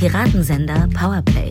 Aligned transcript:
Piratensender 0.00 0.88
Powerplay. 0.98 1.50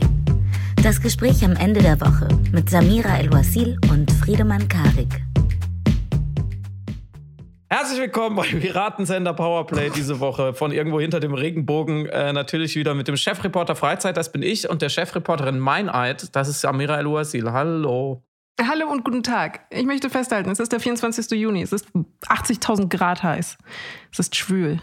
Das 0.81 0.99
Gespräch 0.99 1.45
am 1.45 1.55
Ende 1.55 1.83
der 1.83 2.01
Woche 2.01 2.27
mit 2.51 2.67
Samira 2.67 3.19
El-Wasil 3.19 3.77
und 3.91 4.11
Friedemann 4.11 4.67
Karik. 4.67 5.21
Herzlich 7.69 7.99
willkommen 7.99 8.35
bei 8.37 8.47
Piratensender 8.47 9.35
Powerplay 9.35 9.91
diese 9.91 10.19
Woche 10.19 10.55
von 10.55 10.71
irgendwo 10.71 10.99
hinter 10.99 11.19
dem 11.19 11.35
Regenbogen. 11.35 12.07
Äh, 12.07 12.33
natürlich 12.33 12.75
wieder 12.75 12.95
mit 12.95 13.07
dem 13.07 13.17
Chefreporter 13.17 13.75
Freizeit, 13.75 14.17
das 14.17 14.31
bin 14.31 14.41
ich, 14.41 14.67
und 14.67 14.81
der 14.81 14.89
Chefreporterin 14.89 15.59
Meineid, 15.59 16.35
das 16.35 16.49
ist 16.49 16.61
Samira 16.61 16.97
El-Wasil. 16.97 17.51
Hallo. 17.51 18.23
Hallo 18.59 18.87
und 18.91 19.05
guten 19.05 19.21
Tag. 19.21 19.67
Ich 19.69 19.85
möchte 19.85 20.09
festhalten, 20.09 20.49
es 20.49 20.59
ist 20.59 20.71
der 20.71 20.79
24. 20.79 21.39
Juni. 21.39 21.61
Es 21.61 21.71
ist 21.71 21.85
80.000 22.27 22.89
Grad 22.89 23.21
heiß. 23.21 23.59
Es 24.11 24.17
ist 24.17 24.35
schwül. 24.35 24.81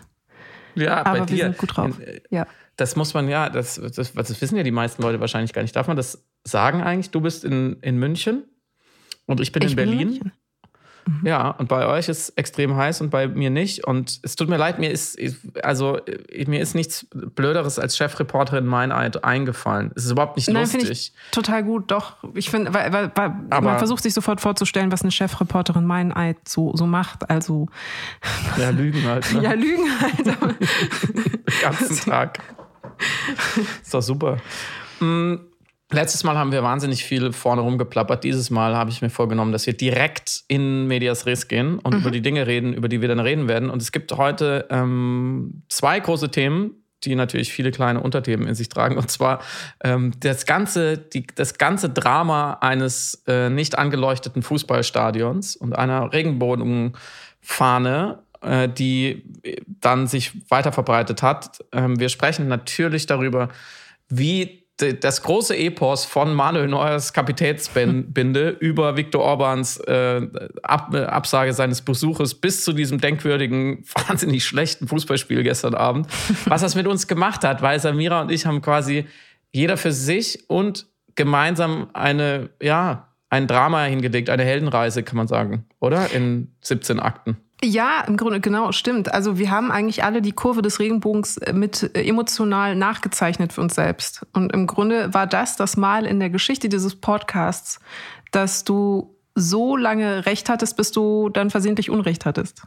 Ja, 0.77 0.98
Aber 1.05 1.12
bei 1.12 1.19
wir 1.21 1.27
dir. 1.27 1.45
sind 1.45 1.59
gut 1.59 1.77
drauf. 1.77 1.98
In- 1.98 2.21
Ja. 2.30 2.47
Das 2.77 2.95
muss 2.95 3.15
man 3.15 3.29
ja, 3.29 3.48
das, 3.48 3.77
das, 3.77 4.12
das 4.12 4.41
wissen 4.43 4.57
ja 4.57 4.62
die 4.62 4.71
meisten 4.71 5.01
Leute 5.03 5.19
wahrscheinlich 5.21 5.53
gar 5.55 5.62
nicht. 5.62 5.75
Darf 5.75 5.87
man 5.89 5.97
das 5.97 6.25
sagen 6.45 6.83
eigentlich? 6.83 7.11
Du 7.11 7.21
bist 7.23 7.43
in, 7.45 7.79
in 7.80 7.97
München 7.97 8.45
und 9.25 9.41
ich 9.41 9.51
bin 9.53 9.62
in 9.62 9.69
Ich 9.69 9.77
bin 9.77 9.93
in 9.98 10.33
München. 11.06 11.27
Ja, 11.27 11.51
und 11.51 11.69
bei 11.69 11.87
euch 11.87 12.09
ist 12.09 12.30
extrem 12.30 12.77
heiß 12.77 13.01
und 13.01 13.10
bei 13.10 13.28
mir 13.28 13.51
nicht. 13.51 13.87
Und 13.87 14.20
es 14.23 14.37
tut 14.37 14.48
mir 14.48 14.56
leid, 14.56 14.78
mir 14.78 14.91
ist, 14.91 15.19
also 15.62 15.98
mir 16.47 16.60
ist 16.60 16.74
nichts 16.74 17.06
Blöderes 17.12 17.78
als 17.78 17.97
Chefreporterin 17.97 18.66
Meineid 18.66 19.24
eingefallen. 19.24 19.92
Es 19.95 20.05
ist 20.05 20.11
überhaupt 20.11 20.37
nicht 20.37 20.48
Nein, 20.48 20.66
finde 20.66 20.88
lustig. 20.88 21.12
ich 21.14 21.30
total 21.33 21.62
gut. 21.64 21.91
Doch, 21.91 22.16
ich 22.34 22.50
finde, 22.50 22.74
weil, 22.74 22.92
weil, 22.92 23.12
weil 23.14 23.61
man 23.61 23.78
versucht 23.78 24.02
sich 24.02 24.14
sofort 24.14 24.41
vorzustellen, 24.41 24.91
was 24.92 25.02
eine 25.02 25.11
Chefreporterin 25.12 25.84
mein 25.84 26.14
Eid 26.14 26.48
so, 26.48 26.74
so 26.77 26.87
macht. 26.87 27.30
Also, 27.30 27.69
Ja, 28.59 28.70
Lügen 28.70 29.05
halt. 29.06 29.33
Ne? 29.33 29.42
ja, 29.42 29.53
Lügen 29.53 29.88
halt. 30.00 30.27
Den 30.27 31.61
ganzen 31.62 32.11
Tag. 32.11 32.41
Ist 33.83 33.92
doch 33.94 34.03
super. 34.03 34.38
Mm, 35.00 35.34
Letztes 35.92 36.25
Mal 36.25 36.37
haben 36.37 36.51
wir 36.51 36.65
wahnsinnig 36.65 37.05
viel 37.05 37.33
vorne 37.33 37.62
rumgeplappert. 37.62 38.25
Dieses 38.25 38.51
Mal 38.51 38.77
habe 38.77 38.91
ich 38.91 39.03
mir 39.03 39.11
vorgenommen, 39.11 39.53
dass 39.53 39.67
wir 39.67 39.77
direkt 39.77 40.43
in 40.48 40.89
Medias 40.89 41.27
Res 41.27 41.47
gehen 41.47 41.78
und 41.78 41.95
über 41.95 42.11
die 42.11 42.23
Dinge 42.23 42.48
reden, 42.48 42.73
über 42.73 42.89
die 42.89 43.01
wir 43.01 43.06
dann 43.06 43.20
reden 43.20 43.47
werden. 43.47 43.70
Und 43.70 43.81
es 43.81 43.93
gibt 43.93 44.11
heute 44.12 44.67
ähm, 44.70 45.62
zwei 45.69 46.01
große 46.01 46.33
Themen, 46.33 46.73
die 47.05 47.15
natürlich 47.15 47.53
viele 47.53 47.70
kleine 47.70 48.01
Unterthemen 48.01 48.48
in 48.48 48.56
sich 48.56 48.69
tragen. 48.69 48.98
Und 48.98 49.12
zwar 49.12 49.41
ähm, 49.84 50.11
das, 50.19 50.45
ganze, 50.45 50.98
die, 50.98 51.25
das 51.37 51.56
ganze 51.56 51.89
Drama 51.89 52.55
eines 52.55 53.23
äh, 53.28 53.48
nicht 53.48 53.78
angeleuchteten 53.78 54.43
Fußballstadions 54.43 55.55
und 55.55 55.78
einer 55.78 56.12
Regenbogenfahne, 56.12 58.19
äh, 58.41 58.69
die 58.69 59.23
dann 59.67 60.09
sich 60.09 60.33
weiter 60.50 60.73
verbreitet 60.73 61.23
hat. 61.23 61.65
Ähm, 61.71 62.00
wir 62.00 62.09
sprechen 62.09 62.48
natürlich 62.48 63.06
darüber, 63.06 63.50
wie 64.09 64.66
das 64.77 65.22
große 65.22 65.56
Epos 65.56 66.05
von 66.05 66.34
Manuel 66.34 66.69
Neuers 66.69 67.12
Kapitätsbinde 67.12 68.48
über 68.60 68.96
Viktor 68.96 69.22
Orbans 69.22 69.78
äh, 69.78 70.28
Ab 70.62 70.94
Absage 70.94 71.55
seines 71.55 71.80
Besuches 71.80 72.34
bis 72.34 72.62
zu 72.62 72.72
diesem 72.72 73.00
denkwürdigen, 73.00 73.84
wahnsinnig 74.08 74.44
schlechten 74.44 74.86
Fußballspiel 74.86 75.42
gestern 75.42 75.74
Abend, 75.74 76.08
was 76.44 76.60
das 76.60 76.74
mit 76.74 76.86
uns 76.86 77.06
gemacht 77.06 77.44
hat, 77.44 77.62
weil 77.62 77.80
Samira 77.80 78.20
und 78.20 78.30
ich 78.30 78.44
haben 78.44 78.60
quasi 78.60 79.06
jeder 79.50 79.77
für 79.77 79.92
sich 79.92 80.44
und 80.48 80.86
gemeinsam 81.14 81.88
eine, 81.94 82.50
ja, 82.60 83.14
ein 83.30 83.47
Drama 83.47 83.84
hingelegt, 83.84 84.28
eine 84.30 84.44
Heldenreise, 84.44 85.02
kann 85.02 85.16
man 85.16 85.27
sagen, 85.27 85.64
oder? 85.80 86.12
In 86.12 86.54
17 86.60 87.00
Akten. 87.00 87.38
Ja, 87.65 88.05
im 88.07 88.17
Grunde, 88.19 88.41
genau, 88.41 88.71
stimmt. 88.73 89.12
Also 89.12 89.39
wir 89.39 89.51
haben 89.51 89.71
eigentlich 89.73 90.05
alle 90.05 90.21
die 90.21 90.33
Kurve 90.33 90.61
des 90.61 90.79
Regenbogens 90.79 91.39
äh, 91.39 91.53
mit 91.55 91.91
äh, 91.97 92.03
emotional 92.07 92.75
nachgezeichnet 92.77 93.53
für 93.53 93.62
uns 93.62 93.75
selbst. 93.75 94.27
Und 94.34 94.53
im 94.53 94.67
Grunde 94.67 95.12
war 95.15 95.27
das 95.27 95.56
das 95.56 95.77
Mal 95.77 96.05
in 96.06 96.21
der 96.21 96.28
Geschichte 96.31 96.69
dieses 96.69 96.95
Podcasts, 96.97 97.81
dass 98.31 98.65
du 98.65 99.15
so 99.34 99.77
lange 99.77 100.27
Recht 100.27 100.49
hattest, 100.50 100.77
bis 100.77 100.93
du 100.93 101.31
dann 101.31 101.50
versehentlich 101.50 101.91
Unrecht 101.91 102.27
hattest. 102.27 102.62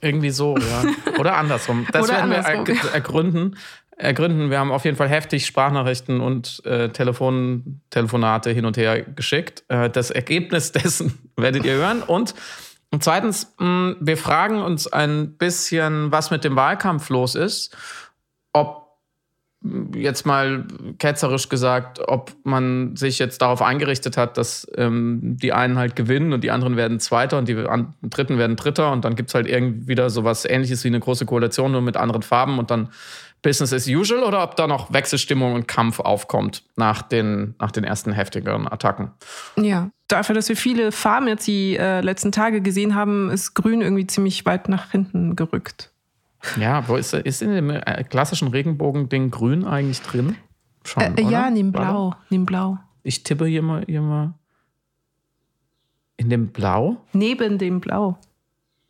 Irgendwie 0.00 0.30
so, 0.30 0.56
ja. 0.56 0.84
Oder 1.18 1.36
andersrum. 1.36 1.86
Das 1.92 2.04
Oder 2.08 2.14
werden 2.18 2.30
wir 2.30 2.46
andersrum. 2.46 2.64
erg- 2.76 2.94
ergründen. 2.94 3.56
Ergründen. 3.96 4.50
Wir 4.50 4.60
haben 4.60 4.70
auf 4.70 4.84
jeden 4.84 4.96
Fall 4.96 5.08
heftig 5.08 5.44
Sprachnachrichten 5.46 6.20
und 6.20 6.64
äh, 6.64 6.90
Telefon 6.90 7.80
Telefonate 7.90 8.50
hin 8.52 8.64
und 8.64 8.76
her 8.76 9.02
geschickt. 9.02 9.64
Äh, 9.68 9.90
das 9.90 10.10
Ergebnis 10.12 10.70
dessen 10.72 11.18
werdet 11.36 11.64
ihr 11.64 11.74
hören. 11.74 12.02
Und, 12.02 12.34
und 12.90 13.04
zweitens, 13.04 13.54
mh, 13.58 13.96
wir 14.00 14.16
fragen 14.16 14.60
uns 14.60 14.86
ein 14.86 15.36
bisschen, 15.36 16.10
was 16.10 16.30
mit 16.30 16.44
dem 16.44 16.56
Wahlkampf 16.56 17.10
los 17.10 17.34
ist. 17.34 17.76
Ob 18.52 18.88
jetzt 19.94 20.24
mal 20.24 20.66
ketzerisch 20.98 21.48
gesagt, 21.48 22.00
ob 22.06 22.32
man 22.44 22.94
sich 22.94 23.18
jetzt 23.18 23.42
darauf 23.42 23.60
eingerichtet 23.60 24.16
hat, 24.16 24.36
dass 24.38 24.66
ähm, 24.76 25.36
die 25.36 25.52
einen 25.52 25.78
halt 25.78 25.96
gewinnen 25.96 26.32
und 26.32 26.44
die 26.44 26.52
anderen 26.52 26.76
werden 26.76 27.00
Zweiter 27.00 27.38
und 27.38 27.48
die 27.48 27.66
Dritten 28.02 28.38
werden 28.38 28.56
Dritter 28.56 28.92
und 28.92 29.04
dann 29.04 29.16
gibt's 29.16 29.34
halt 29.34 29.48
irgendwie 29.48 29.88
wieder 29.88 30.10
sowas 30.10 30.44
ähnliches 30.44 30.84
wie 30.84 30.88
eine 30.88 31.00
große 31.00 31.26
Koalition, 31.26 31.72
nur 31.72 31.82
mit 31.82 31.96
anderen 31.96 32.22
Farben 32.22 32.58
und 32.58 32.70
dann 32.70 32.90
Business 33.42 33.72
as 33.72 33.88
usual 33.88 34.22
oder 34.22 34.42
ob 34.44 34.54
da 34.56 34.68
noch 34.68 34.92
Wechselstimmung 34.92 35.54
und 35.54 35.66
Kampf 35.66 35.98
aufkommt 36.00 36.64
nach 36.76 37.02
den, 37.02 37.56
nach 37.58 37.72
den 37.72 37.84
ersten 37.84 38.12
heftigeren 38.12 38.68
Attacken. 38.68 39.10
Ja. 39.56 39.90
Dafür, 40.08 40.34
dass 40.34 40.48
wir 40.48 40.56
viele 40.56 40.90
Farben 40.90 41.28
jetzt 41.28 41.46
die 41.46 41.76
äh, 41.76 42.00
letzten 42.00 42.32
Tage 42.32 42.60
gesehen 42.62 42.94
haben, 42.94 43.30
ist 43.30 43.54
Grün 43.54 43.82
irgendwie 43.82 44.06
ziemlich 44.06 44.44
weit 44.46 44.68
nach 44.68 44.90
hinten 44.90 45.36
gerückt. 45.36 45.92
Ja, 46.58 46.86
wo 46.88 46.96
ist, 46.96 47.12
ist 47.14 47.42
in 47.42 47.50
dem 47.52 47.70
äh, 47.70 48.04
klassischen 48.04 48.48
Regenbogen-Ding 48.48 49.30
grün 49.30 49.64
eigentlich 49.64 50.00
drin? 50.00 50.36
Schon, 50.84 51.02
Äh, 51.02 51.10
oder? 51.12 51.22
ja, 51.30 51.50
neben. 51.50 51.72
Blau. 51.72 52.14
Neben 52.30 52.46
Blau. 52.46 52.78
Ich 53.02 53.22
tippe 53.22 53.46
hier 53.46 53.60
mal, 53.62 53.84
hier 53.86 54.00
mal. 54.00 54.34
In 56.16 56.30
dem 56.30 56.48
Blau? 56.48 56.96
Neben 57.12 57.58
dem 57.58 57.80
Blau. 57.80 58.18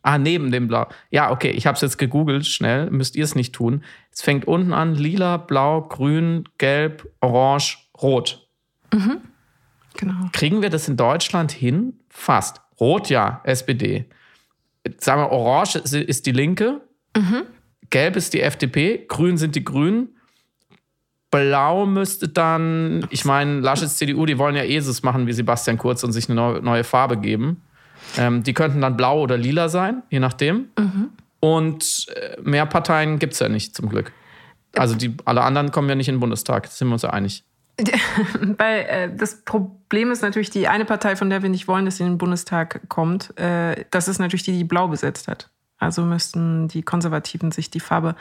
Ah, 0.01 0.17
neben 0.17 0.51
dem 0.51 0.67
Blau. 0.67 0.87
Ja, 1.11 1.31
okay, 1.31 1.49
ich 1.51 1.67
habe 1.67 1.75
es 1.75 1.81
jetzt 1.81 1.97
gegoogelt, 1.97 2.45
schnell, 2.45 2.89
müsst 2.91 3.15
ihr 3.15 3.23
es 3.25 3.35
nicht 3.35 3.53
tun. 3.53 3.83
Es 4.11 4.21
fängt 4.21 4.45
unten 4.45 4.71
an, 4.71 4.95
lila, 4.95 5.37
blau, 5.37 5.81
grün, 5.81 6.47
gelb, 6.57 7.11
orange, 7.19 7.77
rot. 8.01 8.47
Genau. 9.97 10.29
Kriegen 10.31 10.61
wir 10.61 10.69
das 10.69 10.87
in 10.87 10.97
Deutschland 10.97 11.51
hin? 11.51 11.93
Fast. 12.09 12.61
Rot, 12.79 13.09
ja, 13.09 13.41
SPD. 13.43 14.05
Sagen 14.99 15.21
wir, 15.21 15.31
orange 15.31 15.75
ist- 15.79 16.25
die 16.25 16.31
Linke, 16.31 16.81
gelb 17.89 18.15
ist 18.15 18.33
die 18.33 18.41
FDP, 18.41 19.05
grün 19.07 19.37
sind 19.37 19.55
die 19.55 19.63
Grünen. 19.63 20.09
Blau 21.31 21.85
müsste 21.85 22.27
dann, 22.27 23.05
ich 23.11 23.23
meine, 23.25 23.59
Laschets 23.59 23.97
CDU, 23.97 24.25
die 24.25 24.37
wollen 24.39 24.55
ja 24.55 24.63
eh 24.63 24.79
so 24.79 24.91
machen 25.03 25.27
wie 25.27 25.33
Sebastian 25.33 25.77
Kurz 25.77 26.03
und 26.03 26.11
sich 26.11 26.27
eine 26.29 26.59
neue, 26.61 26.83
Farbe 26.83 27.17
geben. 27.17 27.61
Ähm, 28.17 28.41
die 28.41 28.53
könnten 28.53 28.81
dann 28.81 28.97
blau 28.97 29.21
oder 29.21 29.37
lila 29.37 29.69
sein, 29.69 30.01
je 30.09 30.19
nachdem. 30.19 30.69
Und 31.41 32.07
äh, 32.15 32.41
mehr 32.41 32.65
Parteien 32.65 33.19
gibt 33.19 33.33
es 33.33 33.39
ja 33.39 33.49
nicht, 33.49 33.75
zum 33.75 33.89
Glück. 33.89 34.11
Also 34.75 34.95
die, 34.95 35.15
alle 35.25 35.41
anderen 35.41 35.71
kommen 35.71 35.87
ja 35.89 35.95
nicht 35.95 36.07
in 36.07 36.15
den 36.15 36.19
Bundestag, 36.19 36.67
sind 36.67 36.87
wir 36.87 36.93
uns 36.93 37.03
ja 37.03 37.09
einig. 37.11 37.43
Weil 38.57 38.79
äh, 38.81 39.15
das 39.15 39.43
Problem 39.43 40.11
ist 40.11 40.21
natürlich, 40.21 40.49
die 40.49 40.67
eine 40.67 40.85
Partei, 40.85 41.15
von 41.15 41.29
der 41.29 41.41
wir 41.41 41.49
nicht 41.49 41.67
wollen, 41.67 41.85
dass 41.85 41.97
sie 41.97 42.03
in 42.03 42.13
den 42.13 42.17
Bundestag 42.17 42.81
kommt, 42.89 43.37
äh, 43.39 43.85
das 43.91 44.07
ist 44.07 44.19
natürlich 44.19 44.43
die, 44.43 44.57
die 44.57 44.63
blau 44.63 44.87
besetzt 44.87 45.27
hat. 45.27 45.49
Also 45.77 46.03
müssten 46.03 46.67
die 46.67 46.83
Konservativen 46.83 47.51
sich 47.51 47.69
die 47.71 47.79
Farbe 47.79 48.15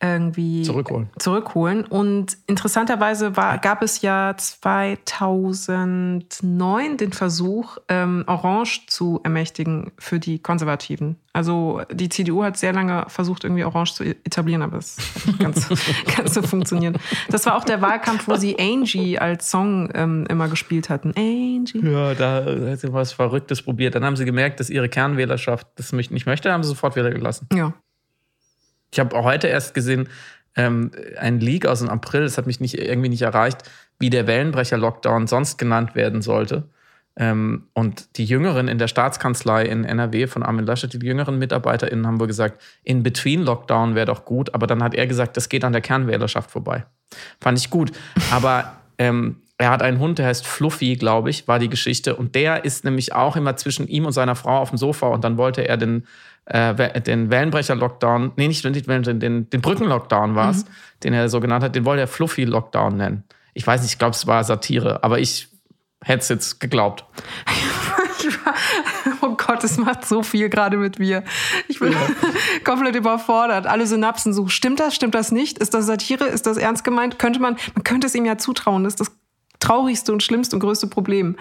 irgendwie 0.00 0.62
Zurückholen. 0.62 1.10
zurückholen. 1.18 1.84
Und 1.84 2.38
interessanterweise 2.46 3.36
war, 3.36 3.58
gab 3.58 3.82
es 3.82 4.00
ja 4.00 4.34
2009 4.36 6.96
den 6.96 7.12
Versuch, 7.12 7.78
ähm, 7.88 8.22
Orange 8.26 8.86
zu 8.86 9.20
ermächtigen 9.24 9.90
für 9.98 10.20
die 10.20 10.38
Konservativen. 10.38 11.16
Also 11.32 11.82
die 11.92 12.08
CDU 12.08 12.44
hat 12.44 12.56
sehr 12.56 12.72
lange 12.72 13.06
versucht, 13.08 13.42
irgendwie 13.44 13.64
Orange 13.64 13.94
zu 13.94 14.04
etablieren, 14.04 14.62
aber 14.62 14.78
es 14.78 14.96
hat 14.98 15.26
nicht 15.26 15.40
ganz, 15.40 15.68
ganz 16.16 16.32
so 16.34 16.42
funktioniert. 16.42 16.96
Das 17.30 17.44
war 17.46 17.56
auch 17.56 17.64
der 17.64 17.82
Wahlkampf, 17.82 18.28
wo 18.28 18.36
sie 18.36 18.56
Angie 18.58 19.18
als 19.18 19.50
Song 19.50 19.90
ähm, 19.94 20.26
immer 20.28 20.46
gespielt 20.48 20.90
hatten. 20.90 21.12
Angie. 21.16 21.84
Ja, 21.84 22.14
da 22.14 22.44
hat 22.44 22.78
sie 22.80 22.92
was 22.92 23.12
Verrücktes 23.12 23.62
probiert. 23.62 23.96
Dann 23.96 24.04
haben 24.04 24.16
sie 24.16 24.24
gemerkt, 24.24 24.60
dass 24.60 24.70
ihre 24.70 24.88
Kernwählerschaft 24.88 25.66
das 25.76 25.92
nicht 25.92 26.26
möchte, 26.26 26.52
haben 26.52 26.62
sie 26.62 26.68
sofort 26.68 26.94
wieder 26.94 27.10
gelassen. 27.10 27.48
Ja. 27.52 27.74
Ich 28.90 28.98
habe 28.98 29.22
heute 29.22 29.48
erst 29.48 29.74
gesehen, 29.74 30.08
ähm, 30.56 30.90
ein 31.18 31.40
Leak 31.40 31.66
aus 31.66 31.80
dem 31.80 31.88
April, 31.88 32.22
das 32.22 32.38
hat 32.38 32.46
mich 32.46 32.60
nicht, 32.60 32.74
irgendwie 32.74 33.08
nicht 33.08 33.22
erreicht, 33.22 33.62
wie 33.98 34.10
der 34.10 34.26
Wellenbrecher-Lockdown 34.26 35.26
sonst 35.26 35.58
genannt 35.58 35.94
werden 35.94 36.22
sollte. 36.22 36.64
Ähm, 37.16 37.64
und 37.74 38.16
die 38.16 38.24
Jüngeren 38.24 38.68
in 38.68 38.78
der 38.78 38.86
Staatskanzlei 38.86 39.64
in 39.64 39.84
NRW 39.84 40.28
von 40.28 40.44
Armin 40.44 40.64
Laschet, 40.66 40.92
die 40.92 41.04
jüngeren 41.04 41.38
MitarbeiterInnen 41.38 42.06
haben 42.06 42.20
wohl 42.20 42.28
gesagt, 42.28 42.62
in 42.84 43.02
between 43.02 43.42
Lockdown 43.42 43.96
wäre 43.96 44.06
doch 44.06 44.24
gut, 44.24 44.54
aber 44.54 44.68
dann 44.68 44.84
hat 44.84 44.94
er 44.94 45.06
gesagt, 45.08 45.36
das 45.36 45.48
geht 45.48 45.64
an 45.64 45.72
der 45.72 45.80
Kernwählerschaft 45.82 46.50
vorbei. 46.50 46.86
Fand 47.40 47.58
ich 47.58 47.70
gut. 47.70 47.90
Aber 48.30 48.76
ähm, 48.98 49.42
er 49.58 49.70
hat 49.70 49.82
einen 49.82 49.98
Hund, 49.98 50.20
der 50.20 50.26
heißt 50.26 50.46
Fluffy, 50.46 50.94
glaube 50.94 51.30
ich, 51.30 51.48
war 51.48 51.58
die 51.58 51.68
Geschichte. 51.68 52.14
Und 52.14 52.36
der 52.36 52.64
ist 52.64 52.84
nämlich 52.84 53.12
auch 53.12 53.34
immer 53.34 53.56
zwischen 53.56 53.88
ihm 53.88 54.06
und 54.06 54.12
seiner 54.12 54.36
Frau 54.36 54.58
auf 54.58 54.70
dem 54.70 54.78
Sofa. 54.78 55.08
Und 55.08 55.24
dann 55.24 55.36
wollte 55.36 55.66
er 55.66 55.76
den, 55.76 56.06
äh, 56.44 57.00
den 57.00 57.30
Wellenbrecher-Lockdown, 57.30 58.32
nee, 58.36 58.46
nicht 58.46 58.64
den, 58.64 58.72
den, 58.72 59.50
den 59.50 59.60
Brücken-Lockdown 59.60 60.36
war 60.36 60.50
es, 60.50 60.64
mhm. 60.64 60.68
den 61.02 61.12
er 61.12 61.28
so 61.28 61.40
genannt 61.40 61.64
hat, 61.64 61.74
den 61.74 61.84
wollte 61.84 62.02
er 62.02 62.06
Fluffy-Lockdown 62.06 62.96
nennen. 62.96 63.24
Ich 63.52 63.66
weiß 63.66 63.82
nicht, 63.82 63.92
ich 63.92 63.98
glaube, 63.98 64.14
es 64.14 64.28
war 64.28 64.44
Satire, 64.44 65.02
aber 65.02 65.18
ich 65.18 65.48
hätte 66.04 66.20
es 66.20 66.28
jetzt 66.28 66.60
geglaubt. 66.60 67.04
oh 69.22 69.34
Gott, 69.34 69.64
es 69.64 69.76
macht 69.76 70.06
so 70.06 70.22
viel 70.22 70.48
gerade 70.48 70.76
mit 70.76 71.00
mir. 71.00 71.24
Ich 71.66 71.80
bin 71.80 71.90
ja. 71.90 71.98
komplett 72.64 72.94
überfordert. 72.94 73.66
Alle 73.66 73.88
Synapsen 73.88 74.32
so. 74.32 74.46
Stimmt 74.46 74.78
das? 74.78 74.94
Stimmt 74.94 75.16
das 75.16 75.32
nicht? 75.32 75.58
Ist 75.58 75.74
das 75.74 75.86
Satire? 75.86 76.26
Ist 76.26 76.46
das 76.46 76.56
ernst 76.56 76.84
gemeint? 76.84 77.18
Könnte 77.18 77.40
man, 77.40 77.56
man 77.74 77.82
könnte 77.82 78.06
es 78.06 78.14
ihm 78.14 78.24
ja 78.24 78.38
zutrauen. 78.38 78.84
Das 78.84 78.92
ist 78.92 79.00
das 79.00 79.18
traurigste 79.60 80.12
und 80.12 80.22
schlimmste 80.22 80.56
und 80.56 80.60
größte 80.60 80.86
Problem. 80.86 81.36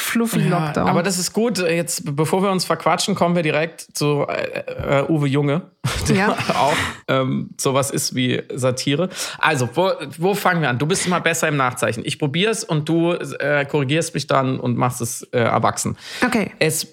Fluffy 0.00 0.40
Lockdown. 0.40 0.86
Ja, 0.86 0.90
aber 0.90 1.02
das 1.02 1.18
ist 1.18 1.32
gut. 1.32 1.58
Jetzt, 1.58 2.16
bevor 2.16 2.42
wir 2.42 2.50
uns 2.50 2.64
verquatschen, 2.64 3.14
kommen 3.14 3.36
wir 3.36 3.42
direkt 3.42 3.86
zu 3.92 4.26
äh, 4.28 5.00
äh 5.00 5.10
Uwe 5.10 5.26
Junge, 5.28 5.62
der 6.08 6.16
ja. 6.16 6.30
auch 6.30 6.76
ähm, 7.08 7.50
sowas 7.60 7.90
ist 7.90 8.14
wie 8.14 8.42
Satire. 8.54 9.10
Also, 9.38 9.68
wo, 9.74 9.92
wo 10.18 10.34
fangen 10.34 10.62
wir 10.62 10.70
an? 10.70 10.78
Du 10.78 10.86
bist 10.86 11.06
immer 11.06 11.20
besser 11.20 11.48
im 11.48 11.56
Nachzeichen. 11.56 12.02
Ich 12.04 12.18
probiere 12.18 12.50
es 12.50 12.64
und 12.64 12.88
du 12.88 13.12
äh, 13.12 13.66
korrigierst 13.66 14.14
mich 14.14 14.26
dann 14.26 14.58
und 14.58 14.76
machst 14.76 15.00
es 15.00 15.22
äh, 15.32 15.38
erwachsen. 15.38 15.96
Okay. 16.24 16.52
Es, 16.58 16.86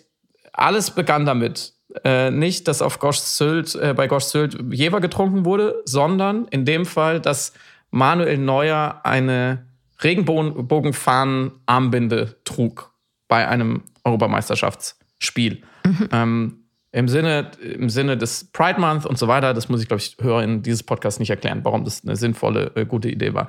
alles 0.51 0.91
begann 0.91 1.25
damit, 1.25 1.73
äh, 2.03 2.29
nicht, 2.29 2.67
dass 2.67 2.81
auf 2.81 2.99
Gosch 2.99 3.19
Sylt, 3.19 3.75
äh, 3.75 3.93
bei 3.95 4.07
Gosch 4.07 4.25
Sylt 4.25 4.57
Jever 4.71 4.99
getrunken 4.99 5.45
wurde, 5.45 5.81
sondern 5.85 6.45
in 6.49 6.65
dem 6.65 6.85
Fall, 6.85 7.21
dass 7.21 7.53
Manuel 7.89 8.37
Neuer 8.37 8.99
eine 9.03 9.66
Regenbogenfahnen-Armbinde 10.03 12.37
trug 12.43 12.91
bei 13.27 13.47
einem 13.47 13.83
Europameisterschaftsspiel. 14.03 15.61
Mhm. 15.85 16.09
Ähm, 16.11 16.63
im 16.93 17.09
Sinne, 17.09 17.51
Im 17.61 17.89
Sinne 17.89 18.17
des 18.17 18.49
Pride 18.51 18.79
Month 18.79 19.05
und 19.05 19.17
so 19.17 19.27
weiter, 19.27 19.53
das 19.53 19.67
muss 19.69 19.81
ich, 19.81 19.87
glaube 19.87 20.01
ich, 20.01 20.17
in 20.43 20.63
dieses 20.63 20.83
Podcast 20.83 21.19
nicht 21.19 21.29
erklären, 21.29 21.59
warum 21.63 21.83
das 21.83 22.03
eine 22.03 22.15
sinnvolle, 22.15 22.71
äh, 22.75 22.85
gute 22.85 23.09
Idee 23.09 23.33
war. 23.33 23.47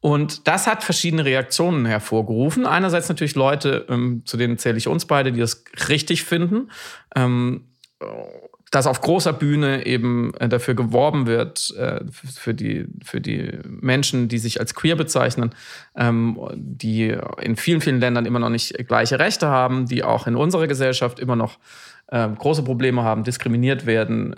Und 0.00 0.46
das 0.46 0.68
hat 0.68 0.84
verschiedene 0.84 1.24
Reaktionen 1.24 1.84
hervorgerufen. 1.84 2.64
Einerseits 2.64 3.08
natürlich 3.08 3.34
Leute, 3.34 3.86
ähm, 3.88 4.22
zu 4.24 4.36
denen 4.36 4.56
zähle 4.56 4.78
ich 4.78 4.86
uns 4.88 5.04
beide, 5.04 5.32
die 5.32 5.40
das 5.40 5.64
richtig 5.88 6.22
finden. 6.22 6.70
Ähm, 7.16 7.64
dass 8.70 8.86
auf 8.86 9.00
großer 9.00 9.32
Bühne 9.32 9.86
eben 9.86 10.34
äh, 10.34 10.48
dafür 10.48 10.74
geworben 10.74 11.26
wird, 11.26 11.74
äh, 11.76 12.00
für, 12.12 12.54
die, 12.54 12.86
für 13.04 13.20
die 13.20 13.58
Menschen, 13.64 14.28
die 14.28 14.38
sich 14.38 14.60
als 14.60 14.74
queer 14.74 14.96
bezeichnen, 14.96 15.54
ähm, 15.96 16.38
die 16.54 17.16
in 17.40 17.56
vielen, 17.56 17.80
vielen 17.80 18.00
Ländern 18.00 18.26
immer 18.26 18.40
noch 18.40 18.50
nicht 18.50 18.76
gleiche 18.88 19.18
Rechte 19.18 19.48
haben, 19.48 19.86
die 19.86 20.02
auch 20.02 20.26
in 20.26 20.36
unserer 20.36 20.66
Gesellschaft 20.66 21.20
immer 21.20 21.36
noch 21.36 21.58
äh, 22.08 22.28
große 22.28 22.62
Probleme 22.62 23.02
haben, 23.02 23.24
diskriminiert 23.24 23.86
werden, 23.86 24.34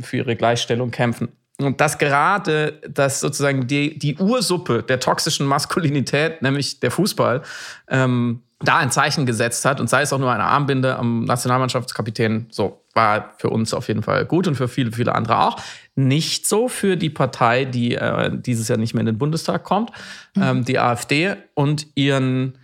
für 0.00 0.16
ihre 0.16 0.36
Gleichstellung 0.36 0.90
kämpfen. 0.90 1.28
Und 1.58 1.80
dass 1.80 1.96
gerade 1.96 2.80
dass 2.88 3.20
sozusagen 3.20 3.66
die, 3.66 3.98
die 3.98 4.16
Ursuppe 4.16 4.82
der 4.82 5.00
toxischen 5.00 5.46
Maskulinität, 5.46 6.42
nämlich 6.42 6.80
der 6.80 6.90
Fußball, 6.90 7.42
ähm, 7.88 8.42
da 8.60 8.78
ein 8.78 8.90
Zeichen 8.90 9.26
gesetzt 9.26 9.64
hat 9.64 9.80
und 9.80 9.90
sei 9.90 10.02
es 10.02 10.12
auch 10.12 10.18
nur 10.18 10.32
eine 10.32 10.44
Armbinde 10.44 10.96
am 10.96 11.24
Nationalmannschaftskapitän, 11.24 12.46
so 12.50 12.82
war 12.94 13.34
für 13.36 13.50
uns 13.50 13.74
auf 13.74 13.88
jeden 13.88 14.02
Fall 14.02 14.24
gut 14.24 14.48
und 14.48 14.54
für 14.54 14.68
viele, 14.68 14.92
viele 14.92 15.14
andere 15.14 15.38
auch. 15.40 15.60
Nicht 15.94 16.46
so 16.46 16.68
für 16.68 16.96
die 16.96 17.10
Partei, 17.10 17.66
die 17.66 17.94
äh, 17.94 18.30
dieses 18.32 18.68
Jahr 18.68 18.78
nicht 18.78 18.94
mehr 18.94 19.00
in 19.00 19.06
den 19.06 19.18
Bundestag 19.18 19.64
kommt, 19.64 19.90
mhm. 20.34 20.42
ähm, 20.42 20.64
die 20.64 20.78
AfD 20.78 21.36
und 21.54 21.86
ihren 21.94 22.56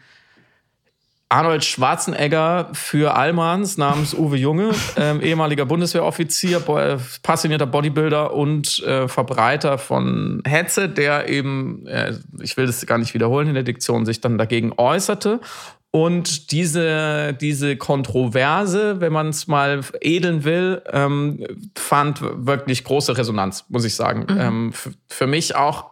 Arnold 1.29 1.65
Schwarzenegger 1.65 2.69
für 2.75 3.15
Allmanns 3.15 3.79
namens 3.79 4.13
Uwe 4.15 4.37
Junge, 4.37 4.73
ähm, 4.97 5.23
ehemaliger 5.23 5.65
Bundeswehroffizier, 5.65 6.61
bo 6.61 6.79
passionierter 7.23 7.67
Bodybuilder 7.67 8.35
und 8.35 8.83
äh, 8.83 9.09
Verbreiter 9.09 9.79
von 9.79 10.43
Hetze, 10.47 10.91
der 10.91 11.31
eben, 11.31 11.87
äh, 11.87 12.15
ich 12.43 12.59
will 12.59 12.67
das 12.67 12.85
gar 12.85 12.99
nicht 12.99 13.15
wiederholen 13.15 13.49
in 13.49 13.55
der 13.55 13.63
Diktion, 13.63 14.05
sich 14.05 14.21
dann 14.21 14.37
dagegen 14.37 14.75
äußerte 14.77 15.41
und 15.93 16.53
diese, 16.53 17.35
diese 17.35 17.77
Kontroverse, 17.77 19.01
wenn 19.03 19.13
man 19.13 19.29
es 19.29 19.47
mal 19.47 19.83
edeln 20.01 20.43
will, 20.43 20.83
ähm, 20.91 21.47
fand 21.77 22.19
wirklich 22.23 22.83
große 22.83 23.17
Resonanz, 23.17 23.67
muss 23.69 23.85
ich 23.85 23.95
sagen. 23.95 24.27
Mhm. 24.29 24.41
Ähm, 24.41 24.73
für 25.09 25.27
mich 25.27 25.55
auch, 25.55 25.91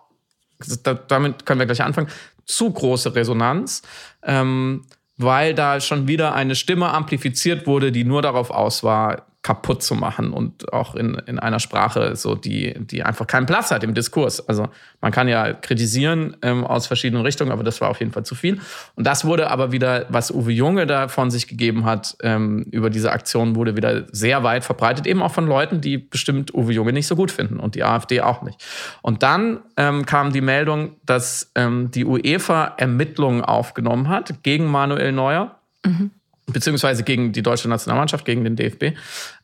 damit 1.07 1.45
können 1.45 1.61
wir 1.61 1.67
gleich 1.67 1.83
anfangen, 1.83 2.09
zu 2.47 2.71
große 2.71 3.15
Resonanz. 3.15 3.83
Ähm, 4.23 4.87
weil 5.19 5.55
da 5.55 5.81
schon 5.81 6.09
wieder 6.09 6.35
eine 6.35 6.55
Stimme 6.55 6.89
amplifiziert 6.89 7.67
wurde, 7.67 7.93
die 7.93 8.05
nur 8.05 8.23
darauf 8.23 8.51
aus 8.51 8.83
war, 8.83 9.27
kaputt 9.43 9.83
zu 9.83 9.95
machen 9.95 10.33
und 10.33 10.71
auch 10.73 10.95
in, 10.95 11.15
in 11.27 11.39
einer 11.39 11.61
Sprache, 11.61 12.15
so 12.15 12.35
die, 12.35 12.75
die 12.79 13.03
einfach 13.03 13.27
keinen 13.27 13.47
Platz 13.47 13.71
hat 13.71 13.83
im 13.83 13.95
Diskurs. 13.95 14.47
Also 14.47 14.69
man 15.01 15.13
kann 15.13 15.29
ja 15.29 15.55
kritisieren 15.55 16.37
ähm, 16.43 16.67
aus 16.67 16.87
verschiedenen 16.87 17.23
Richtungen, 17.23 17.51
aber 17.51 17.63
das 17.63 17.81
war 17.81 17.89
auf 17.89 18.01
jeden 18.01 18.13
Fall 18.13 18.25
zu 18.25 18.35
viel. 18.35 18.61
Und 18.97 19.07
das 19.07 19.25
wurde 19.25 19.51
aber 19.51 19.73
wieder, 19.73 20.05
was 20.11 20.31
Uwe 20.31 20.53
Junge 20.53 20.87
da 20.87 21.09
von 21.09 21.31
sich 21.31 21.49
gegeben 21.49 21.87
hat, 21.87 22.19
ähm, 22.23 22.65
über 22.71 22.91
diese 22.91 23.13
Aktion 23.13 23.55
wurde 23.55 23.77
wieder 23.77 24.05
sehr 24.13 24.43
weit 24.43 24.63
verbreitet, 24.63 25.07
eben 25.07 25.23
auch 25.23 25.33
von 25.33 25.47
Leuten, 25.47 25.81
die 25.81 25.97
bestimmt 25.97 26.53
Uwe 26.53 26.73
Junge 26.75 26.93
nicht 26.93 27.07
so 27.07 27.17
gut 27.17 27.31
finden 27.31 27.61
und 27.61 27.75
die 27.75 27.83
AfD 27.83 28.21
auch 28.21 28.43
nicht. 28.43 28.63
Und 29.01 29.23
dann 29.23 29.61
ähm, 29.79 30.05
kam 30.05 30.35
die 30.35 30.43
Meldung, 30.43 30.97
dass 31.07 31.51
ähm, 31.55 31.91
die 31.91 32.05
UEFA 32.05 32.75
Ermittlungen 32.77 33.43
aufgenommen 33.43 34.09
hat 34.09 34.43
gegen 34.43 34.67
Manuel 34.67 35.13
Neuer. 35.13 35.57
Mhm 35.87 36.11
beziehungsweise 36.53 37.03
gegen 37.03 37.33
die 37.33 37.43
deutsche 37.43 37.69
Nationalmannschaft, 37.69 38.25
gegen 38.25 38.45
den 38.45 38.57
DFB, 38.57 38.97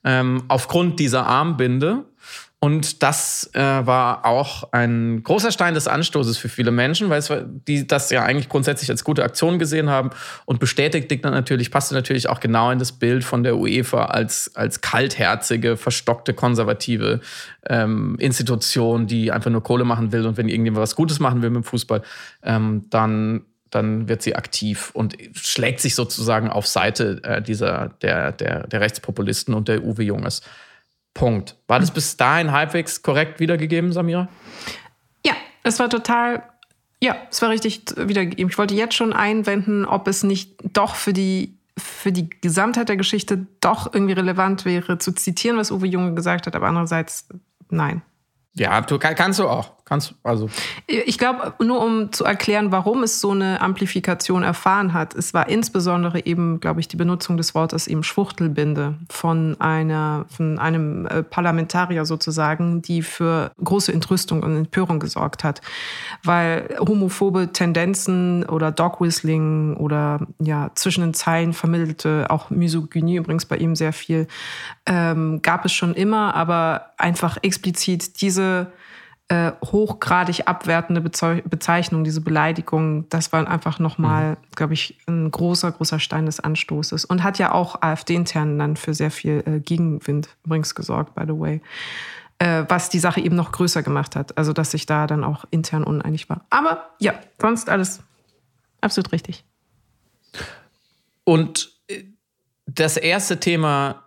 ähm, 0.05 0.45
aufgrund 0.49 1.01
dieser 1.01 1.27
Armbinde. 1.27 2.05
Und 2.59 3.03
das 3.03 3.51
äh, 3.53 3.61
war 3.61 4.25
auch 4.25 4.73
ein 4.73 5.23
großer 5.23 5.53
Stein 5.53 5.75
des 5.75 5.87
Anstoßes 5.87 6.39
für 6.39 6.49
viele 6.49 6.71
Menschen, 6.71 7.11
weil 7.11 7.19
es, 7.19 7.31
die 7.69 7.87
das 7.87 8.11
ja 8.11 8.23
eigentlich 8.23 8.49
grundsätzlich 8.49 8.91
als 8.91 9.05
gute 9.05 9.23
Aktion 9.23 9.59
gesehen 9.59 9.91
haben 9.91 10.11
und 10.47 10.59
bestätigt 10.59 11.13
natürlich, 11.23 11.71
passte 11.71 11.95
natürlich 11.95 12.31
auch 12.31 12.41
genau 12.41 12.71
in 12.71 12.79
das 12.79 12.93
Bild 12.93 13.25
von 13.25 13.43
der 13.43 13.59
UEFA 13.59 14.07
als, 14.07 14.51
als 14.57 14.81
kaltherzige, 14.81 15.77
verstockte, 15.77 16.33
konservative 16.33 17.21
ähm, 17.69 18.17
Institution, 18.19 19.07
die 19.07 19.31
einfach 19.31 19.51
nur 19.51 19.63
Kohle 19.63 19.85
machen 19.85 20.11
will 20.11 20.27
und 20.27 20.39
wenn 20.39 20.49
irgendjemand 20.49 20.83
was 20.83 20.97
Gutes 20.97 21.21
machen 21.21 21.43
will 21.43 21.51
mit 21.51 21.63
dem 21.63 21.65
Fußball, 21.65 22.01
ähm, 22.43 22.87
dann 22.89 23.43
dann 23.71 24.09
wird 24.09 24.23
sie 24.23 24.37
aktiv 24.37 24.91
und 24.95 25.17
schlägt 25.35 25.81
sich 25.81 25.95
sozusagen 25.95 26.49
auf 26.51 26.67
Seite 26.67 27.21
äh, 27.25 27.43
dieser, 27.43 27.91
der, 28.03 28.33
der, 28.33 28.67
der 28.67 28.81
Rechtspopulisten 28.81 29.55
und 29.55 29.69
der 29.69 29.83
Uwe 29.83 30.03
Junges. 30.03 30.43
Punkt. 31.15 31.57
War 31.67 31.81
das 31.81 31.91
bis 31.91 32.17
dahin 32.17 32.53
halbwegs 32.53 33.03
korrekt 33.03 33.41
wiedergegeben, 33.41 33.93
Samira? 33.93 34.29
Ja, 35.25 35.35
es 35.63 35.79
war 35.79 35.89
total, 35.89 36.43
ja, 37.03 37.17
es 37.31 37.41
war 37.41 37.49
richtig 37.49 37.83
wiedergegeben. 37.97 38.51
Ich 38.51 38.59
wollte 38.59 38.75
jetzt 38.75 38.95
schon 38.95 39.13
einwenden, 39.13 39.85
ob 39.85 40.09
es 40.09 40.23
nicht 40.23 40.57
doch 40.73 40.95
für 40.95 41.13
die, 41.13 41.59
für 41.79 42.13
die 42.13 42.29
Gesamtheit 42.29 42.89
der 42.89 42.97
Geschichte 42.97 43.47
doch 43.61 43.93
irgendwie 43.93 44.13
relevant 44.13 44.65
wäre, 44.65 44.99
zu 44.99 45.13
zitieren, 45.13 45.57
was 45.57 45.71
Uwe 45.71 45.87
Junge 45.87 46.15
gesagt 46.15 46.47
hat, 46.47 46.55
aber 46.55 46.69
andererseits 46.69 47.29
nein. 47.71 48.03
Ja, 48.55 48.81
du, 48.83 48.99
kannst 48.99 49.39
du 49.39 49.49
auch. 49.49 49.76
Kannst 49.89 50.17
also. 50.25 50.51
Ich 50.89 51.17
glaube, 51.17 51.55
nur 51.65 51.81
um 51.81 52.11
zu 52.11 52.25
erklären, 52.25 52.73
warum 52.73 53.05
es 53.05 53.21
so 53.21 53.31
eine 53.31 53.61
Amplifikation 53.61 54.43
erfahren 54.43 54.93
hat, 54.93 55.15
es 55.15 55.33
war 55.33 55.49
insbesondere 55.49 56.27
eben, 56.27 56.59
glaube 56.59 56.81
ich, 56.81 56.89
die 56.89 56.97
Benutzung 56.97 57.37
des 57.37 57.55
Wortes 57.55 57.87
eben 57.87 58.03
Schwuchtelbinde 58.03 58.95
von 59.09 59.55
einer, 59.61 60.27
von 60.29 60.59
einem 60.59 61.07
äh, 61.07 61.23
Parlamentarier 61.23 62.05
sozusagen, 62.05 62.83
die 62.83 63.01
für 63.01 63.53
große 63.63 63.93
Entrüstung 63.93 64.43
und 64.43 64.57
Empörung 64.57 64.99
gesorgt 64.99 65.45
hat. 65.45 65.61
Weil 66.25 66.77
homophobe 66.81 67.53
Tendenzen 67.53 68.43
oder 68.43 68.73
Dogwhistling 68.73 69.77
oder 69.77 70.27
ja, 70.41 70.73
zwischen 70.75 71.03
den 71.03 71.15
Zeilen 71.15 71.53
vermittelte, 71.53 72.27
auch 72.29 72.51
Misogynie 72.51 73.19
übrigens 73.19 73.47
bei 73.47 73.57
ihm 73.57 73.77
sehr 73.77 73.93
viel, 73.93 74.27
ähm, 74.85 75.43
gab 75.43 75.65
es 75.65 75.73
schon 75.73 75.95
immer, 75.95 76.35
aber 76.35 76.87
einfach 76.99 77.39
explizit 77.43 78.21
diese 78.21 78.73
äh, 79.29 79.53
hochgradig 79.65 80.47
abwertende 80.47 81.01
Bezeichnung, 81.01 82.05
diese 82.05 82.21
Beleidigung, 82.21 83.09
das 83.09 83.33
war 83.33 83.49
einfach 83.49 83.81
nochmal, 83.81 84.31
mhm. 84.31 84.37
glaube 84.55 84.75
ich, 84.75 84.99
ein 85.07 85.31
großer, 85.31 85.73
großer 85.73 85.99
Stein 85.99 86.27
des 86.27 86.39
Anstoßes 86.39 87.05
und 87.05 87.25
hat 87.25 87.39
ja 87.39 87.53
auch 87.53 87.83
AfD-intern 87.83 88.59
dann 88.59 88.77
für 88.77 88.95
sehr 88.95 89.11
viel 89.11 89.43
äh, 89.47 89.59
Gegenwind 89.59 90.29
übrigens 90.45 90.75
gesorgt, 90.77 91.15
by 91.17 91.23
the 91.27 91.39
way. 91.39 91.61
Äh, 92.39 92.65
was 92.69 92.91
die 92.91 92.99
Sache 92.99 93.21
eben 93.21 93.35
noch 93.35 93.51
größer 93.51 93.83
gemacht 93.83 94.15
hat. 94.15 94.37
Also, 94.37 94.53
dass 94.53 94.71
sich 94.71 94.85
da 94.85 95.07
dann 95.07 95.25
auch 95.25 95.47
intern 95.51 95.85
uneinig 95.85 96.29
war. 96.29 96.45
Aber 96.51 96.91
ja, 96.99 97.15
sonst 97.41 97.71
alles 97.71 98.01
absolut 98.83 99.11
richtig. 99.13 99.43
Und 101.25 101.73
äh, 101.89 102.05
das 102.67 102.99
erste 102.99 103.41
Thema 103.41 104.06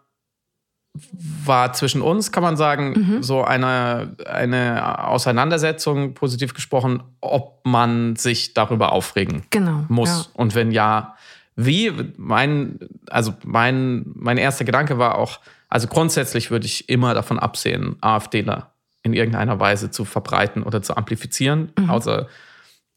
war 1.45 1.73
zwischen 1.73 2.01
uns, 2.01 2.31
kann 2.31 2.43
man 2.43 2.57
sagen, 2.57 2.93
mhm. 2.93 3.23
so 3.23 3.43
eine, 3.43 4.15
eine 4.25 5.07
Auseinandersetzung, 5.07 6.13
positiv 6.13 6.53
gesprochen, 6.53 7.03
ob 7.21 7.65
man 7.65 8.15
sich 8.15 8.53
darüber 8.53 8.91
aufregen 8.91 9.43
genau, 9.49 9.85
muss. 9.87 10.09
Ja. 10.09 10.25
Und 10.33 10.55
wenn 10.55 10.71
ja, 10.71 11.15
wie? 11.55 11.91
Mein, 12.17 12.79
also 13.09 13.33
mein, 13.45 14.05
mein 14.15 14.37
erster 14.37 14.65
Gedanke 14.65 14.97
war 14.97 15.17
auch, 15.17 15.39
also 15.67 15.87
grundsätzlich 15.87 16.51
würde 16.51 16.65
ich 16.65 16.89
immer 16.89 17.13
davon 17.13 17.39
absehen, 17.39 17.97
AfDler 18.01 18.71
in 19.03 19.13
irgendeiner 19.13 19.59
Weise 19.59 19.91
zu 19.91 20.05
verbreiten 20.05 20.63
oder 20.63 20.81
zu 20.81 20.95
amplifizieren, 20.97 21.71
mhm. 21.77 21.89
außer, 21.89 22.27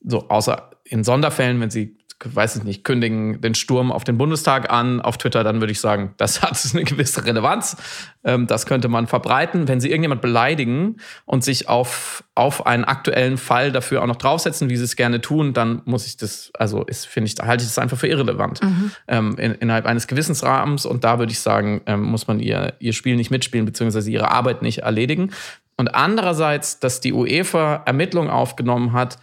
so, 0.04 0.28
außer 0.28 0.70
in 0.84 1.04
Sonderfällen, 1.04 1.60
wenn 1.60 1.70
sie 1.70 1.96
weiß 2.24 2.56
ich 2.56 2.64
nicht, 2.64 2.84
kündigen 2.84 3.40
den 3.40 3.54
Sturm 3.54 3.92
auf 3.92 4.04
den 4.04 4.18
Bundestag 4.18 4.70
an 4.70 5.00
auf 5.00 5.18
Twitter, 5.18 5.44
dann 5.44 5.60
würde 5.60 5.72
ich 5.72 5.80
sagen, 5.80 6.14
das 6.16 6.42
hat 6.42 6.58
eine 6.72 6.84
gewisse 6.84 7.24
Relevanz. 7.24 7.76
Ähm, 8.24 8.46
das 8.46 8.66
könnte 8.66 8.88
man 8.88 9.06
verbreiten. 9.06 9.68
Wenn 9.68 9.80
sie 9.80 9.88
irgendjemand 9.88 10.22
beleidigen 10.22 10.96
und 11.24 11.44
sich 11.44 11.68
auf, 11.68 12.24
auf 12.34 12.66
einen 12.66 12.84
aktuellen 12.84 13.36
Fall 13.36 13.72
dafür 13.72 14.02
auch 14.02 14.06
noch 14.06 14.16
draufsetzen, 14.16 14.70
wie 14.70 14.76
sie 14.76 14.84
es 14.84 14.96
gerne 14.96 15.20
tun, 15.20 15.52
dann 15.52 15.82
muss 15.84 16.06
ich 16.06 16.16
das, 16.16 16.50
also 16.58 16.84
ist, 16.84 17.06
finde 17.06 17.30
ich, 17.30 17.44
halte 17.44 17.62
ich 17.62 17.68
das 17.68 17.78
einfach 17.78 17.98
für 17.98 18.08
irrelevant 18.08 18.62
mhm. 18.62 18.90
ähm, 19.08 19.36
in, 19.38 19.52
innerhalb 19.54 19.86
eines 19.86 20.06
Gewissensrahmens. 20.06 20.86
Und 20.86 21.04
da 21.04 21.18
würde 21.18 21.32
ich 21.32 21.40
sagen, 21.40 21.82
ähm, 21.86 22.02
muss 22.02 22.26
man 22.26 22.40
ihr, 22.40 22.74
ihr 22.78 22.92
Spiel 22.92 23.16
nicht 23.16 23.30
mitspielen, 23.30 23.66
beziehungsweise 23.66 24.10
ihre 24.10 24.30
Arbeit 24.30 24.62
nicht 24.62 24.78
erledigen. 24.78 25.30
Und 25.76 25.94
andererseits, 25.94 26.78
dass 26.78 27.00
die 27.00 27.12
UEFA 27.12 27.82
Ermittlungen 27.86 28.30
aufgenommen 28.30 28.92
hat, 28.92 29.18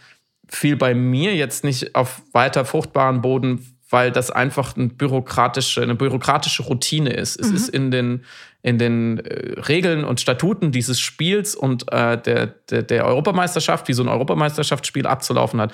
fiel 0.50 0.76
bei 0.76 0.94
mir 0.94 1.34
jetzt 1.34 1.64
nicht 1.64 1.94
auf 1.94 2.22
weiter 2.32 2.64
fruchtbaren 2.64 3.20
Boden, 3.20 3.76
weil 3.90 4.12
das 4.12 4.30
einfach 4.30 4.76
eine 4.76 4.88
bürokratische, 4.88 5.82
eine 5.82 5.96
bürokratische 5.96 6.62
Routine 6.62 7.10
ist. 7.10 7.40
Es 7.40 7.50
mhm. 7.50 7.56
ist 7.56 7.68
in 7.68 7.90
den, 7.90 8.24
in 8.62 8.78
den 8.78 9.18
äh, 9.18 9.60
Regeln 9.60 10.04
und 10.04 10.20
Statuten 10.20 10.70
dieses 10.70 11.00
Spiels 11.00 11.56
und 11.56 11.90
äh, 11.92 12.20
der, 12.20 12.46
der, 12.46 12.82
der 12.82 13.04
Europameisterschaft, 13.06 13.88
wie 13.88 13.92
so 13.92 14.02
ein 14.02 14.08
Europameisterschaftsspiel 14.08 15.06
abzulaufen 15.06 15.60
hat, 15.60 15.72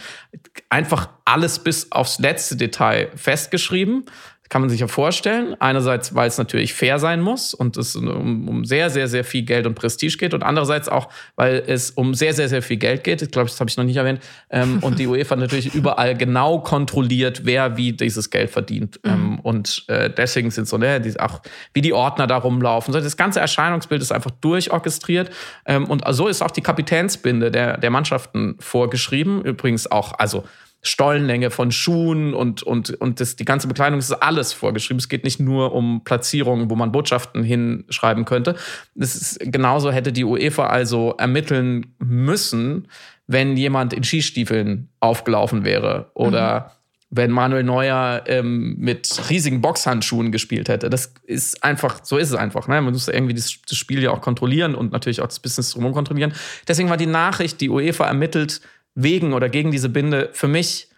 einfach 0.71 1.11
alles 1.25 1.59
bis 1.59 1.92
aufs 1.92 2.18
letzte 2.18 2.56
Detail 2.56 3.11
festgeschrieben 3.14 4.04
kann 4.48 4.60
man 4.60 4.70
sich 4.70 4.80
ja 4.80 4.88
vorstellen. 4.88 5.56
Einerseits, 5.60 6.14
weil 6.14 6.28
es 6.28 6.38
natürlich 6.38 6.74
fair 6.74 6.98
sein 6.98 7.20
muss 7.20 7.54
und 7.54 7.76
es 7.76 7.96
um, 7.96 8.48
um, 8.48 8.64
sehr, 8.64 8.90
sehr, 8.90 9.08
sehr 9.08 9.24
viel 9.24 9.42
Geld 9.42 9.66
und 9.66 9.74
Prestige 9.74 10.16
geht. 10.18 10.34
Und 10.34 10.42
andererseits 10.42 10.88
auch, 10.88 11.08
weil 11.34 11.62
es 11.66 11.90
um 11.90 12.14
sehr, 12.14 12.32
sehr, 12.32 12.48
sehr 12.48 12.62
viel 12.62 12.76
Geld 12.76 13.04
geht. 13.04 13.22
Ich 13.22 13.30
glaube, 13.30 13.48
das 13.48 13.58
habe 13.60 13.70
ich 13.70 13.76
noch 13.76 13.84
nicht 13.84 13.96
erwähnt. 13.96 14.20
Ähm, 14.50 14.78
und 14.82 14.98
die 14.98 15.06
UEFA 15.06 15.36
natürlich 15.36 15.74
überall 15.74 16.16
genau 16.16 16.60
kontrolliert, 16.60 17.42
wer 17.44 17.76
wie 17.76 17.92
dieses 17.92 18.30
Geld 18.30 18.50
verdient. 18.50 19.00
Mhm. 19.04 19.10
Ähm, 19.10 19.40
und 19.40 19.84
äh, 19.88 20.10
deswegen 20.10 20.50
sind 20.50 20.68
so, 20.68 20.78
ne, 20.78 21.00
die, 21.00 21.18
auch 21.18 21.40
wie 21.72 21.80
die 21.80 21.92
Ordner 21.92 22.26
da 22.26 22.36
rumlaufen. 22.36 22.92
So, 22.92 23.00
das 23.00 23.16
ganze 23.16 23.40
Erscheinungsbild 23.40 24.02
ist 24.02 24.12
einfach 24.12 24.30
durchorchestriert. 24.30 25.30
Ähm, 25.66 25.84
und 25.86 26.04
so 26.10 26.28
ist 26.28 26.42
auch 26.42 26.50
die 26.50 26.62
Kapitänsbinde 26.62 27.50
der, 27.50 27.78
der 27.78 27.90
Mannschaften 27.90 28.56
vorgeschrieben. 28.60 29.42
Übrigens 29.42 29.90
auch, 29.90 30.12
also 30.18 30.44
Stollenlänge 30.86 31.50
von 31.50 31.72
Schuhen 31.72 32.32
und, 32.32 32.62
und, 32.62 32.90
und 32.90 33.20
das, 33.20 33.36
die 33.36 33.44
ganze 33.44 33.66
Bekleidung 33.66 33.98
ist 33.98 34.12
alles 34.12 34.52
vorgeschrieben. 34.52 34.98
Es 34.98 35.08
geht 35.08 35.24
nicht 35.24 35.40
nur 35.40 35.72
um 35.72 36.04
Platzierungen, 36.04 36.70
wo 36.70 36.76
man 36.76 36.92
Botschaften 36.92 37.42
hinschreiben 37.42 38.24
könnte. 38.24 38.54
Das 38.94 39.16
ist, 39.16 39.40
genauso 39.40 39.90
hätte 39.90 40.12
die 40.12 40.24
UEFA 40.24 40.66
also 40.66 41.14
ermitteln 41.18 41.94
müssen, 41.98 42.86
wenn 43.26 43.56
jemand 43.56 43.92
in 43.92 44.04
Skistiefeln 44.04 44.88
aufgelaufen 45.00 45.64
wäre 45.64 46.10
oder 46.14 46.60
mhm. 46.60 47.16
wenn 47.16 47.30
Manuel 47.32 47.64
Neuer 47.64 48.22
ähm, 48.26 48.76
mit 48.78 49.28
riesigen 49.28 49.60
Boxhandschuhen 49.60 50.30
gespielt 50.30 50.68
hätte. 50.68 50.88
Das 50.88 51.12
ist 51.24 51.64
einfach, 51.64 52.04
so 52.04 52.16
ist 52.16 52.30
es 52.30 52.36
einfach. 52.36 52.68
Ne? 52.68 52.80
Man 52.80 52.92
muss 52.92 53.08
irgendwie 53.08 53.34
das, 53.34 53.58
das 53.68 53.76
Spiel 53.76 54.00
ja 54.04 54.12
auch 54.12 54.20
kontrollieren 54.20 54.76
und 54.76 54.92
natürlich 54.92 55.20
auch 55.20 55.26
das 55.26 55.40
Business 55.40 55.70
drumherum 55.70 55.94
kontrollieren. 55.94 56.32
Deswegen 56.68 56.88
war 56.88 56.96
die 56.96 57.06
Nachricht, 57.06 57.60
die 57.60 57.70
UEFA 57.70 58.06
ermittelt, 58.06 58.60
wegen 58.96 59.32
oder 59.32 59.48
gegen 59.48 59.70
diese 59.70 59.88
Binde 59.88 60.30
für 60.32 60.48
mich 60.48 60.88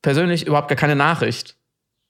persönlich 0.00 0.46
überhaupt 0.46 0.68
gar 0.68 0.76
keine 0.76 0.96
Nachricht. 0.96 1.58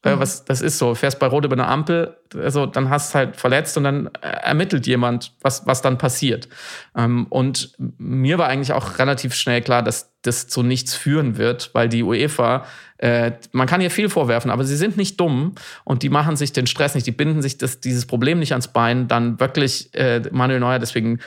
Mhm. 0.05 0.21
Was, 0.21 0.45
das 0.45 0.61
ist 0.61 0.79
so, 0.79 0.95
fährst 0.95 1.19
bei 1.19 1.27
Rot 1.27 1.45
über 1.45 1.57
eine 1.57 1.67
Ampel, 1.67 2.17
also 2.37 2.67
dann 2.67 2.89
hast 2.89 3.13
du 3.13 3.19
halt 3.19 3.37
verletzt 3.37 3.77
und 3.77 3.83
dann 3.83 4.07
ermittelt 4.23 4.87
jemand, 4.87 5.33
was, 5.41 5.67
was 5.67 5.83
dann 5.83 5.99
passiert. 5.99 6.49
Ähm, 6.97 7.27
und 7.31 7.73
mir 7.99 8.39
war 8.39 8.47
eigentlich 8.47 8.73
auch 8.73 9.01
relativ 9.01 9.35
schnell 9.35 9.61
klar, 9.61 9.83
dass 9.83 10.13
das 10.23 10.47
zu 10.47 10.63
nichts 10.63 10.95
führen 10.95 11.37
wird, 11.37 11.71
weil 11.73 11.89
die 11.89 12.05
UEFA, 12.05 12.65
äh, 12.99 13.33
man 13.51 13.67
kann 13.67 13.81
ihr 13.81 13.91
viel 13.91 14.09
vorwerfen, 14.09 14.53
aber 14.53 14.63
sie 14.63 14.77
sind 14.77 14.97
nicht 14.97 15.19
dumm 15.19 15.57
und 15.83 16.05
die 16.05 16.11
machen 16.11 16.37
sich 16.37 16.53
den 16.53 16.69
Stress 16.69 16.95
nicht, 16.95 17.07
die 17.07 17.13
binden 17.13 17.43
sich 17.43 17.59
das, 17.59 17.81
dieses 17.81 18.07
Problem 18.07 18.39
nicht 18.39 18.53
ans 18.53 18.69
Bein, 18.69 19.09
dann 19.09 19.41
wirklich 19.41 19.93
äh, 19.95 20.23
Manuel 20.31 20.61
Neuer 20.61 20.79
deswegen 20.79 21.19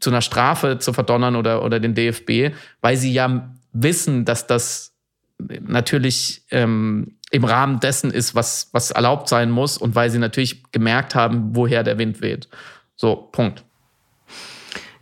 zu 0.00 0.08
einer 0.08 0.22
Strafe 0.22 0.78
zu 0.78 0.94
verdonnern 0.94 1.36
oder, 1.36 1.62
oder 1.62 1.78
den 1.78 1.94
DFB, 1.94 2.54
weil 2.80 2.96
sie 2.96 3.12
ja 3.12 3.50
wissen, 3.74 4.24
dass 4.24 4.46
das 4.46 4.96
natürlich 5.38 6.42
ähm, 6.50 7.18
im 7.30 7.44
Rahmen 7.44 7.80
dessen 7.80 8.10
ist, 8.10 8.34
was, 8.34 8.68
was 8.72 8.92
erlaubt 8.92 9.28
sein 9.28 9.50
muss 9.50 9.76
und 9.76 9.94
weil 9.94 10.08
sie 10.08 10.18
natürlich 10.18 10.62
gemerkt 10.72 11.14
haben, 11.14 11.54
woher 11.56 11.82
der 11.82 11.98
Wind 11.98 12.22
weht. 12.22 12.48
So, 12.96 13.16
Punkt. 13.16 13.64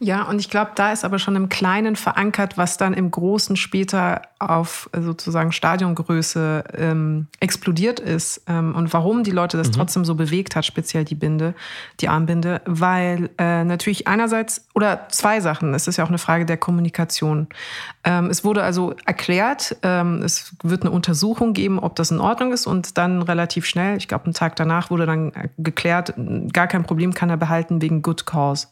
Ja, 0.04 0.24
und 0.24 0.40
ich 0.40 0.50
glaube, 0.50 0.72
da 0.74 0.90
ist 0.90 1.04
aber 1.04 1.20
schon 1.20 1.36
im 1.36 1.48
Kleinen 1.48 1.94
verankert, 1.94 2.58
was 2.58 2.76
dann 2.76 2.92
im 2.92 3.12
Großen 3.12 3.54
später 3.54 4.22
auf 4.40 4.90
sozusagen 4.92 5.52
Stadiongröße 5.52 6.64
ähm, 6.76 7.28
explodiert 7.38 8.00
ist 8.00 8.42
ähm, 8.48 8.74
und 8.74 8.92
warum 8.92 9.22
die 9.22 9.30
Leute 9.30 9.58
das 9.58 9.68
mhm. 9.68 9.74
trotzdem 9.74 10.04
so 10.04 10.16
bewegt 10.16 10.56
hat, 10.56 10.66
speziell 10.66 11.04
die 11.04 11.14
Binde, 11.14 11.54
die 12.00 12.08
Armbinde, 12.08 12.62
weil 12.64 13.30
äh, 13.38 13.62
natürlich 13.62 14.08
einerseits 14.08 14.66
oder 14.74 15.06
zwei 15.08 15.38
Sachen, 15.38 15.72
es 15.72 15.86
ist 15.86 15.98
ja 15.98 16.04
auch 16.04 16.08
eine 16.08 16.18
Frage 16.18 16.46
der 16.46 16.56
Kommunikation. 16.56 17.46
Ähm, 18.02 18.26
es 18.28 18.42
wurde 18.42 18.64
also 18.64 18.96
erklärt, 19.06 19.76
ähm, 19.84 20.20
es 20.24 20.56
wird 20.64 20.82
eine 20.82 20.90
Untersuchung 20.90 21.52
geben, 21.52 21.78
ob 21.78 21.94
das 21.94 22.10
in 22.10 22.18
Ordnung 22.18 22.52
ist 22.52 22.66
und 22.66 22.98
dann 22.98 23.22
relativ 23.22 23.66
schnell, 23.66 23.98
ich 23.98 24.08
glaube 24.08 24.24
einen 24.24 24.34
Tag 24.34 24.56
danach 24.56 24.90
wurde 24.90 25.06
dann 25.06 25.30
geklärt, 25.58 26.14
gar 26.52 26.66
kein 26.66 26.82
Problem 26.82 27.14
kann 27.14 27.30
er 27.30 27.36
behalten 27.36 27.80
wegen 27.80 28.02
Good 28.02 28.26
Cause. 28.26 28.66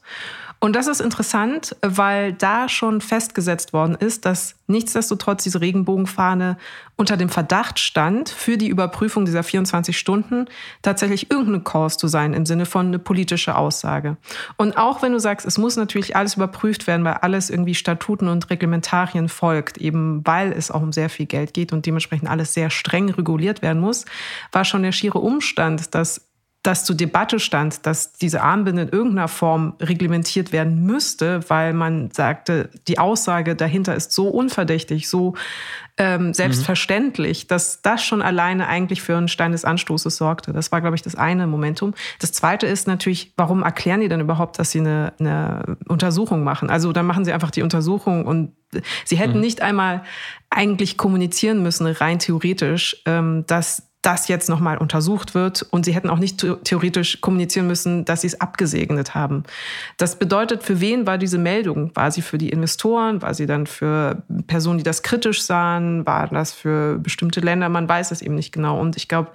Und 0.63 0.77
das 0.77 0.89
ist 0.89 1.01
interessant, 1.01 1.75
weil 1.81 2.35
da 2.35 2.69
schon 2.69 3.01
festgesetzt 3.01 3.73
worden 3.73 3.95
ist, 3.95 4.27
dass 4.27 4.57
nichtsdestotrotz 4.67 5.43
diese 5.43 5.63
Regenbogenfahne 5.63 6.59
unter 6.97 7.17
dem 7.17 7.31
Verdacht 7.31 7.79
stand, 7.79 8.29
für 8.29 8.59
die 8.59 8.69
Überprüfung 8.69 9.25
dieser 9.25 9.43
24 9.43 9.99
Stunden 9.99 10.45
tatsächlich 10.83 11.31
irgendeine 11.31 11.63
Cause 11.63 11.97
zu 11.97 12.09
sein 12.09 12.35
im 12.35 12.45
Sinne 12.45 12.67
von 12.67 12.89
eine 12.89 12.99
politische 12.99 13.57
Aussage. 13.57 14.19
Und 14.59 14.77
auch 14.77 15.01
wenn 15.01 15.13
du 15.13 15.19
sagst, 15.19 15.47
es 15.47 15.57
muss 15.57 15.77
natürlich 15.77 16.15
alles 16.15 16.35
überprüft 16.35 16.87
werden, 16.87 17.05
weil 17.07 17.15
alles 17.15 17.49
irgendwie 17.49 17.75
Statuten 17.75 18.29
und 18.29 18.51
Reglementarien 18.51 19.31
folgt, 19.31 19.79
eben 19.79 20.21
weil 20.27 20.53
es 20.53 20.71
auch 20.71 20.83
um 20.83 20.93
sehr 20.93 21.09
viel 21.09 21.25
Geld 21.25 21.55
geht 21.55 21.73
und 21.73 21.87
dementsprechend 21.87 22.29
alles 22.29 22.53
sehr 22.53 22.69
streng 22.69 23.09
reguliert 23.09 23.63
werden 23.63 23.81
muss, 23.81 24.05
war 24.53 24.67
schon 24.67 24.83
der 24.83 24.93
schiere 24.93 25.21
Umstand, 25.21 25.95
dass 25.95 26.30
das 26.63 26.85
zur 26.85 26.95
Debatte 26.95 27.41
stand, 27.41 27.87
dass 27.87 28.13
diese 28.13 28.43
Armbinde 28.43 28.83
in 28.83 28.89
irgendeiner 28.91 29.29
Form 29.29 29.75
reglementiert 29.81 30.53
werden 30.53 30.85
müsste, 30.85 31.41
weil 31.49 31.73
man 31.73 32.11
sagte, 32.11 32.69
die 32.87 32.99
Aussage 32.99 33.57
dahinter 33.57 33.95
ist 33.95 34.13
so 34.13 34.29
unverdächtig, 34.29 35.09
so 35.09 35.35
ähm, 35.97 36.35
selbstverständlich, 36.35 37.45
mhm. 37.45 37.49
dass 37.49 37.81
das 37.81 38.05
schon 38.05 38.21
alleine 38.21 38.69
eigentlich 38.69 39.01
für 39.01 39.17
einen 39.17 39.29
Stein 39.29 39.53
des 39.53 39.65
Anstoßes 39.65 40.17
sorgte. 40.17 40.53
Das 40.53 40.71
war, 40.71 40.83
glaube 40.83 40.97
ich, 40.97 41.03
das 41.03 41.15
eine 41.15 41.47
Momentum. 41.47 41.95
Das 42.21 42.33
zweite 42.33 42.67
ist 42.67 42.87
natürlich, 42.87 43.33
warum 43.37 43.63
erklären 43.63 44.01
die 44.01 44.09
denn 44.09 44.21
überhaupt, 44.21 44.59
dass 44.59 44.71
sie 44.71 44.81
eine, 44.81 45.15
eine 45.19 45.77
Untersuchung 45.89 46.45
machen? 46.45 46.69
Also 46.69 46.93
dann 46.93 47.07
machen 47.07 47.25
sie 47.25 47.33
einfach 47.33 47.51
die 47.51 47.63
Untersuchung 47.63 48.27
und 48.27 48.53
sie 49.05 49.17
hätten 49.17 49.35
mhm. 49.35 49.41
nicht 49.41 49.63
einmal 49.63 50.03
eigentlich 50.51 50.97
kommunizieren 50.97 51.63
müssen, 51.63 51.87
rein 51.87 52.19
theoretisch, 52.19 53.03
ähm, 53.07 53.45
dass 53.47 53.90
das 54.03 54.29
jetzt 54.29 54.49
nochmal 54.49 54.79
untersucht 54.79 55.35
wird. 55.35 55.63
Und 55.63 55.85
sie 55.85 55.95
hätten 55.95 56.09
auch 56.09 56.19
nicht 56.19 56.45
theoretisch 56.65 57.21
kommunizieren 57.21 57.67
müssen, 57.67 58.05
dass 58.05 58.23
sie 58.23 58.29
es 58.29 58.41
abgesegnet 58.41 59.15
haben. 59.15 59.45
Das 59.99 60.19
bedeutet, 60.19 60.63
für 60.63 60.81
wen 60.81 61.07
war 61.07 61.19
diese 61.19 61.39
Meldung? 61.39 61.91
War 61.95 62.11
sie 62.11 62.23
für 62.23 62.39
die 62.39 62.49
Investoren? 62.49 63.21
War 63.21 63.35
sie 63.35 63.47
dann 63.47 63.67
für 63.67 64.23
Personen, 64.47 64.79
die 64.79 64.85
das 64.85 65.03
kritisch 65.03 65.43
sahen? 65.43 66.07
War 66.07 66.29
das 66.29 66.53
für 66.53 66.99
bestimmte 66.99 67.41
Länder? 67.41 67.69
Man 67.69 67.89
weiß 67.89 68.11
es 68.11 68.23
eben 68.23 68.35
nicht 68.35 68.53
genau. 68.53 68.81
Und 68.81 68.97
ich 68.97 69.07
glaube, 69.07 69.31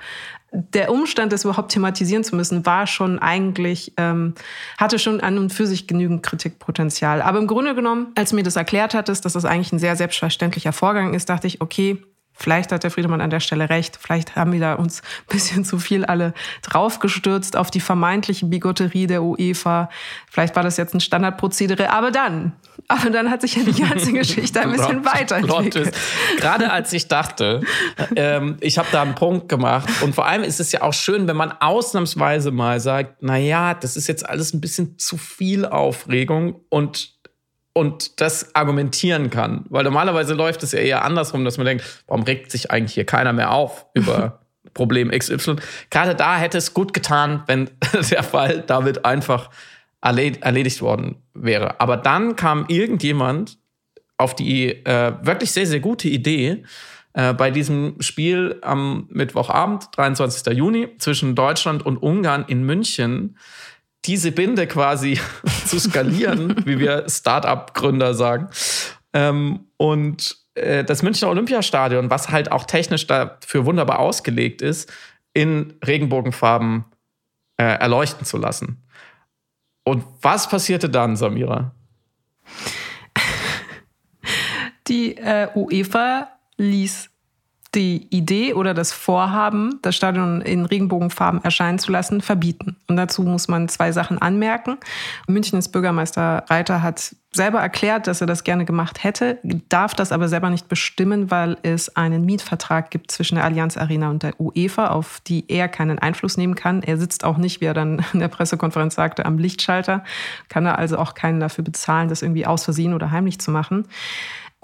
der 0.52 0.92
Umstand, 0.92 1.34
das 1.34 1.44
überhaupt 1.44 1.72
thematisieren 1.72 2.24
zu 2.24 2.36
müssen, 2.36 2.66
war 2.66 2.88
schon 2.88 3.20
eigentlich, 3.20 3.94
ähm, 3.98 4.34
hatte 4.78 5.00
schon 5.00 5.20
an 5.20 5.38
und 5.38 5.52
für 5.52 5.68
sich 5.68 5.88
genügend 5.88 6.24
Kritikpotenzial. 6.24 7.22
Aber 7.22 7.40
im 7.40 7.48
Grunde 7.48 7.76
genommen, 7.76 8.08
als 8.16 8.34
mir 8.34 8.44
das 8.44 8.56
erklärt 8.56 8.94
hattest, 8.94 9.26
dass 9.26 9.34
das 9.34 9.46
eigentlich 9.46 9.74
ein 9.74 9.80
sehr 9.80 9.96
selbstverständlicher 9.96 10.74
Vorgang 10.74 11.14
ist, 11.14 11.30
dachte 11.30 11.48
ich, 11.48 11.62
okay, 11.62 12.02
Vielleicht 12.36 12.72
hat 12.72 12.84
der 12.84 12.92
Friedemann 12.92 13.22
an 13.22 13.30
der 13.30 13.40
Stelle 13.40 13.70
recht. 13.70 13.98
Vielleicht 14.00 14.36
haben 14.36 14.52
wir 14.52 14.60
da 14.60 14.74
uns 14.74 15.02
ein 15.02 15.36
bisschen 15.36 15.66
zu 15.66 15.80
viel 15.80 16.04
alle 16.04 16.34
draufgestürzt 16.64 17.56
auf 17.56 17.72
die 17.72 17.80
vermeintliche 17.80 18.46
Bigotterie 18.46 19.08
der 19.08 19.24
UEFA. 19.24 19.90
Vielleicht 20.30 20.56
war 20.56 20.64
das 20.64 20.76
jetzt 20.76 20.94
ein 20.94 21.00
Standardprozedere. 21.00 21.92
Aber 21.92 22.12
dann, 22.12 22.52
aber 22.90 23.10
dann 23.10 23.32
hat 23.32 23.42
sich 23.42 23.56
ja 23.56 23.64
die 23.64 23.82
ganze 23.82 24.12
Geschichte 24.12 24.60
ein 24.60 24.72
bisschen 24.72 25.06
weiterentwickelt. 25.06 25.96
Gerade 26.38 26.72
als 26.72 26.92
ich 26.92 27.08
dachte, 27.08 27.62
ähm, 28.18 28.58
ich 28.60 28.78
habe 28.78 28.90
da 28.92 29.02
einen 29.02 29.16
Punkt 29.16 29.48
gemacht. 29.48 29.90
Und 30.02 30.14
vor 30.14 30.26
allem 30.28 30.44
ist 30.44 30.60
es 30.60 30.74
ja 30.74 30.82
auch 30.82 30.94
schön, 30.94 31.28
wenn 31.28 31.38
man 31.38 31.54
ausnahmsweise 31.54 32.52
mal 32.52 32.82
sagt, 32.82 33.18
na 33.22 33.38
ja, 33.38 33.74
das 33.74 33.96
ist 33.96 34.08
jetzt 34.08 34.28
alles 34.28 34.54
ein 34.54 34.60
bisschen 34.60 35.00
zu 35.00 35.18
viel 35.18 35.66
Aufregung 35.66 36.62
und 36.70 37.15
und 37.78 38.22
das 38.22 38.56
argumentieren 38.56 39.30
kann. 39.30 39.66
Weil 39.70 39.84
normalerweise 39.84 40.34
läuft 40.34 40.64
es 40.64 40.72
ja 40.72 40.80
eher 40.80 41.04
andersrum, 41.04 41.44
dass 41.44 41.58
man 41.58 41.66
denkt, 41.66 41.84
warum 42.08 42.24
regt 42.24 42.50
sich 42.50 42.72
eigentlich 42.72 42.94
hier 42.94 43.06
keiner 43.06 43.34
mehr 43.34 43.52
auf 43.52 43.86
über 43.94 44.40
Problem 44.74 45.12
XY? 45.12 45.58
Gerade 45.90 46.16
da 46.16 46.38
hätte 46.38 46.58
es 46.58 46.74
gut 46.74 46.94
getan, 46.94 47.44
wenn 47.48 47.70
der 48.10 48.24
Fall 48.24 48.64
damit 48.66 49.04
einfach 49.04 49.50
erledigt 50.02 50.82
worden 50.82 51.18
wäre. 51.34 51.82
Aber 51.82 51.98
dann 51.98 52.38
kam 52.38 52.66
irgendjemand 52.70 53.58
auf 54.18 54.36
die 54.36 54.70
äh, 54.86 55.14
wirklich 55.22 55.52
sehr, 55.52 55.66
sehr 55.66 55.82
gute 55.82 56.08
Idee, 56.08 56.64
äh, 57.12 57.34
bei 57.34 57.52
diesem 57.52 57.96
Spiel 58.00 58.58
am 58.62 59.08
Mittwochabend, 59.10 59.90
23. 59.98 60.54
Juni, 60.54 60.90
zwischen 61.00 61.36
Deutschland 61.36 61.86
und 61.86 61.98
Ungarn 61.98 62.46
in 62.48 62.64
München, 62.64 63.38
diese 64.06 64.32
Binde 64.32 64.68
quasi 64.68 65.20
zu 65.66 65.80
skalieren, 65.80 66.66
wie 66.66 66.80
wir 66.80 67.10
Start-up-Gründer 67.10 68.14
sagen. 68.14 68.50
Ähm, 69.14 69.68
und 69.78 70.38
äh, 70.56 70.84
das 70.84 71.04
Münchner 71.04 71.30
Olympiastadion, 71.30 72.10
was 72.10 72.30
halt 72.30 72.52
auch 72.52 72.66
technisch 72.66 73.08
dafür 73.08 73.66
wunderbar 73.66 74.00
ausgelegt 74.00 74.62
ist, 74.62 74.92
in 75.34 75.74
Regenbogenfarben 75.86 76.86
äh, 77.58 77.64
erleuchten 77.64 78.26
zu 78.26 78.38
lassen. 78.38 78.84
Und 79.84 80.04
was 80.22 80.50
passierte 80.50 80.90
dann, 80.90 81.16
Samira? 81.16 81.72
Die 84.88 85.18
äh, 85.18 85.50
UEFA 85.56 86.30
ließ 86.58 87.10
die 87.76 88.08
Idee 88.10 88.54
oder 88.54 88.74
das 88.74 88.92
Vorhaben, 88.94 89.80
das 89.82 89.96
Stadion 89.96 90.42
in 90.42 90.66
Regenbogenfarben 90.66 91.44
erscheinen 91.44 91.80
zu 91.80 91.92
lassen, 91.92 92.22
verbieten. 92.22 92.78
Und 92.88 92.96
dazu 92.96 93.24
muss 93.24 93.48
man 93.48 93.68
zwei 93.68 93.92
Sachen 93.92 94.18
anmerken. 94.18 94.78
Münchens 95.28 95.70
Bürgermeister 95.70 96.46
Reiter 96.48 96.82
hat 96.82 97.16
selber 97.36 97.60
erklärt, 97.60 98.08
dass 98.08 98.22
er 98.22 98.28
das 98.28 98.44
gerne 98.44 98.66
gemacht 98.66 99.04
hätte, 99.04 99.40
darf 99.70 99.94
das 99.94 100.12
aber 100.12 100.30
selber 100.30 100.50
nicht 100.50 100.70
bestimmen, 100.70 101.30
weil 101.30 101.58
es 101.64 101.96
einen 101.96 102.26
Mietvertrag 102.26 102.90
gibt 102.90 103.12
zwischen 103.12 103.36
der 103.36 103.44
Allianz 103.44 103.78
Arena 103.78 104.10
und 104.10 104.24
der 104.24 104.40
UEFA, 104.40 104.88
auf 104.88 105.20
die 105.28 105.44
er 105.50 105.68
keinen 105.68 106.00
Einfluss 106.00 106.38
nehmen 106.38 106.56
kann. 106.56 106.82
Er 106.82 106.98
sitzt 106.98 107.26
auch 107.26 107.38
nicht, 107.38 107.62
wie 107.62 107.66
er 107.66 107.74
dann 107.74 108.04
in 108.14 108.22
der 108.22 108.30
Pressekonferenz 108.30 108.96
sagte, 108.96 109.26
am 109.26 109.38
Lichtschalter, 109.38 110.04
kann 110.48 110.66
er 110.66 110.80
also 110.80 110.98
auch 110.98 111.14
keinen 111.14 111.40
dafür 111.40 111.64
bezahlen, 111.64 112.08
das 112.08 112.22
irgendwie 112.22 112.46
aus 112.46 112.64
Versehen 112.64 112.94
oder 112.94 113.12
heimlich 113.12 113.40
zu 113.40 113.52
machen. 113.52 113.86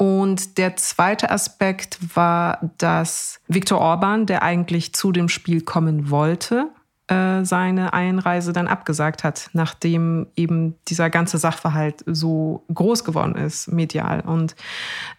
Und 0.02 0.58
der 0.58 0.78
zweite 0.78 1.30
Aspekt 1.30 2.00
war, 2.16 2.72
dass 2.80 3.40
Viktor 3.48 3.80
Orban, 3.80 4.26
der 4.26 4.42
eigentlich 4.42 4.96
zu 4.96 5.12
dem 5.12 5.30
Spiel 5.30 5.62
kommen 5.62 6.10
wollte, 6.10 6.72
äh, 7.06 7.46
seine 7.46 7.94
Einreise 7.94 8.52
dann 8.52 8.68
abgesagt 8.68 9.24
hat, 9.24 9.52
nachdem 9.54 10.26
eben 10.36 10.74
dieser 10.88 11.12
ganze 11.12 11.38
Sachverhalt 11.38 12.04
so 12.08 12.66
groß 12.74 13.04
geworden 13.04 13.36
ist, 13.36 13.72
medial 13.72 14.22
und 14.22 14.56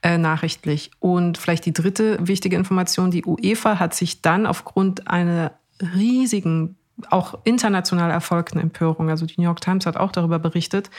äh, 0.03 0.19
nachrichtlich. 0.19 0.91
Und 0.99 1.39
vielleicht 1.39 1.65
die 1.65 1.73
dritte 1.73 2.19
wichtige 2.21 2.57
Information, 2.57 3.13
die 3.13 3.25
UEFA 3.25 3.79
hat 3.79 3.95
sich 3.95 4.21
dann 4.21 4.47
aufgrund 4.47 5.07
einer 5.07 5.53
riesigen 5.95 6.77
auch 7.11 7.39
international 7.45 8.11
erfolgten 8.11 8.59
Empörung, 8.59 9.11
also 9.11 9.27
die 9.27 9.35
New 9.39 9.45
York 9.45 9.61
Times 9.61 9.87
hat 9.87 9.97
auch 9.97 10.13
darüber 10.13 10.39
berichtet, 10.39 10.91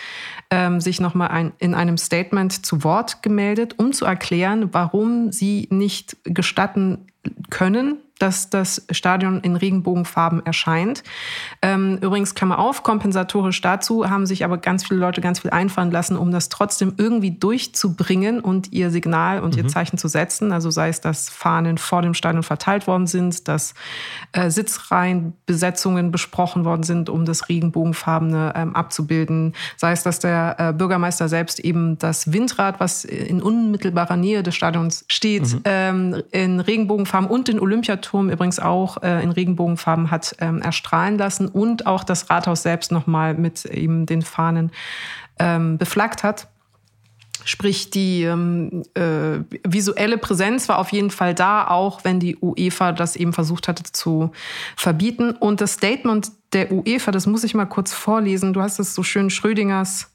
ähm, 0.50 0.82
sich 0.82 1.00
nochmal 1.00 1.30
ein, 1.30 1.54
in 1.60 1.76
einem 1.76 1.98
Statement 1.98 2.66
zu 2.66 2.84
Wort 2.84 3.24
gemeldet, 3.24 3.76
um 3.78 3.94
zu 3.94 4.06
erklären, 4.06 4.74
warum 4.74 5.32
sie 5.32 5.68
nicht 5.72 6.18
gestatten 6.24 7.08
können, 7.50 8.00
dass 8.20 8.50
das 8.50 8.86
Stadion 8.92 9.42
in 9.42 9.56
Regenbogenfarben 9.56 10.46
erscheint. 10.46 11.04
Ähm, 11.62 11.98
übrigens, 12.00 12.36
Klammer 12.36 12.60
auf, 12.60 12.84
kompensatorisch 12.84 13.60
dazu 13.60 14.10
haben 14.10 14.26
sich 14.26 14.46
aber 14.46 14.58
ganz 14.58 14.88
viele 14.88 15.00
Leute 15.00 15.20
ganz 15.20 15.40
viel 15.40 15.52
einfallen 15.52 15.92
lassen, 15.92 16.16
um 16.16 16.32
das 16.32 16.48
trotzdem 16.48 16.94
irgendwie 16.98 17.32
durchzubringen 17.32 18.40
und 18.40 18.72
ihr 18.72 18.92
Signal 18.92 19.42
und 19.42 19.56
mhm. 19.56 19.64
ihr 19.64 19.68
Zeichen 19.68 19.98
zu 19.98 20.08
setzen. 20.08 20.54
Also 20.54 20.70
sei 20.70 20.90
es, 20.90 21.02
dass 21.02 21.30
Fahnen 21.30 21.78
vor 21.78 22.02
dem 22.02 22.14
Stadion 22.14 22.44
verteilt 22.44 22.88
worden 22.88 23.08
sind, 23.08 23.48
dass 23.48 23.74
äh, 24.32 24.50
Sitzreihenbesetzungen 24.50 26.12
besprochen 26.12 26.66
worden 26.66 26.84
sind, 26.84 27.10
um 27.10 27.26
das 27.26 27.50
Regenbogenfarbene 27.50 28.54
ähm, 28.56 28.76
abzubilden. 28.76 29.54
Sei 29.76 29.92
es, 29.92 30.04
dass 30.04 30.20
der 30.20 30.56
äh, 30.60 30.74
Bürgermeister 30.74 31.28
selbst 31.28 31.60
eben 31.60 31.98
das 31.98 32.32
Windrad, 32.32 32.80
was 32.80 33.06
in 33.06 33.42
unmittelbarer 33.42 34.18
Nähe 34.18 34.44
des 34.44 34.56
Stadions 34.56 35.04
steht, 35.10 35.52
mhm. 35.52 35.62
ähm, 35.66 36.24
in 36.32 36.60
Regenbogenfarben 36.60 37.13
und 37.20 37.48
den 37.48 37.60
Olympiaturm 37.60 38.02
Turm 38.02 38.30
übrigens 38.30 38.60
auch 38.60 39.02
äh, 39.02 39.24
in 39.24 39.32
Regenbogenfarben 39.32 40.12
hat 40.12 40.36
ähm, 40.40 40.62
erstrahlen 40.62 41.18
lassen 41.18 41.48
und 41.48 41.86
auch 41.86 42.04
das 42.04 42.30
Rathaus 42.30 42.64
selbst 42.64 42.92
nochmal 42.92 43.34
mit 43.34 43.66
eben 43.66 44.06
den 44.06 44.22
Fahnen 44.22 44.72
ähm, 45.40 45.78
beflaggt 45.78 46.24
hat. 46.24 46.48
Sprich, 47.46 47.90
die 47.90 48.24
ähm, 48.24 48.84
äh, 48.94 49.40
visuelle 49.68 50.18
Präsenz 50.18 50.70
war 50.70 50.80
auf 50.80 50.92
jeden 50.92 51.10
Fall 51.10 51.34
da, 51.34 51.68
auch 51.68 52.06
wenn 52.06 52.20
die 52.20 52.38
UEFA 52.38 52.94
das 52.94 53.16
eben 53.16 53.34
versucht 53.34 53.68
hatte 53.68 53.84
zu 53.84 54.32
verbieten. 54.78 55.32
Und 55.32 55.60
das 55.60 55.74
Statement 55.74 56.32
der 56.54 56.72
UEFA, 56.72 57.12
das 57.12 57.26
muss 57.26 57.44
ich 57.44 57.54
mal 57.54 57.66
kurz 57.66 57.92
vorlesen. 57.92 58.54
Du 58.54 58.62
hast 58.62 58.80
es 58.80 58.96
so 58.96 59.04
schön 59.04 59.30
Schrödingers 59.30 60.10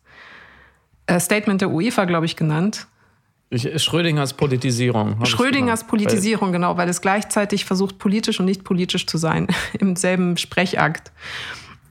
äh, 1.07 1.21
Statement 1.21 1.61
der 1.61 1.71
UEFA, 1.71 2.07
glaube 2.07 2.27
ich, 2.27 2.37
genannt. 2.37 2.87
Schrödingers 3.51 4.35
Politisierung. 4.35 5.25
Schrödingers 5.25 5.85
Politisierung, 5.85 6.53
genau, 6.53 6.77
weil 6.77 6.89
es 6.89 7.01
gleichzeitig 7.01 7.65
versucht, 7.65 7.99
politisch 7.99 8.41
und 8.41 8.47
nicht 8.47 8.63
politisch 8.63 9.07
zu 9.07 9.17
sein 9.17 9.47
im 9.79 9.97
selben 9.97 10.37
Sprechakt. 10.37 11.13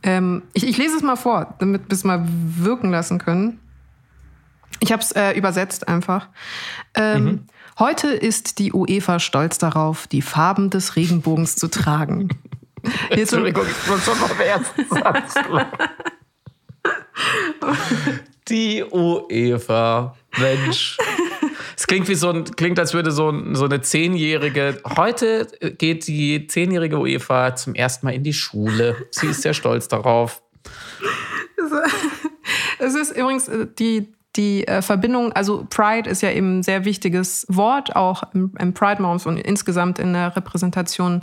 Ähm, 0.04 0.44
ich, 0.54 0.68
ich, 0.68 0.78
lese 0.78 0.98
es 0.98 1.02
mal 1.02 1.16
vor, 1.16 1.56
damit 1.60 1.90
wir 1.90 1.94
es 1.94 2.04
mal 2.04 2.24
wirken 2.28 2.92
lassen 2.92 3.18
können. 3.18 3.60
Ich 4.80 4.92
habe 4.92 5.02
es 5.02 5.12
äh, 5.14 5.32
übersetzt 5.32 5.88
einfach. 5.88 6.30
Ähm, 6.94 7.24
mhm. 7.24 7.44
Heute 7.80 8.10
ist 8.10 8.60
die 8.60 8.74
UEFA 8.74 9.20
stolz 9.20 9.58
darauf, 9.58 10.06
die 10.08 10.22
Farben 10.22 10.70
des 10.70 10.96
Regenbogens 10.96 11.56
zu 11.56 11.68
tragen. 11.68 12.30
Entschuldigung, 13.10 13.66
ich 13.68 13.90
muss 13.90 14.06
schon 14.06 14.20
noch 14.20 14.40
ersten 14.40 14.86
Satz. 14.90 15.34
die 18.50 18.84
UEFA, 18.84 20.16
Mensch. 20.38 20.98
Es 21.78 21.86
klingt 21.86 22.08
wie 22.10 22.16
so 22.16 22.30
ein, 22.32 22.44
klingt, 22.44 22.80
als 22.80 22.96
würde 22.96 23.12
so, 23.12 23.32
so 23.54 23.66
eine 23.66 23.82
zehnjährige. 23.82 24.82
Heute 24.98 25.48
geht 25.78 26.08
die 26.08 26.48
zehnjährige 26.48 26.98
UEFA 26.98 27.56
zum 27.56 27.76
ersten 27.76 28.08
Mal 28.08 28.16
in 28.16 28.24
die 28.24 28.34
Schule. 28.34 28.96
Sie 29.12 29.28
ist 29.28 29.44
sehr 29.44 29.54
stolz 29.54 29.88
darauf. 29.88 30.42
Es 32.80 32.96
ist 32.96 33.16
übrigens 33.16 33.48
äh, 33.48 33.68
die 33.78 34.14
die 34.38 34.68
äh, 34.68 34.82
Verbindung, 34.82 35.34
also 35.34 35.66
Pride 35.70 36.10
ist 36.10 36.22
ja 36.22 36.32
eben 36.32 36.60
ein 36.60 36.64
sehr 36.64 36.86
wichtiges 36.86 37.46
Wort, 37.50 37.96
auch 37.96 38.24
im, 38.34 38.52
im 38.60 38.74
Pride 38.74 39.02
Month 39.02 39.26
und 39.26 39.38
insgesamt 39.38 40.00
in 40.00 40.14
der 40.14 40.36
Repräsentation 40.36 41.22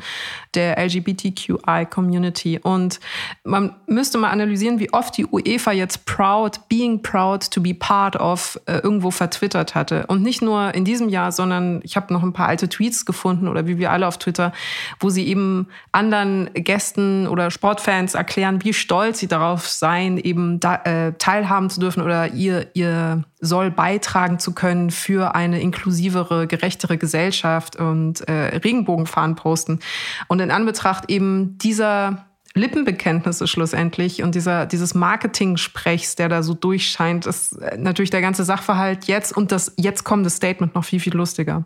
der 0.55 0.79
LGBTQI-Community. 0.79 2.59
Und 2.63 3.01
man 3.45 3.75
müsste 3.87 4.19
mal 4.19 4.31
analysieren, 4.31 4.81
wie 4.81 4.93
oft 4.93 5.17
die 5.17 5.27
UEFA 5.27 5.73
jetzt 5.73 6.07
proud, 6.07 6.69
being 6.69 7.03
proud 7.03 7.51
to 7.51 7.61
be 7.61 7.75
part 7.75 8.17
of 8.17 8.61
äh, 8.67 8.79
irgendwo 8.79 9.11
vertwittert 9.11 9.75
hatte. 9.75 10.07
Und 10.09 10.23
nicht 10.23 10.43
nur 10.43 10.75
in 10.75 10.85
diesem 10.85 11.09
Jahr, 11.09 11.33
sondern 11.33 11.81
ich 11.85 11.97
habe 11.97 12.13
noch 12.13 12.23
ein 12.23 12.33
paar 12.33 12.49
alte 12.49 12.69
Tweets 12.69 13.07
gefunden 13.07 13.49
oder 13.49 13.67
wie 13.67 13.79
wir 13.79 13.93
alle 13.93 14.07
auf 14.07 14.19
Twitter, 14.19 14.53
wo 15.01 15.09
sie 15.09 15.27
eben 15.27 15.69
anderen 15.93 16.51
Gästen 16.55 17.27
oder 17.29 17.51
Sportfans 17.51 18.15
erklären, 18.15 18.65
wie 18.65 18.73
stolz 18.73 19.21
sie 19.21 19.29
darauf 19.29 19.69
seien, 19.69 20.19
eben 20.19 20.59
da, 20.61 20.77
äh, 20.85 21.13
teilhaben 21.19 21.71
zu 21.71 21.81
dürfen 21.81 22.03
oder 22.03 22.33
ihr, 22.33 22.69
ihr 22.75 23.04
soll 23.41 23.71
beitragen 23.71 24.39
zu 24.39 24.53
können 24.53 24.91
für 24.91 25.35
eine 25.35 25.61
inklusivere, 25.61 26.47
gerechtere 26.47 26.99
Gesellschaft 26.99 27.77
und 27.77 28.21
äh, 28.29 28.59
Regenbogenfahnen 28.59 29.37
posten. 29.37 29.81
Und 30.29 30.41
in 30.41 30.51
Anbetracht 30.51 31.11
eben 31.11 31.59
dieser 31.59 32.27
Lippenbekenntnisse 32.55 33.49
schlussendlich 33.49 34.23
und 34.23 34.35
dieser, 34.35 34.67
dieses 34.67 34.95
Marketing-Sprechs, 34.95 36.15
der 36.15 36.29
da 36.29 36.43
so 36.45 36.55
durchscheint, 36.55 37.27
ist 37.27 37.55
äh, 37.55 37.77
natürlich 37.77 38.11
der 38.11 38.21
ganze 38.21 38.45
Sachverhalt 38.45 39.07
jetzt 39.07 39.37
und 39.37 39.51
das 39.51 39.73
jetzt 39.77 40.05
kommende 40.05 40.31
Statement 40.31 40.75
noch 40.75 40.85
viel, 40.85 41.01
viel 41.01 41.15
lustiger. 41.15 41.65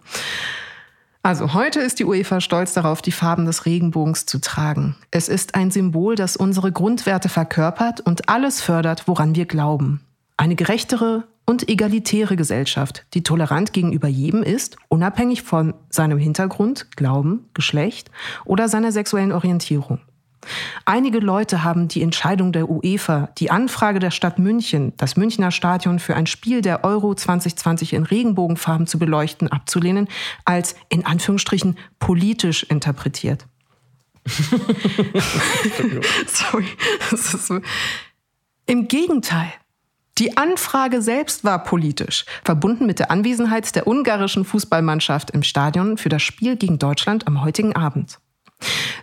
Also 1.22 1.52
heute 1.52 1.80
ist 1.80 1.98
die 1.98 2.06
UEFA 2.06 2.40
stolz 2.40 2.72
darauf, 2.72 3.02
die 3.02 3.12
Farben 3.12 3.44
des 3.44 3.66
Regenbogens 3.66 4.24
zu 4.24 4.40
tragen. 4.40 4.96
Es 5.10 5.28
ist 5.28 5.54
ein 5.54 5.70
Symbol, 5.70 6.14
das 6.14 6.36
unsere 6.36 6.72
Grundwerte 6.72 7.28
verkörpert 7.28 8.00
und 8.00 8.30
alles 8.30 8.62
fördert, 8.62 9.06
woran 9.06 9.34
wir 9.34 9.44
glauben. 9.44 10.00
Eine 10.38 10.54
gerechtere 10.54 11.24
und 11.46 11.68
egalitäre 11.68 12.36
Gesellschaft, 12.36 13.04
die 13.12 13.24
tolerant 13.24 13.72
gegenüber 13.72 14.06
jedem 14.06 14.44
ist, 14.44 14.76
unabhängig 14.88 15.42
von 15.42 15.74
seinem 15.90 16.18
Hintergrund, 16.18 16.96
Glauben, 16.96 17.48
Geschlecht 17.54 18.12
oder 18.44 18.68
seiner 18.68 18.92
sexuellen 18.92 19.32
Orientierung. 19.32 19.98
Einige 20.84 21.18
Leute 21.18 21.64
haben 21.64 21.88
die 21.88 22.02
Entscheidung 22.02 22.52
der 22.52 22.70
UEFA, 22.70 23.30
die 23.38 23.50
Anfrage 23.50 23.98
der 23.98 24.12
Stadt 24.12 24.38
München, 24.38 24.92
das 24.96 25.16
Münchner 25.16 25.50
Stadion 25.50 25.98
für 25.98 26.14
ein 26.14 26.28
Spiel 26.28 26.60
der 26.60 26.84
Euro 26.84 27.16
2020 27.16 27.92
in 27.92 28.04
Regenbogenfarben 28.04 28.86
zu 28.86 29.00
beleuchten, 29.00 29.48
abzulehnen, 29.48 30.06
als 30.44 30.76
in 30.88 31.04
Anführungsstrichen 31.04 31.76
politisch 31.98 32.62
interpretiert. 32.62 33.44
Sorry. 36.26 36.66
So. 37.16 37.60
Im 38.66 38.86
Gegenteil. 38.86 39.52
Die 40.18 40.36
Anfrage 40.36 41.00
selbst 41.00 41.44
war 41.44 41.62
politisch, 41.62 42.24
verbunden 42.44 42.86
mit 42.86 42.98
der 42.98 43.12
Anwesenheit 43.12 43.76
der 43.76 43.86
ungarischen 43.86 44.44
Fußballmannschaft 44.44 45.30
im 45.30 45.44
Stadion 45.44 45.96
für 45.96 46.08
das 46.08 46.22
Spiel 46.22 46.56
gegen 46.56 46.78
Deutschland 46.78 47.28
am 47.28 47.44
heutigen 47.44 47.76
Abend. 47.76 48.18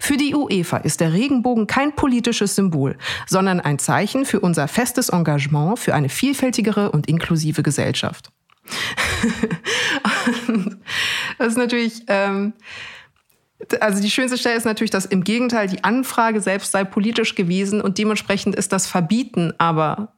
Für 0.01 0.17
die 0.17 0.35
UEFA 0.35 0.77
ist 0.77 0.99
der 0.99 1.13
Regenbogen 1.13 1.67
kein 1.67 1.95
politisches 1.95 2.55
Symbol, 2.55 2.97
sondern 3.27 3.61
ein 3.61 3.79
Zeichen 3.79 4.25
für 4.25 4.41
unser 4.41 4.67
festes 4.67 5.07
Engagement 5.07 5.79
für 5.79 5.95
eine 5.95 6.09
vielfältigere 6.09 6.91
und 6.91 7.07
inklusive 7.07 7.63
Gesellschaft. 7.63 8.31
das 11.37 11.47
ist 11.47 11.57
natürlich, 11.57 12.03
ähm, 12.07 12.51
also 13.79 14.01
die 14.01 14.11
schönste 14.11 14.37
Stelle 14.37 14.57
ist 14.57 14.65
natürlich, 14.65 14.91
dass 14.91 15.05
im 15.05 15.23
Gegenteil 15.23 15.69
die 15.69 15.85
Anfrage 15.85 16.41
selbst 16.41 16.73
sei 16.73 16.83
politisch 16.83 17.35
gewesen 17.35 17.79
und 17.79 17.97
dementsprechend 17.97 18.55
ist 18.55 18.73
das 18.73 18.85
Verbieten 18.85 19.53
aber 19.57 20.14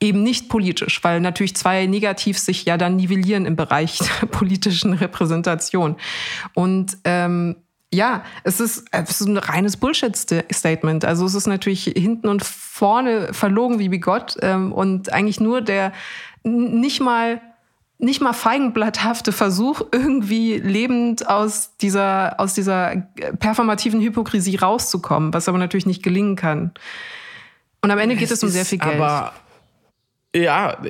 eben 0.00 0.22
nicht 0.22 0.48
politisch, 0.48 1.02
weil 1.02 1.20
natürlich 1.20 1.56
zwei 1.56 1.86
Negativ 1.86 2.38
sich 2.38 2.64
ja 2.64 2.76
dann 2.76 2.96
nivellieren 2.96 3.46
im 3.46 3.56
Bereich 3.56 3.98
der 4.20 4.26
politischen 4.26 4.92
Repräsentation. 4.92 5.96
Und 6.54 6.98
ähm, 7.04 7.56
ja, 7.92 8.24
es 8.44 8.60
ist, 8.60 8.84
es 8.90 9.20
ist 9.20 9.26
ein 9.26 9.38
reines 9.38 9.76
Bullshit-Statement. 9.76 11.04
Also 11.04 11.24
es 11.24 11.34
ist 11.34 11.46
natürlich 11.46 11.84
hinten 11.84 12.28
und 12.28 12.44
vorne 12.44 13.32
verlogen 13.32 13.78
wie 13.78 13.88
Gott 13.98 14.36
ähm, 14.42 14.72
und 14.72 15.12
eigentlich 15.12 15.40
nur 15.40 15.60
der 15.60 15.92
nicht 16.42 17.00
mal 17.00 17.40
nicht 17.98 18.20
mal 18.20 18.34
feigenblatthafte 18.34 19.32
Versuch, 19.32 19.80
irgendwie 19.90 20.58
lebend 20.58 21.28
aus 21.28 21.76
dieser, 21.78 22.38
aus 22.38 22.52
dieser 22.52 23.08
performativen 23.38 24.02
Hypokrisie 24.02 24.56
rauszukommen, 24.56 25.32
was 25.32 25.48
aber 25.48 25.56
natürlich 25.56 25.86
nicht 25.86 26.02
gelingen 26.02 26.36
kann. 26.36 26.72
Und 27.80 27.90
am 27.90 27.98
Ende 27.98 28.16
geht 28.16 28.26
es, 28.26 28.32
es 28.32 28.42
um 28.42 28.50
sehr 28.50 28.66
viel 28.66 28.78
Geld. 28.78 29.00
Aber 29.00 29.32
ja, 30.36 30.82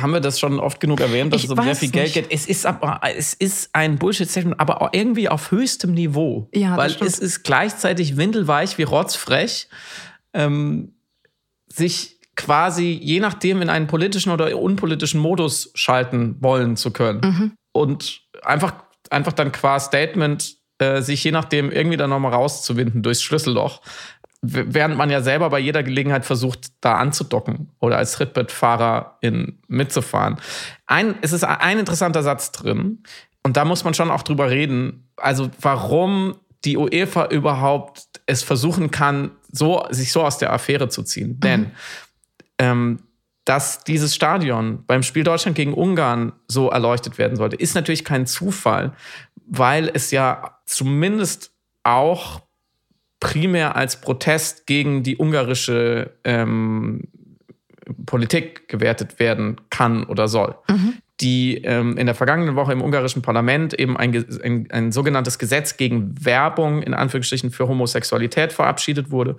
haben 0.00 0.12
wir 0.12 0.20
das 0.20 0.38
schon 0.38 0.58
oft 0.58 0.80
genug 0.80 1.00
erwähnt, 1.00 1.32
dass 1.32 1.42
ich 1.42 1.50
es 1.50 1.56
um 1.56 1.62
sehr 1.62 1.74
viel 1.74 1.90
Geld 1.90 2.12
geht. 2.12 2.26
Es 2.30 2.46
ist 2.46 2.66
aber, 2.66 3.00
es 3.16 3.34
ist 3.34 3.70
ein 3.72 3.98
Bullshit-Statement, 3.98 4.60
aber 4.60 4.82
auch 4.82 4.90
irgendwie 4.92 5.28
auf 5.28 5.50
höchstem 5.50 5.94
Niveau. 5.94 6.48
Ja, 6.54 6.76
weil 6.76 6.90
es 6.90 7.18
ist 7.18 7.42
gleichzeitig 7.42 8.16
windelweich 8.16 8.78
wie 8.78 8.84
rotzfrech, 8.84 9.68
ähm, 10.32 10.94
sich 11.68 12.20
quasi 12.36 12.98
je 13.02 13.20
nachdem 13.20 13.62
in 13.62 13.70
einen 13.70 13.86
politischen 13.86 14.30
oder 14.30 14.56
unpolitischen 14.58 15.20
Modus 15.20 15.70
schalten 15.74 16.36
wollen 16.40 16.76
zu 16.76 16.92
können. 16.92 17.20
Mhm. 17.22 17.52
Und 17.72 18.22
einfach, 18.42 18.74
einfach 19.10 19.32
dann 19.32 19.52
qua 19.52 19.80
Statement 19.80 20.56
äh, 20.78 21.00
sich 21.00 21.24
je 21.24 21.30
nachdem 21.30 21.72
irgendwie 21.72 21.96
dann 21.96 22.10
nochmal 22.10 22.34
rauszuwinden 22.34 23.02
durchs 23.02 23.22
Schlüsselloch 23.22 23.80
während 24.42 24.96
man 24.96 25.10
ja 25.10 25.22
selber 25.22 25.50
bei 25.50 25.58
jeder 25.58 25.82
Gelegenheit 25.82 26.24
versucht, 26.24 26.68
da 26.80 26.96
anzudocken 26.96 27.70
oder 27.80 27.98
als 27.98 28.12
Trittbettfahrer 28.12 29.18
in, 29.20 29.58
mitzufahren. 29.68 30.36
Ein, 30.86 31.14
es 31.22 31.32
ist 31.32 31.44
ein 31.44 31.78
interessanter 31.78 32.22
Satz 32.22 32.52
drin 32.52 33.02
und 33.42 33.56
da 33.56 33.64
muss 33.64 33.84
man 33.84 33.94
schon 33.94 34.10
auch 34.10 34.22
drüber 34.22 34.50
reden. 34.50 35.08
Also 35.16 35.50
warum 35.60 36.36
die 36.64 36.76
UEFA 36.76 37.26
überhaupt 37.26 38.02
es 38.26 38.42
versuchen 38.42 38.90
kann, 38.90 39.30
so, 39.50 39.86
sich 39.90 40.12
so 40.12 40.22
aus 40.22 40.38
der 40.38 40.52
Affäre 40.52 40.88
zu 40.88 41.02
ziehen. 41.02 41.30
Mhm. 41.30 41.40
Denn 41.40 41.70
ähm, 42.58 42.98
dass 43.44 43.84
dieses 43.84 44.14
Stadion 44.14 44.84
beim 44.86 45.04
Spiel 45.04 45.22
Deutschland 45.22 45.56
gegen 45.56 45.72
Ungarn 45.72 46.32
so 46.48 46.68
erleuchtet 46.68 47.16
werden 47.16 47.36
sollte, 47.36 47.56
ist 47.56 47.76
natürlich 47.76 48.04
kein 48.04 48.26
Zufall, 48.26 48.92
weil 49.46 49.88
es 49.94 50.10
ja 50.10 50.58
zumindest 50.66 51.52
auch 51.84 52.42
primär 53.20 53.76
als 53.76 54.00
Protest 54.00 54.66
gegen 54.66 55.02
die 55.02 55.16
ungarische 55.16 56.12
ähm, 56.24 57.04
Politik 58.04 58.68
gewertet 58.68 59.18
werden 59.18 59.60
kann 59.70 60.04
oder 60.04 60.28
soll. 60.28 60.54
Mhm. 60.68 60.94
Die 61.20 61.62
ähm, 61.64 61.96
in 61.96 62.04
der 62.04 62.14
vergangenen 62.14 62.56
Woche 62.56 62.72
im 62.72 62.82
ungarischen 62.82 63.22
Parlament 63.22 63.72
eben 63.72 63.96
ein, 63.96 64.12
ein, 64.42 64.68
ein, 64.70 64.92
sogenanntes 64.92 65.38
Gesetz 65.38 65.78
gegen 65.78 66.14
Werbung 66.22 66.82
in 66.82 66.92
Anführungsstrichen 66.92 67.50
für 67.50 67.68
Homosexualität 67.68 68.52
verabschiedet 68.52 69.10
wurde, 69.10 69.36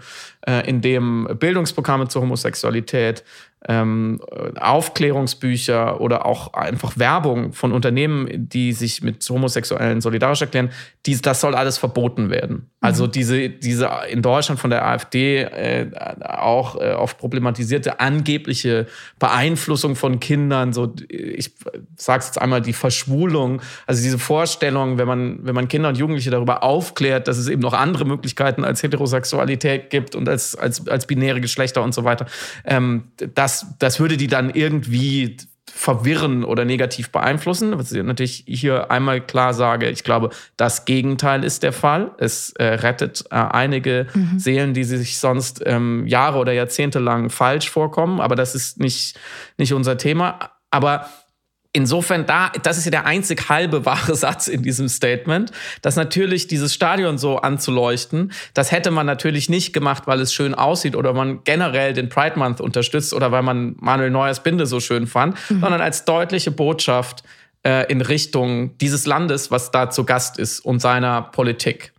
äh, 0.47 0.67
in 0.67 0.81
dem 0.81 1.27
Bildungsprogramme 1.39 2.07
zur 2.07 2.23
Homosexualität, 2.23 3.23
ähm, 3.67 4.19
Aufklärungsbücher 4.59 5.99
oder 5.99 6.25
auch 6.25 6.53
einfach 6.53 6.97
Werbung 6.97 7.53
von 7.53 7.71
Unternehmen, 7.71 8.49
die 8.49 8.73
sich 8.73 9.01
mit 9.01 9.27
Homosexuellen 9.29 10.01
solidarisch 10.01 10.41
erklären, 10.41 10.69
dies, 11.05 11.21
das 11.21 11.41
soll 11.41 11.55
alles 11.55 11.77
verboten 11.77 12.29
werden. 12.29 12.69
Also 12.79 13.05
mhm. 13.05 13.11
diese, 13.11 13.49
diese 13.49 13.89
in 14.09 14.21
Deutschland 14.21 14.59
von 14.59 14.69
der 14.69 14.85
AfD 14.85 15.41
äh, 15.41 15.89
auch 16.21 16.79
äh, 16.79 16.91
oft 16.91 17.17
problematisierte 17.17 17.99
angebliche 17.99 18.87
Beeinflussung 19.19 19.95
von 19.95 20.19
Kindern, 20.19 20.73
so 20.73 20.93
ich 21.09 21.51
sage 21.95 22.19
es 22.19 22.27
jetzt 22.27 22.41
einmal, 22.41 22.61
die 22.61 22.73
Verschwulung, 22.73 23.61
also 23.85 24.01
diese 24.03 24.19
Vorstellung, 24.19 24.97
wenn 24.97 25.07
man, 25.07 25.39
wenn 25.41 25.55
man 25.55 25.67
Kinder 25.67 25.89
und 25.89 25.97
Jugendliche 25.97 26.29
darüber 26.29 26.63
aufklärt, 26.63 27.27
dass 27.27 27.37
es 27.37 27.47
eben 27.47 27.61
noch 27.61 27.73
andere 27.73 28.05
Möglichkeiten 28.05 28.63
als 28.63 28.83
Heterosexualität 28.83 29.89
gibt 29.89 30.15
und 30.15 30.29
als, 30.29 30.55
als, 30.55 30.87
als 30.87 31.07
binäre 31.07 31.41
Geschlechter 31.41 31.81
und 31.81 31.93
so 31.93 32.03
weiter, 32.03 32.27
ähm, 32.65 33.05
das 33.33 33.56
das, 33.79 33.99
würde 33.99 34.17
die 34.17 34.27
dann 34.27 34.49
irgendwie 34.49 35.37
verwirren 35.65 36.43
oder 36.43 36.65
negativ 36.65 37.11
beeinflussen. 37.11 37.77
Was 37.77 37.91
ich 37.91 38.03
natürlich 38.03 38.43
hier 38.47 38.89
einmal 38.89 39.21
klar 39.21 39.53
sage, 39.53 39.89
ich 39.89 40.03
glaube, 40.03 40.31
das 40.55 40.85
Gegenteil 40.85 41.43
ist 41.43 41.61
der 41.61 41.73
Fall. 41.73 42.11
Es 42.17 42.51
äh, 42.53 42.63
rettet 42.63 43.25
äh, 43.29 43.35
einige 43.35 44.07
mhm. 44.13 44.39
Seelen, 44.39 44.73
die 44.73 44.83
sich 44.83 45.19
sonst 45.19 45.61
ähm, 45.65 46.07
Jahre 46.07 46.39
oder 46.39 46.51
Jahrzehnte 46.51 46.99
lang 46.99 47.29
falsch 47.29 47.69
vorkommen. 47.69 48.19
Aber 48.19 48.35
das 48.35 48.55
ist 48.55 48.79
nicht, 48.79 49.19
nicht 49.57 49.73
unser 49.73 49.97
Thema. 49.97 50.51
Aber 50.71 51.07
Insofern, 51.77 52.25
da, 52.25 52.51
das 52.63 52.79
ist 52.79 52.85
ja 52.85 52.89
der 52.91 53.05
einzig 53.05 53.49
halbe 53.49 53.85
wahre 53.85 54.15
Satz 54.15 54.47
in 54.47 54.63
diesem 54.63 54.89
Statement, 54.89 55.51
dass 55.83 55.95
natürlich 55.95 56.47
dieses 56.47 56.73
Stadion 56.73 57.19
so 57.19 57.37
anzuleuchten, 57.37 58.31
das 58.55 58.71
hätte 58.71 58.89
man 58.89 59.05
natürlich 59.05 59.47
nicht 59.47 59.73
gemacht, 59.73 60.07
weil 60.07 60.19
es 60.19 60.33
schön 60.33 60.55
aussieht 60.55 60.95
oder 60.95 61.13
man 61.13 61.43
generell 61.43 61.93
den 61.93 62.09
Pride 62.09 62.39
Month 62.39 62.61
unterstützt 62.61 63.13
oder 63.13 63.31
weil 63.31 63.43
man 63.43 63.75
Manuel 63.79 64.09
Neuers 64.09 64.41
Binde 64.41 64.65
so 64.65 64.79
schön 64.79 65.05
fand, 65.05 65.37
mhm. 65.51 65.61
sondern 65.61 65.79
als 65.79 66.03
deutliche 66.03 66.49
Botschaft 66.49 67.21
äh, 67.61 67.85
in 67.91 68.01
Richtung 68.01 68.75
dieses 68.79 69.05
Landes, 69.05 69.51
was 69.51 69.69
da 69.69 69.91
zu 69.91 70.03
Gast 70.03 70.39
ist 70.39 70.61
und 70.61 70.79
seiner 70.79 71.21
Politik. 71.21 71.93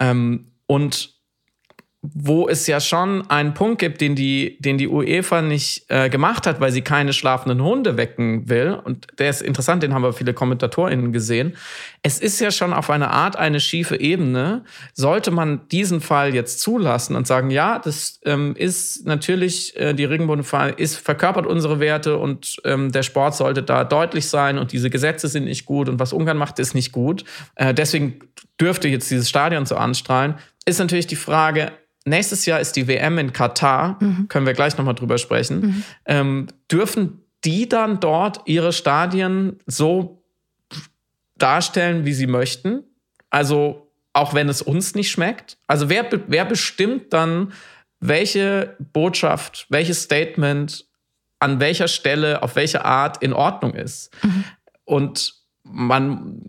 Ähm, 0.00 0.46
und 0.66 1.19
wo 2.02 2.48
es 2.48 2.66
ja 2.66 2.80
schon 2.80 3.28
einen 3.30 3.52
Punkt 3.52 3.78
gibt, 3.78 4.00
den 4.00 4.14
die, 4.14 4.56
den 4.58 4.78
die 4.78 4.88
UEFA 4.88 5.42
nicht 5.42 5.84
äh, 5.88 6.08
gemacht 6.08 6.46
hat, 6.46 6.58
weil 6.58 6.72
sie 6.72 6.80
keine 6.80 7.12
schlafenden 7.12 7.62
Hunde 7.62 7.98
wecken 7.98 8.48
will. 8.48 8.80
Und 8.82 9.06
der 9.18 9.28
ist 9.28 9.42
interessant, 9.42 9.82
den 9.82 9.92
haben 9.92 10.02
wir 10.02 10.14
viele 10.14 10.32
KommentatorInnen 10.32 11.12
gesehen. 11.12 11.56
Es 12.02 12.18
ist 12.18 12.40
ja 12.40 12.50
schon 12.50 12.72
auf 12.72 12.88
eine 12.88 13.10
Art 13.10 13.36
eine 13.36 13.60
schiefe 13.60 14.00
Ebene. 14.00 14.64
Sollte 14.94 15.30
man 15.30 15.68
diesen 15.68 16.00
Fall 16.00 16.34
jetzt 16.34 16.60
zulassen 16.60 17.16
und 17.16 17.26
sagen, 17.26 17.50
ja, 17.50 17.78
das 17.78 18.18
ähm, 18.24 18.56
ist 18.56 19.06
natürlich, 19.06 19.76
äh, 19.78 19.92
die 19.92 20.04
Regenbogenfahne 20.04 20.72
ist, 20.72 20.96
verkörpert 20.96 21.46
unsere 21.46 21.80
Werte 21.80 22.16
und 22.16 22.62
ähm, 22.64 22.92
der 22.92 23.02
Sport 23.02 23.34
sollte 23.34 23.62
da 23.62 23.84
deutlich 23.84 24.26
sein 24.26 24.56
und 24.56 24.72
diese 24.72 24.88
Gesetze 24.88 25.28
sind 25.28 25.44
nicht 25.44 25.66
gut 25.66 25.90
und 25.90 26.00
was 26.00 26.14
Ungarn 26.14 26.38
macht, 26.38 26.58
ist 26.60 26.74
nicht 26.74 26.92
gut. 26.92 27.24
Äh, 27.56 27.74
deswegen 27.74 28.20
dürfte 28.58 28.88
jetzt 28.88 29.10
dieses 29.10 29.28
Stadion 29.28 29.66
so 29.66 29.76
anstrahlen. 29.76 30.36
Ist 30.64 30.78
natürlich 30.78 31.06
die 31.06 31.16
Frage, 31.16 31.72
nächstes 32.04 32.46
Jahr 32.46 32.60
ist 32.60 32.76
die 32.76 32.88
WM 32.88 33.18
in 33.18 33.32
Katar, 33.32 33.98
mhm. 34.00 34.28
können 34.28 34.46
wir 34.46 34.54
gleich 34.54 34.76
nochmal 34.76 34.94
drüber 34.94 35.18
sprechen. 35.18 35.60
Mhm. 35.60 35.84
Ähm, 36.06 36.46
dürfen 36.70 37.22
die 37.44 37.68
dann 37.68 38.00
dort 38.00 38.42
ihre 38.46 38.72
Stadien 38.72 39.58
so 39.66 40.22
darstellen, 41.36 42.04
wie 42.04 42.12
sie 42.12 42.26
möchten? 42.26 42.84
Also 43.30 43.90
auch 44.12 44.34
wenn 44.34 44.48
es 44.48 44.60
uns 44.60 44.94
nicht 44.94 45.10
schmeckt? 45.10 45.56
Also 45.66 45.88
wer, 45.88 46.06
wer 46.26 46.44
bestimmt 46.44 47.12
dann, 47.12 47.52
welche 48.00 48.76
Botschaft, 48.92 49.66
welches 49.68 50.02
Statement 50.02 50.86
an 51.38 51.60
welcher 51.60 51.88
Stelle, 51.88 52.42
auf 52.42 52.56
welche 52.56 52.84
Art 52.84 53.22
in 53.22 53.32
Ordnung 53.32 53.74
ist? 53.74 54.10
Mhm. 54.22 54.44
Und 54.84 55.39
man, 55.62 56.42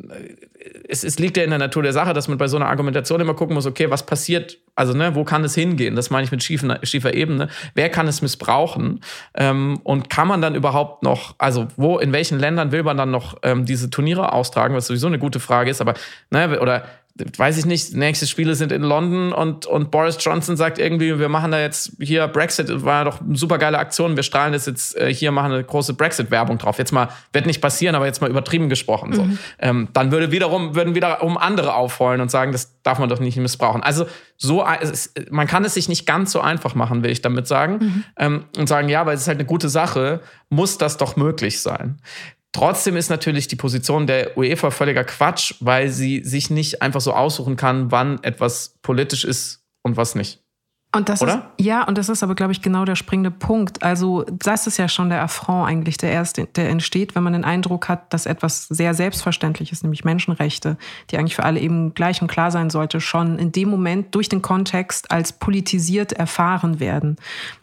es, 0.88 1.04
es 1.04 1.19
liegt 1.19 1.38
ja 1.38 1.43
in 1.43 1.50
der 1.50 1.60
Natur 1.60 1.84
der 1.84 1.93
Sache, 1.93 2.13
dass 2.13 2.28
man 2.28 2.38
bei 2.38 2.47
so 2.47 2.58
einer 2.58 2.67
Argumentation 2.67 3.19
immer 3.19 3.34
gucken 3.34 3.56
muss, 3.56 3.65
okay, 3.65 3.89
was 3.89 4.06
passiert 4.06 4.58
Also, 4.76 4.93
ne, 4.93 5.15
wo 5.15 5.24
kann 5.24 5.43
es 5.43 5.56
hingehen? 5.56 5.95
Das 5.95 6.10
meine 6.10 6.24
ich 6.24 6.32
mit 6.32 6.43
schiefer, 6.43 6.80
schiefer 6.84 7.13
Ebene. 7.13 7.50
Wer 7.76 7.89
kann 7.89 8.08
es 8.08 8.21
missbrauchen? 8.21 9.02
Ähm, 9.36 9.80
und 9.84 10.10
kann 10.10 10.28
man 10.28 10.41
dann 10.41 10.56
überhaupt 10.56 11.04
noch, 11.04 11.36
also 11.38 11.67
wo, 11.76 12.00
in 12.00 12.13
welchen 12.13 12.39
Ländern 12.39 12.71
will 12.71 12.84
man 12.84 12.97
dann 12.97 13.12
noch 13.12 13.38
ähm, 13.43 13.65
diese 13.65 13.89
Turniere 13.89 14.34
austragen, 14.34 14.76
was 14.76 14.88
sowieso 14.88 15.08
eine 15.08 15.19
gute 15.19 15.39
Frage 15.39 15.69
ist, 15.69 15.82
aber, 15.82 15.93
ne, 16.30 16.60
oder 16.60 16.86
weiß 17.15 17.58
ich 17.58 17.65
nicht, 17.65 17.93
nächste 17.93 18.26
Spiele 18.26 18.56
sind 18.56 18.71
in 18.71 18.84
London 18.84 19.34
und, 19.34 19.65
und 19.65 19.91
Boris 19.91 20.17
Johnson 20.19 20.56
sagt 20.56 20.80
irgendwie, 20.80 21.19
wir 21.19 21.30
machen 21.30 21.52
da 21.52 21.60
jetzt 21.60 21.91
hier 22.00 22.28
Brexit, 22.28 22.86
war 22.86 23.06
doch 23.06 23.21
eine 23.21 23.36
super 23.36 23.58
geile 23.58 23.80
Aktion, 23.80 24.15
wir 24.15 24.24
strahlen 24.24 24.54
das 24.54 24.65
jetzt 24.65 24.97
äh, 24.97 25.13
hier, 25.13 25.32
machen 25.32 25.52
eine 25.52 25.63
große 25.63 25.93
Brexit-Werbung 25.93 26.58
drauf. 26.58 26.78
Jetzt 26.78 26.91
mal, 26.91 27.10
wird 27.34 27.45
nicht 27.45 27.62
passieren, 27.62 27.95
aber 27.95 28.06
jetzt 28.06 28.21
mal 28.21 28.30
übertrieben 28.30 28.69
gesprochen. 28.69 29.13
So. 29.13 29.24
Mhm. 29.24 29.39
Ähm, 29.60 29.88
dann 29.93 30.12
würde 30.12 30.32
wiederum, 30.32 30.76
würden 30.76 30.95
wiederum 30.95 31.38
andere 31.38 31.76
aufheulen 31.76 32.21
und 32.21 32.32
sagen, 32.32 32.52
das 32.52 32.82
darf 32.84 33.00
man 33.00 33.10
doch 33.10 33.19
nicht 33.19 33.38
missbrauchen. 33.38 33.84
Also 33.84 34.06
so, 34.38 34.65
es, 34.82 35.13
man 35.30 35.47
kann 35.47 35.65
es 35.65 35.74
sich 35.74 35.89
nicht 35.89 36.06
ganz 36.06 36.32
so 36.32 36.41
einfach 36.41 36.76
machen, 36.76 37.04
will 37.04 37.12
ich 37.12 37.21
damit 37.21 37.47
sagen. 37.47 37.74
Mhm. 37.80 38.04
Ähm, 38.17 38.45
und 38.58 38.67
sagen, 38.67 38.89
ja, 38.89 39.06
weil 39.06 39.15
es 39.15 39.21
ist 39.21 39.28
halt 39.28 39.38
eine 39.38 39.47
gute 39.47 39.69
Sache, 39.69 40.21
muss 40.50 40.78
das 40.78 40.97
doch 40.97 41.15
möglich 41.15 41.62
sein. 41.62 42.00
Trotzdem 42.53 42.97
ist 42.97 43.09
natürlich 43.09 43.47
die 43.47 43.55
Position 43.55 44.07
der 44.07 44.37
UEFA 44.37 44.71
völliger 44.71 45.05
Quatsch, 45.05 45.55
weil 45.61 45.89
sie 45.89 46.23
sich 46.23 46.49
nicht 46.49 46.81
einfach 46.81 46.99
so 46.99 47.13
aussuchen 47.13 47.55
kann, 47.55 47.91
wann 47.91 48.21
etwas 48.23 48.77
politisch 48.81 49.23
ist 49.23 49.63
und 49.83 49.95
was 49.95 50.15
nicht. 50.15 50.43
Und 50.93 51.08
das 51.08 51.21
Oder? 51.21 51.36
ist, 51.58 51.65
ja, 51.65 51.84
und 51.88 51.97
das 51.97 52.10
ist 52.10 52.21
aber, 52.21 52.36
glaube 52.36 52.51
ich, 52.51 52.62
genau 52.62 52.84
der 52.84 52.95
springende 52.95 53.32
Punkt. 53.32 53.82
Also, 53.82 54.25
das 54.30 54.67
ist 54.67 54.75
ja 54.75 54.89
schon 54.89 55.10
der 55.10 55.21
Affront 55.21 55.69
eigentlich, 55.69 55.95
der 55.95 56.12
erst, 56.12 56.38
der 56.38 56.69
entsteht, 56.69 57.15
wenn 57.15 57.23
man 57.23 57.32
den 57.32 57.45
Eindruck 57.45 57.88
hat, 57.88 58.13
dass 58.13 58.25
etwas 58.25 58.67
sehr 58.67 58.93
selbstverständlich 58.93 59.71
ist, 59.71 59.84
nämlich 59.84 60.04
Menschenrechte, 60.04 60.75
die 61.10 61.17
eigentlich 61.17 61.38
für 61.38 61.43
alle 61.43 61.62
eben 61.62 61.93
gleich 61.93 62.21
und 62.21 62.27
klar 62.27 62.51
sein 62.51 62.69
sollte, 62.69 62.99
schon 62.99 63.39
in 63.39 63.54
dem 63.54 63.69
Moment 63.69 64.13
durch 64.15 64.27
den 64.27 64.41
Kontext 64.41 65.12
als 65.12 65.32
politisiert 65.32 66.12
erfahren 66.12 66.82
werden. 66.82 67.15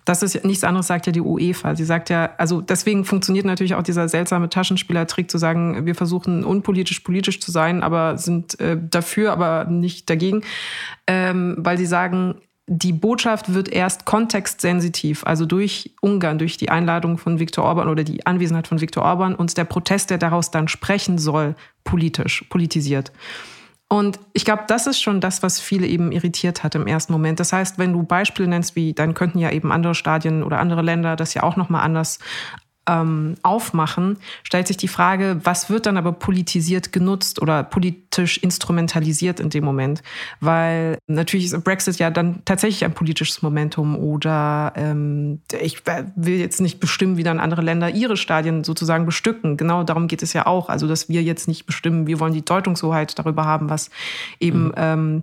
Das 0.06 0.22
ist 0.22 0.42
nichts 0.46 0.64
anderes, 0.64 0.86
sagt 0.86 1.04
ja 1.04 1.12
die 1.12 1.20
UEFA. 1.20 1.76
Sie 1.76 1.84
sagt 1.84 2.08
ja, 2.08 2.30
also 2.38 2.62
deswegen 2.62 3.04
funktioniert 3.04 3.44
natürlich 3.44 3.74
auch 3.74 3.82
dieser 3.82 4.08
seltsame 4.08 4.48
Taschenspielertrick 4.48 5.30
zu 5.30 5.36
sagen, 5.36 5.84
wir 5.84 5.94
versuchen 5.94 6.44
unpolitisch 6.44 7.00
politisch 7.00 7.40
zu 7.40 7.50
sein, 7.50 7.82
aber 7.82 8.16
sind 8.16 8.58
äh, 8.58 8.78
dafür, 8.80 9.32
aber 9.32 9.66
nicht 9.66 10.08
dagegen, 10.08 10.44
ähm, 11.06 11.56
weil 11.58 11.76
sie 11.76 11.84
sagen, 11.84 12.36
die 12.68 12.92
Botschaft 12.92 13.54
wird 13.54 13.70
erst 13.70 14.04
kontextsensitiv, 14.04 15.24
also 15.24 15.46
durch 15.46 15.94
Ungarn, 16.02 16.38
durch 16.38 16.58
die 16.58 16.68
Einladung 16.68 17.16
von 17.16 17.38
Viktor 17.38 17.64
Orban 17.64 17.88
oder 17.88 18.04
die 18.04 18.26
Anwesenheit 18.26 18.68
von 18.68 18.80
Viktor 18.80 19.04
Orban 19.04 19.34
und 19.34 19.56
der 19.56 19.64
Protest, 19.64 20.10
der 20.10 20.18
daraus 20.18 20.50
dann 20.50 20.68
sprechen 20.68 21.16
soll, 21.16 21.56
politisch, 21.84 22.44
politisiert. 22.50 23.10
Und 23.88 24.20
ich 24.34 24.44
glaube, 24.44 24.64
das 24.68 24.86
ist 24.86 25.00
schon 25.00 25.22
das, 25.22 25.42
was 25.42 25.60
viele 25.60 25.86
eben 25.86 26.12
irritiert 26.12 26.62
hat 26.62 26.74
im 26.74 26.86
ersten 26.86 27.10
Moment. 27.10 27.40
Das 27.40 27.54
heißt, 27.54 27.78
wenn 27.78 27.94
du 27.94 28.02
Beispiele 28.02 28.46
nennst, 28.48 28.76
wie 28.76 28.92
dann 28.92 29.14
könnten 29.14 29.38
ja 29.38 29.50
eben 29.50 29.72
andere 29.72 29.94
Stadien 29.94 30.42
oder 30.42 30.58
andere 30.58 30.82
Länder 30.82 31.16
das 31.16 31.32
ja 31.32 31.42
auch 31.42 31.56
noch 31.56 31.70
mal 31.70 31.80
anders 31.80 32.18
ähm, 32.88 33.36
aufmachen, 33.42 34.16
stellt 34.42 34.66
sich 34.66 34.78
die 34.78 34.88
Frage, 34.88 35.40
was 35.44 35.70
wird 35.70 35.86
dann 35.86 35.96
aber 35.96 36.12
politisiert 36.12 36.92
genutzt 36.92 37.40
oder 37.40 37.62
politisch 37.62 38.38
instrumentalisiert 38.38 39.38
in 39.38 39.50
dem 39.50 39.64
Moment? 39.64 40.02
Weil 40.40 40.98
natürlich 41.06 41.46
ist 41.46 41.64
Brexit 41.64 41.98
ja 41.98 42.10
dann 42.10 42.42
tatsächlich 42.46 42.84
ein 42.84 42.94
politisches 42.94 43.42
Momentum 43.42 43.94
oder 43.94 44.72
ähm, 44.74 45.40
ich 45.60 45.82
will 46.16 46.38
jetzt 46.38 46.60
nicht 46.60 46.80
bestimmen, 46.80 47.18
wie 47.18 47.22
dann 47.22 47.38
andere 47.38 47.62
Länder 47.62 47.90
ihre 47.90 48.16
Stadien 48.16 48.64
sozusagen 48.64 49.04
bestücken. 49.04 49.56
Genau 49.56 49.84
darum 49.84 50.08
geht 50.08 50.22
es 50.22 50.32
ja 50.32 50.46
auch. 50.46 50.70
Also, 50.70 50.88
dass 50.88 51.08
wir 51.08 51.22
jetzt 51.22 51.46
nicht 51.46 51.66
bestimmen, 51.66 52.06
wir 52.06 52.18
wollen 52.20 52.32
die 52.32 52.44
Deutungshoheit 52.44 53.18
darüber 53.18 53.44
haben, 53.44 53.68
was 53.68 53.90
eben 54.40 54.68
mhm. 54.68 54.74
ähm, 54.76 55.22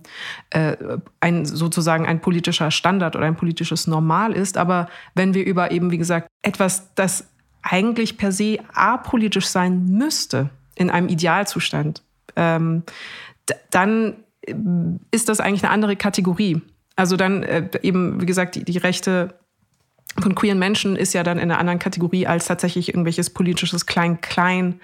äh, 0.50 0.76
ein 1.20 1.44
sozusagen 1.44 2.06
ein 2.06 2.20
politischer 2.20 2.70
Standard 2.70 3.16
oder 3.16 3.26
ein 3.26 3.36
politisches 3.36 3.88
Normal 3.88 4.32
ist. 4.32 4.56
Aber 4.56 4.88
wenn 5.14 5.34
wir 5.34 5.44
über 5.44 5.72
eben, 5.72 5.90
wie 5.90 5.98
gesagt, 5.98 6.28
etwas, 6.42 6.94
das 6.94 7.24
eigentlich 7.68 8.16
per 8.16 8.32
se 8.32 8.58
apolitisch 8.72 9.46
sein 9.46 9.86
müsste 9.86 10.50
in 10.74 10.90
einem 10.90 11.08
Idealzustand, 11.08 12.02
ähm, 12.36 12.84
dann 13.70 14.16
äh, 14.42 14.54
ist 15.10 15.28
das 15.28 15.40
eigentlich 15.40 15.64
eine 15.64 15.72
andere 15.72 15.96
Kategorie. 15.96 16.62
Also 16.94 17.16
dann 17.16 17.42
äh, 17.42 17.68
eben, 17.82 18.20
wie 18.20 18.26
gesagt, 18.26 18.54
die, 18.54 18.64
die 18.64 18.78
Rechte 18.78 19.34
von 20.20 20.34
queeren 20.34 20.58
Menschen 20.58 20.96
ist 20.96 21.12
ja 21.12 21.22
dann 21.22 21.38
in 21.38 21.50
einer 21.50 21.58
anderen 21.58 21.78
Kategorie 21.78 22.26
als 22.26 22.46
tatsächlich 22.46 22.88
irgendwelches 22.88 23.30
politisches 23.30 23.84
Klein-Klein, 23.84 24.80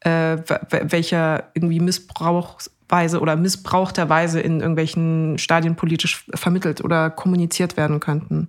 äh, 0.00 0.38
welcher 0.70 1.50
irgendwie 1.54 1.80
Missbrauchsweise 1.80 3.20
oder 3.20 3.36
missbrauchterweise 3.36 4.40
in 4.40 4.60
irgendwelchen 4.60 5.36
Stadien 5.38 5.76
politisch 5.76 6.24
vermittelt 6.34 6.82
oder 6.82 7.10
kommuniziert 7.10 7.76
werden 7.76 8.00
könnten. 8.00 8.48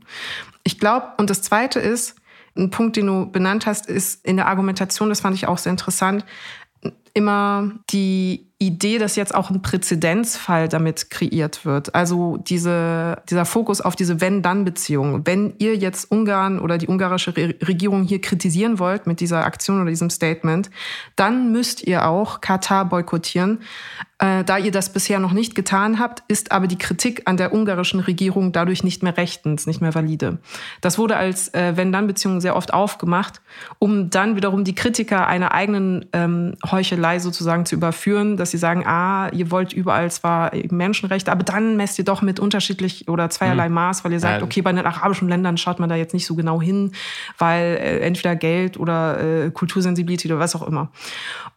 Ich 0.64 0.80
glaube, 0.80 1.08
und 1.18 1.30
das 1.30 1.42
Zweite 1.42 1.80
ist, 1.80 2.21
ein 2.56 2.70
Punkt, 2.70 2.98
den 2.98 3.08
du 3.08 3.32
benannt 3.32 3.66
hast, 3.66 3.88
ist 3.88 4.26
in 4.26 4.38
der 4.38 4.48
Argumentation, 4.48 5.10
das 5.10 5.22
fand 5.22 5.36
ich 5.36 5.48
auch 5.48 5.58
sehr 5.58 5.72
interessant, 5.72 6.26
immer 7.14 7.72
die 7.90 8.51
Idee, 8.62 9.00
dass 9.00 9.16
jetzt 9.16 9.34
auch 9.34 9.50
ein 9.50 9.64
Präzedenzfall 9.64 10.70
damit 10.70 11.10
kreiert 11.10 11.66
wird. 11.66 11.96
Also 11.96 12.38
diese, 12.38 13.18
dieser 13.28 13.46
Fokus 13.46 13.82
auf 13.82 13.96
diese 13.96 14.22
Wenn-Dann-Beziehung. 14.22 15.26
Wenn 15.26 15.56
ihr 15.58 15.76
jetzt 15.76 16.12
Ungarn 16.12 16.60
oder 16.60 16.78
die 16.78 16.88
ungarische 16.88 17.36
Re 17.36 17.56
Regierung 17.68 18.04
hier 18.04 18.22
kritisieren 18.22 18.78
wollt 18.78 19.08
mit 19.08 19.20
dieser 19.20 19.46
Aktion 19.46 19.82
oder 19.82 19.90
diesem 19.90 20.12
Statement, 20.12 20.70
dann 21.16 21.52
müsst 21.52 21.88
ihr 21.88 22.08
auch 22.08 22.40
Katar 22.40 22.86
boykottieren. 22.86 23.60
Äh, 24.22 24.44
da 24.44 24.60
ihr 24.60 24.72
das 24.72 24.94
bisher 24.94 25.20
noch 25.20 25.34
nicht 25.34 25.56
getan 25.56 25.98
habt, 25.98 26.22
ist 26.28 26.52
aber 26.52 26.68
die 26.68 26.78
Kritik 26.78 27.24
an 27.26 27.38
der 27.38 27.54
ungarischen 27.54 28.00
Regierung 28.00 28.52
dadurch 28.52 28.84
nicht 28.84 29.02
mehr 29.02 29.18
rechtens, 29.18 29.66
nicht 29.66 29.82
mehr 29.82 29.96
valide. 29.96 30.38
Das 30.80 31.00
wurde 31.00 31.18
als 31.18 31.52
äh, 31.56 31.76
Wenn-Dann-Beziehung 31.76 32.40
sehr 32.40 32.56
oft 32.56 32.72
aufgemacht, 32.72 33.42
um 33.80 34.12
dann 34.12 34.36
wiederum 34.36 34.64
die 34.64 34.76
Kritiker 34.76 35.26
einer 35.26 35.54
eigenen 35.54 36.06
ähm, 36.14 36.54
Heuchelei 36.70 37.18
sozusagen 37.18 37.66
zu 37.66 37.74
überführen, 37.74 38.38
dass 38.38 38.51
sie 38.52 38.58
sagen, 38.58 38.86
ah, 38.86 39.30
ihr 39.34 39.52
wollt 39.52 39.74
überall 39.74 40.12
zwar 40.12 40.52
Menschenrechte, 40.70 41.32
aber 41.32 41.44
dann 41.44 41.78
messt 41.78 41.98
ihr 41.98 42.06
doch 42.06 42.22
mit 42.22 42.40
unterschiedlich 42.40 43.08
oder 43.08 43.30
zweierlei 43.30 43.70
mhm. 43.70 43.76
Maß, 43.76 44.04
weil 44.04 44.12
ihr 44.12 44.20
sagt, 44.20 44.44
okay, 44.44 44.62
bei 44.62 44.72
den 44.72 44.86
arabischen 44.86 45.30
Ländern 45.30 45.58
schaut 45.58 45.80
man 45.80 45.90
da 45.90 45.96
jetzt 45.96 46.14
nicht 46.14 46.26
so 46.26 46.36
genau 46.36 46.62
hin, 46.62 46.92
weil 47.38 47.78
äh, 47.78 48.00
entweder 48.00 48.36
Geld 48.36 48.78
oder 48.78 49.46
äh, 49.46 49.52
Kultursensibilität 49.52 50.32
oder 50.32 50.40
was 50.40 50.56
auch 50.56 50.68
immer. 50.68 50.92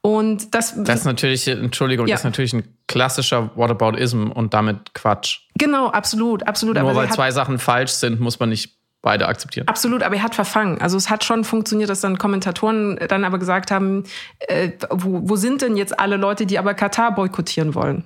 Und 0.01 0.55
das, 0.55 0.75
das 0.77 1.01
ist 1.01 1.05
natürlich, 1.05 1.47
Entschuldigung, 1.49 2.07
ja. 2.07 2.15
das 2.15 2.21
ist 2.21 2.25
natürlich 2.25 2.53
ein 2.53 2.65
klassischer 2.87 3.51
Whataboutism 3.57 4.31
und 4.31 4.55
damit 4.55 4.95
Quatsch. 4.95 5.41
Genau, 5.59 5.89
absolut, 5.89 6.47
absolut. 6.47 6.77
Nur 6.77 6.95
weil 6.95 7.11
zwei 7.11 7.31
Sachen 7.31 7.59
falsch 7.59 7.93
sind, 7.93 8.21
muss 8.21 8.39
man 8.39 8.51
nicht 8.51 8.84
beide 9.05 9.29
akzeptieren. 9.29 9.69
Absolut, 9.69 10.03
aber 10.03 10.17
er 10.17 10.23
hat 10.23 10.35
verfangen. 10.35 10.81
Also 10.81 10.97
es 10.97 11.11
hat 11.11 11.23
schon 11.23 11.45
funktioniert, 11.45 11.91
dass 11.91 12.01
dann 12.01 12.19
Kommentatoren 12.19 12.99
dann 13.09 13.25
aber 13.25 13.39
gesagt 13.39 13.71
haben, 13.71 14.05
äh, 14.41 14.71
wo, 14.91 15.21
wo 15.29 15.37
sind 15.37 15.63
denn 15.63 15.77
jetzt 15.77 16.01
alle 16.01 16.17
Leute, 16.17 16.47
die 16.47 16.59
aber 16.59 16.75
Katar 16.75 17.15
boykottieren 17.15 17.75
wollen? 17.75 18.05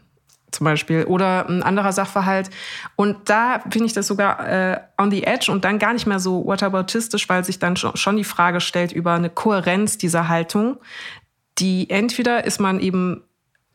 Zum 0.51 0.65
Beispiel. 0.65 1.05
Oder 1.05 1.49
ein 1.49 1.63
anderer 1.63 1.93
Sachverhalt. 1.93 2.51
Und 2.97 3.31
da 3.31 3.61
finde 3.71 3.87
ich 3.87 3.93
das 3.93 4.07
sogar 4.07 4.47
äh, 4.49 4.81
on 4.99 5.11
the 5.11 5.23
edge 5.25 5.53
und 5.53 5.65
dann 5.65 5.79
gar 5.79 5.93
nicht 5.93 6.07
mehr 6.07 6.19
so 6.19 6.45
whataboutistisch, 6.47 7.29
weil 7.29 7.45
sich 7.45 7.59
dann 7.59 7.77
schon 7.77 8.17
die 8.17 8.25
Frage 8.25 8.61
stellt 8.61 8.93
über 8.93 9.13
eine 9.13 9.31
Kohärenz 9.31 9.99
dieser 9.99 10.29
Haltung, 10.29 10.79
die 11.59 11.91
entweder 11.91 12.45
ist 12.45 12.61
man 12.61 12.81
eben 12.81 13.23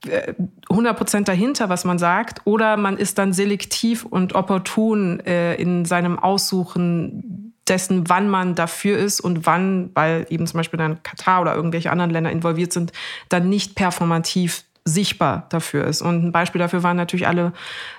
100% 0.05 1.19
äh, 1.19 1.23
dahinter, 1.23 1.69
was 1.69 1.85
man 1.85 1.97
sagt, 1.97 2.41
oder 2.45 2.77
man 2.77 2.97
ist 2.97 3.17
dann 3.17 3.33
selektiv 3.33 4.05
und 4.05 4.35
opportun 4.35 5.19
äh, 5.21 5.55
in 5.55 5.85
seinem 5.85 6.19
Aussuchen 6.19 7.53
dessen, 7.67 8.09
wann 8.09 8.29
man 8.29 8.55
dafür 8.55 8.97
ist 8.97 9.21
und 9.21 9.45
wann, 9.45 9.91
weil 9.93 10.25
eben 10.29 10.45
zum 10.47 10.57
Beispiel 10.57 10.77
dann 10.77 11.01
Katar 11.03 11.41
oder 11.41 11.55
irgendwelche 11.55 11.91
anderen 11.91 12.11
Länder 12.11 12.31
involviert 12.31 12.73
sind, 12.73 12.91
dann 13.29 13.47
nicht 13.49 13.75
performativ 13.75 14.65
sichtbar 14.85 15.45
dafür 15.49 15.85
ist. 15.85 16.01
Und 16.01 16.25
ein 16.25 16.31
Beispiel 16.33 16.59
dafür 16.59 16.83
waren 16.83 16.97
natürlich 16.97 17.25
alle 17.25 17.53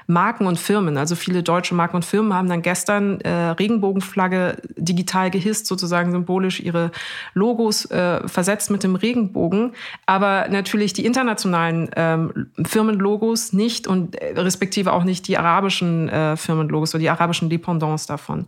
Marken 0.06 0.46
und 0.46 0.58
Firmen. 0.58 0.98
Also 0.98 1.16
viele 1.16 1.42
deutsche 1.42 1.74
Marken 1.74 1.96
und 1.96 2.04
Firmen 2.04 2.34
haben 2.34 2.48
dann 2.48 2.60
gestern 2.60 3.20
äh, 3.22 3.30
Regenbogenflagge 3.30 4.58
digital 4.76 5.30
gehisst, 5.30 5.66
sozusagen 5.66 6.12
symbolisch 6.12 6.60
ihre 6.60 6.90
Logos 7.32 7.90
äh, 7.90 8.28
versetzt 8.28 8.70
mit 8.70 8.82
dem 8.82 8.96
Regenbogen. 8.96 9.72
Aber 10.04 10.48
natürlich 10.50 10.92
die 10.92 11.06
internationalen 11.06 11.88
ähm, 11.96 12.48
Firmenlogos 12.66 13.54
nicht 13.54 13.86
und 13.86 14.16
äh, 14.16 14.38
respektive 14.38 14.92
auch 14.92 15.04
nicht 15.04 15.26
die 15.26 15.38
arabischen 15.38 16.10
äh, 16.10 16.36
Firmenlogos 16.36 16.94
oder 16.94 17.00
die 17.00 17.10
arabischen 17.10 17.48
Dependants 17.48 18.06
davon. 18.06 18.46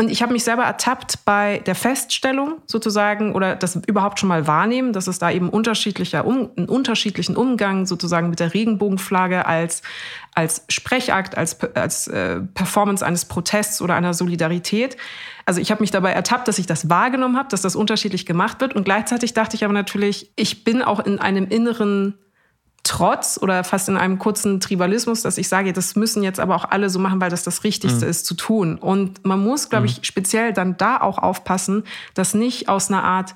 Und 0.00 0.10
ich 0.10 0.22
habe 0.22 0.32
mich 0.32 0.42
selber 0.42 0.64
ertappt 0.64 1.24
bei 1.24 1.58
der 1.66 1.76
Feststellung 1.76 2.60
sozusagen 2.66 3.32
oder 3.32 3.54
das 3.54 3.76
überhaupt 3.86 4.18
schon 4.18 4.28
mal 4.28 4.48
wahrnehmen, 4.48 4.92
dass 4.92 5.06
es 5.06 5.20
da 5.20 5.30
eben 5.30 5.48
unterschiedlicher, 5.48 6.26
um, 6.26 6.50
einen 6.56 6.68
unterschiedlichen 6.68 7.36
Umgang 7.36 7.86
sozusagen 7.86 8.28
mit 8.28 8.40
der 8.40 8.54
Regenbogenflagge 8.54 9.46
als 9.46 9.82
als 10.34 10.64
Sprechakt, 10.68 11.38
als, 11.38 11.60
als 11.74 12.08
äh, 12.08 12.40
Performance 12.40 13.06
eines 13.06 13.24
Protests 13.24 13.80
oder 13.80 13.94
einer 13.94 14.14
Solidarität. 14.14 14.96
Also 15.46 15.60
ich 15.60 15.70
habe 15.70 15.80
mich 15.80 15.92
dabei 15.92 16.10
ertappt, 16.10 16.48
dass 16.48 16.58
ich 16.58 16.66
das 16.66 16.90
wahrgenommen 16.90 17.36
habe, 17.36 17.48
dass 17.48 17.62
das 17.62 17.76
unterschiedlich 17.76 18.26
gemacht 18.26 18.60
wird. 18.60 18.74
Und 18.74 18.84
gleichzeitig 18.84 19.32
dachte 19.34 19.54
ich 19.56 19.64
aber 19.64 19.74
natürlich, 19.74 20.32
ich 20.34 20.64
bin 20.64 20.82
auch 20.82 21.00
in 21.00 21.20
einem 21.20 21.46
inneren 21.46 22.18
Trotz 22.84 23.38
oder 23.40 23.64
fast 23.64 23.88
in 23.88 23.96
einem 23.96 24.18
kurzen 24.18 24.60
Tribalismus, 24.60 25.22
dass 25.22 25.38
ich 25.38 25.48
sage, 25.48 25.72
das 25.72 25.96
müssen 25.96 26.22
jetzt 26.22 26.38
aber 26.38 26.54
auch 26.54 26.66
alle 26.66 26.90
so 26.90 26.98
machen, 26.98 27.20
weil 27.20 27.30
das 27.30 27.42
das 27.42 27.64
Richtigste 27.64 28.04
mhm. 28.04 28.10
ist 28.10 28.26
zu 28.26 28.34
tun. 28.34 28.76
Und 28.76 29.24
man 29.24 29.42
muss, 29.42 29.70
glaube 29.70 29.86
ich, 29.86 29.98
mhm. 29.98 30.04
speziell 30.04 30.52
dann 30.52 30.76
da 30.76 31.00
auch 31.00 31.18
aufpassen, 31.18 31.84
dass 32.14 32.34
nicht 32.34 32.68
aus 32.68 32.90
einer 32.90 33.02
Art 33.02 33.34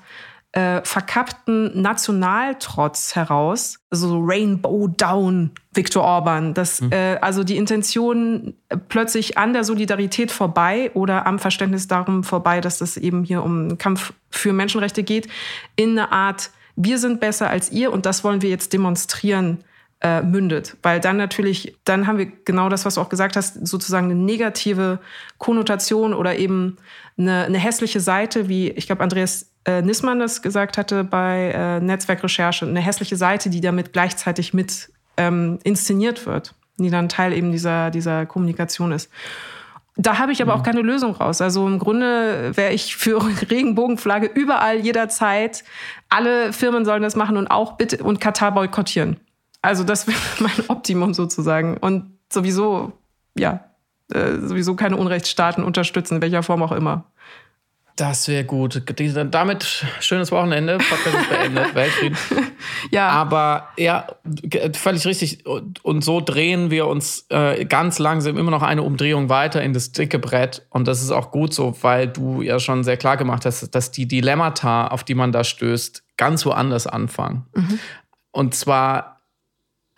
äh, 0.51 0.81
verkappten 0.83 1.79
Nationaltrotz 1.79 3.15
heraus, 3.15 3.79
also 3.91 4.19
Rainbow 4.19 4.87
Down, 4.87 5.51
Viktor 5.73 6.03
Orban, 6.03 6.55
dass 6.55 6.81
mhm. 6.81 6.91
äh, 6.91 7.17
also 7.21 7.43
die 7.43 7.57
Intention 7.57 8.55
plötzlich 8.87 9.37
an 9.37 9.53
der 9.53 9.63
Solidarität 9.63 10.31
vorbei 10.31 10.89
oder 10.95 11.27
am 11.27 11.37
Verständnis 11.37 11.87
darum 11.87 12.23
vorbei, 12.23 12.61
dass 12.61 12.81
es 12.81 12.97
eben 12.97 13.23
hier 13.23 13.43
um 13.43 13.59
einen 13.59 13.77
Kampf 13.77 14.13
für 14.31 14.53
Menschenrechte 14.53 15.03
geht, 15.03 15.27
in 15.75 15.91
eine 15.91 16.11
Art 16.11 16.49
wir 16.79 16.97
sind 16.97 17.19
besser 17.19 17.49
als 17.49 17.71
ihr 17.71 17.91
und 17.91 18.05
das 18.05 18.23
wollen 18.23 18.41
wir 18.41 18.49
jetzt 18.49 18.71
demonstrieren, 18.71 19.63
äh, 20.01 20.21
mündet. 20.21 20.77
Weil 20.81 21.01
dann 21.01 21.17
natürlich, 21.17 21.75
dann 21.83 22.07
haben 22.07 22.17
wir 22.17 22.27
genau 22.45 22.69
das, 22.69 22.85
was 22.85 22.95
du 22.95 23.01
auch 23.01 23.09
gesagt 23.09 23.35
hast, 23.35 23.67
sozusagen 23.67 24.05
eine 24.05 24.15
negative 24.15 24.99
Konnotation 25.37 26.13
oder 26.13 26.37
eben 26.37 26.77
eine, 27.17 27.43
eine 27.43 27.57
hässliche 27.57 27.99
Seite, 27.99 28.47
wie 28.47 28.69
ich 28.69 28.85
glaube, 28.85 29.03
Andreas 29.03 29.51
äh, 29.65 29.81
Nissmann 29.81 30.19
das 30.19 30.41
gesagt 30.41 30.77
hatte 30.77 31.03
bei 31.03 31.51
äh, 31.53 31.81
Netzwerkrecherche, 31.81 32.65
eine 32.65 32.79
hässliche 32.79 33.17
Seite, 33.17 33.49
die 33.49 33.59
damit 33.59 33.91
gleichzeitig 33.91 34.53
mit 34.53 34.89
ähm, 35.17 35.59
inszeniert 35.63 36.25
wird, 36.25 36.55
die 36.77 36.89
dann 36.89 37.09
Teil 37.09 37.33
eben 37.33 37.51
dieser, 37.51 37.91
dieser 37.91 38.25
Kommunikation 38.25 38.93
ist. 38.93 39.11
Da 40.01 40.17
habe 40.17 40.31
ich 40.31 40.41
aber 40.41 40.53
auch 40.53 40.59
mhm. 40.59 40.63
keine 40.63 40.81
Lösung 40.81 41.11
raus. 41.11 41.41
Also 41.41 41.67
im 41.67 41.77
Grunde 41.77 42.55
wäre 42.55 42.71
ich 42.71 42.95
für 42.95 43.21
Regenbogenflagge 43.51 44.27
überall, 44.27 44.77
jederzeit. 44.77 45.65
Alle 46.07 46.53
Firmen 46.53 46.85
sollen 46.85 47.03
das 47.03 47.17
machen 47.17 47.35
und 47.35 47.47
auch 47.47 47.73
bitte 47.73 48.01
und 48.01 48.21
Katar 48.21 48.53
boykottieren. 48.53 49.17
Also 49.61 49.83
das 49.83 50.07
wäre 50.07 50.17
mein 50.39 50.69
Optimum 50.69 51.13
sozusagen. 51.13 51.75
Und 51.75 52.17
sowieso, 52.31 52.93
ja, 53.37 53.65
äh, 54.13 54.37
sowieso 54.39 54.75
keine 54.75 54.95
Unrechtsstaaten 54.95 55.65
unterstützen, 55.65 56.15
in 56.15 56.21
welcher 56.21 56.43
Form 56.43 56.63
auch 56.63 56.71
immer. 56.71 57.03
Das 57.99 58.29
wäre 58.29 58.45
gut. 58.45 58.81
Damit 59.31 59.85
schönes 59.99 60.31
Wochenende. 60.31 60.77
Podcast 60.77 61.17
ist 61.17 61.29
beendet. 61.29 61.75
Weltfrieden. 61.75 62.17
Ja. 62.91 63.09
Aber 63.09 63.69
ja, 63.77 64.07
völlig 64.73 65.05
richtig. 65.05 65.45
Und 65.45 66.03
so 66.03 66.21
drehen 66.21 66.71
wir 66.71 66.87
uns 66.87 67.25
äh, 67.29 67.65
ganz 67.65 67.99
langsam 67.99 68.37
immer 68.37 68.51
noch 68.51 68.61
eine 68.61 68.83
Umdrehung 68.83 69.29
weiter 69.29 69.61
in 69.61 69.73
das 69.73 69.91
dicke 69.91 70.19
Brett. 70.19 70.65
Und 70.69 70.87
das 70.87 71.01
ist 71.01 71.11
auch 71.11 71.31
gut 71.31 71.53
so, 71.53 71.75
weil 71.81 72.07
du 72.07 72.41
ja 72.41 72.59
schon 72.59 72.83
sehr 72.83 72.97
klar 72.97 73.17
gemacht 73.17 73.45
hast, 73.45 73.73
dass 73.75 73.91
die 73.91 74.07
Dilemmata, 74.07 74.87
auf 74.87 75.03
die 75.03 75.15
man 75.15 75.31
da 75.31 75.43
stößt, 75.43 76.03
ganz 76.17 76.45
woanders 76.45 76.87
anfangen. 76.87 77.45
Mhm. 77.53 77.79
Und 78.31 78.55
zwar 78.55 79.18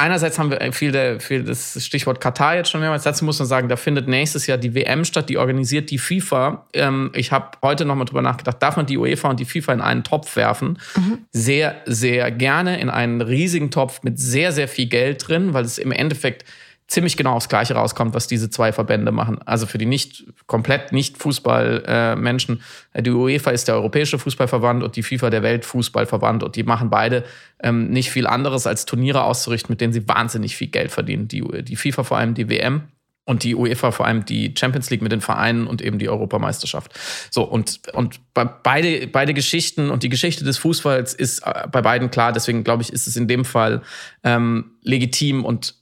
einerseits 0.02 0.40
haben 0.40 0.52
wir 0.52 0.74
viel, 0.74 0.92
der, 0.92 1.20
viel 1.20 1.44
das 1.44 1.84
Stichwort 1.84 2.20
Katar 2.20 2.56
jetzt 2.56 2.70
schon 2.70 2.82
mehrmals. 2.82 3.04
Dazu 3.04 3.24
muss 3.24 3.40
man 3.40 3.48
sagen, 3.48 3.70
da 3.70 3.76
findet 3.76 4.08
nächstes 4.08 4.48
Jahr 4.48 4.58
die 4.58 4.74
WM 4.74 5.06
statt, 5.06 5.30
die 5.30 5.38
organisiert 5.38 5.92
die 5.92 6.00
FIFA. 6.00 6.66
Ähm, 6.74 7.12
ich 7.14 7.32
habe 7.32 7.58
heute 7.62 7.86
nochmal 7.86 8.06
drüber 8.06 8.22
nachgedacht, 8.22 8.58
darf 8.62 8.78
man 8.78 8.86
die 8.86 8.98
UEFA 8.98 9.30
und 9.30 9.40
die 9.40 9.46
FIFA 9.46 9.74
in 9.74 9.82
einen 9.82 10.04
Topf 10.04 10.36
werfen? 10.36 10.80
Mhm. 10.96 11.20
Sehr, 11.32 11.76
sehr 11.86 12.32
gerne 12.32 12.80
in 12.80 12.90
einen 12.90 13.22
riesigen 13.22 13.72
Topf 13.72 14.02
mit 14.04 14.20
sehr, 14.20 14.52
sehr 14.52 14.68
viel 14.68 14.88
Geld 14.88 15.28
drin, 15.28 15.54
weil 15.54 15.64
es 15.64 15.78
im 15.78 15.92
Endeffekt 15.92 16.46
ziemlich 16.92 17.16
genau 17.16 17.36
aufs 17.36 17.48
Gleiche 17.48 17.74
rauskommt, 17.74 18.14
was 18.14 18.28
diese 18.28 18.50
zwei 18.50 18.74
Verbände 18.74 19.14
machen. 19.14 19.40
Also 19.46 19.66
für 19.66 19.78
die 19.78 19.86
nicht 19.86 20.26
komplett 20.46 20.92
nicht 20.92 21.18
Fußballmenschen, 21.18 22.62
äh, 22.92 23.02
die 23.02 23.12
UEFA 23.12 23.52
ist 23.52 23.70
der 23.70 23.76
Europäische 23.76 24.20
Fußballverband 24.20 24.84
und 24.84 24.98
die 24.98 25.04
FIFA 25.04 25.30
der 25.30 25.42
Weltfußballverband 25.42 26.44
und 26.44 26.58
die 26.58 26.64
machen 26.64 26.90
beide 26.90 27.24
ähm, 27.64 27.90
nicht 27.92 28.12
viel 28.12 28.28
anderes 28.28 28.68
als 28.68 28.86
Turniere 28.86 29.24
auszurichten, 29.24 29.72
mit 29.72 29.80
denen 29.80 29.94
sie 29.94 30.06
wahnsinnig 30.10 30.58
viel 30.58 30.68
Geld 30.68 30.92
verdienen. 30.92 31.30
Die, 31.30 31.42
die 31.64 31.78
FIFA 31.78 32.04
vor 32.04 32.18
allem 32.18 32.34
die 32.34 32.50
WM 32.50 32.84
und 33.24 33.44
die 33.44 33.56
UEFA 33.56 33.92
vor 33.92 34.06
allem 34.06 34.26
die 34.26 34.54
Champions 34.58 34.90
League 34.90 35.02
mit 35.02 35.14
den 35.14 35.22
Vereinen 35.22 35.68
und 35.68 35.82
eben 35.82 35.98
die 35.98 36.10
Europameisterschaft. 36.10 36.92
So, 37.30 37.44
und, 37.44 37.80
und 37.94 38.20
bei 38.34 38.44
beide, 38.44 39.08
beide 39.08 39.34
Geschichten 39.34 39.92
und 39.92 40.04
die 40.04 40.10
Geschichte 40.10 40.44
des 40.44 40.58
Fußballs 40.58 41.14
ist 41.14 41.40
äh, 41.46 41.68
bei 41.72 41.82
beiden 41.82 42.12
klar. 42.12 42.34
Deswegen 42.34 42.66
glaube 42.66 42.84
ich, 42.84 42.92
ist 42.92 43.08
es 43.08 43.16
in 43.16 43.30
dem 43.30 43.46
Fall 43.46 43.82
ähm, 44.26 44.72
legitim 44.82 45.46
und 45.46 45.81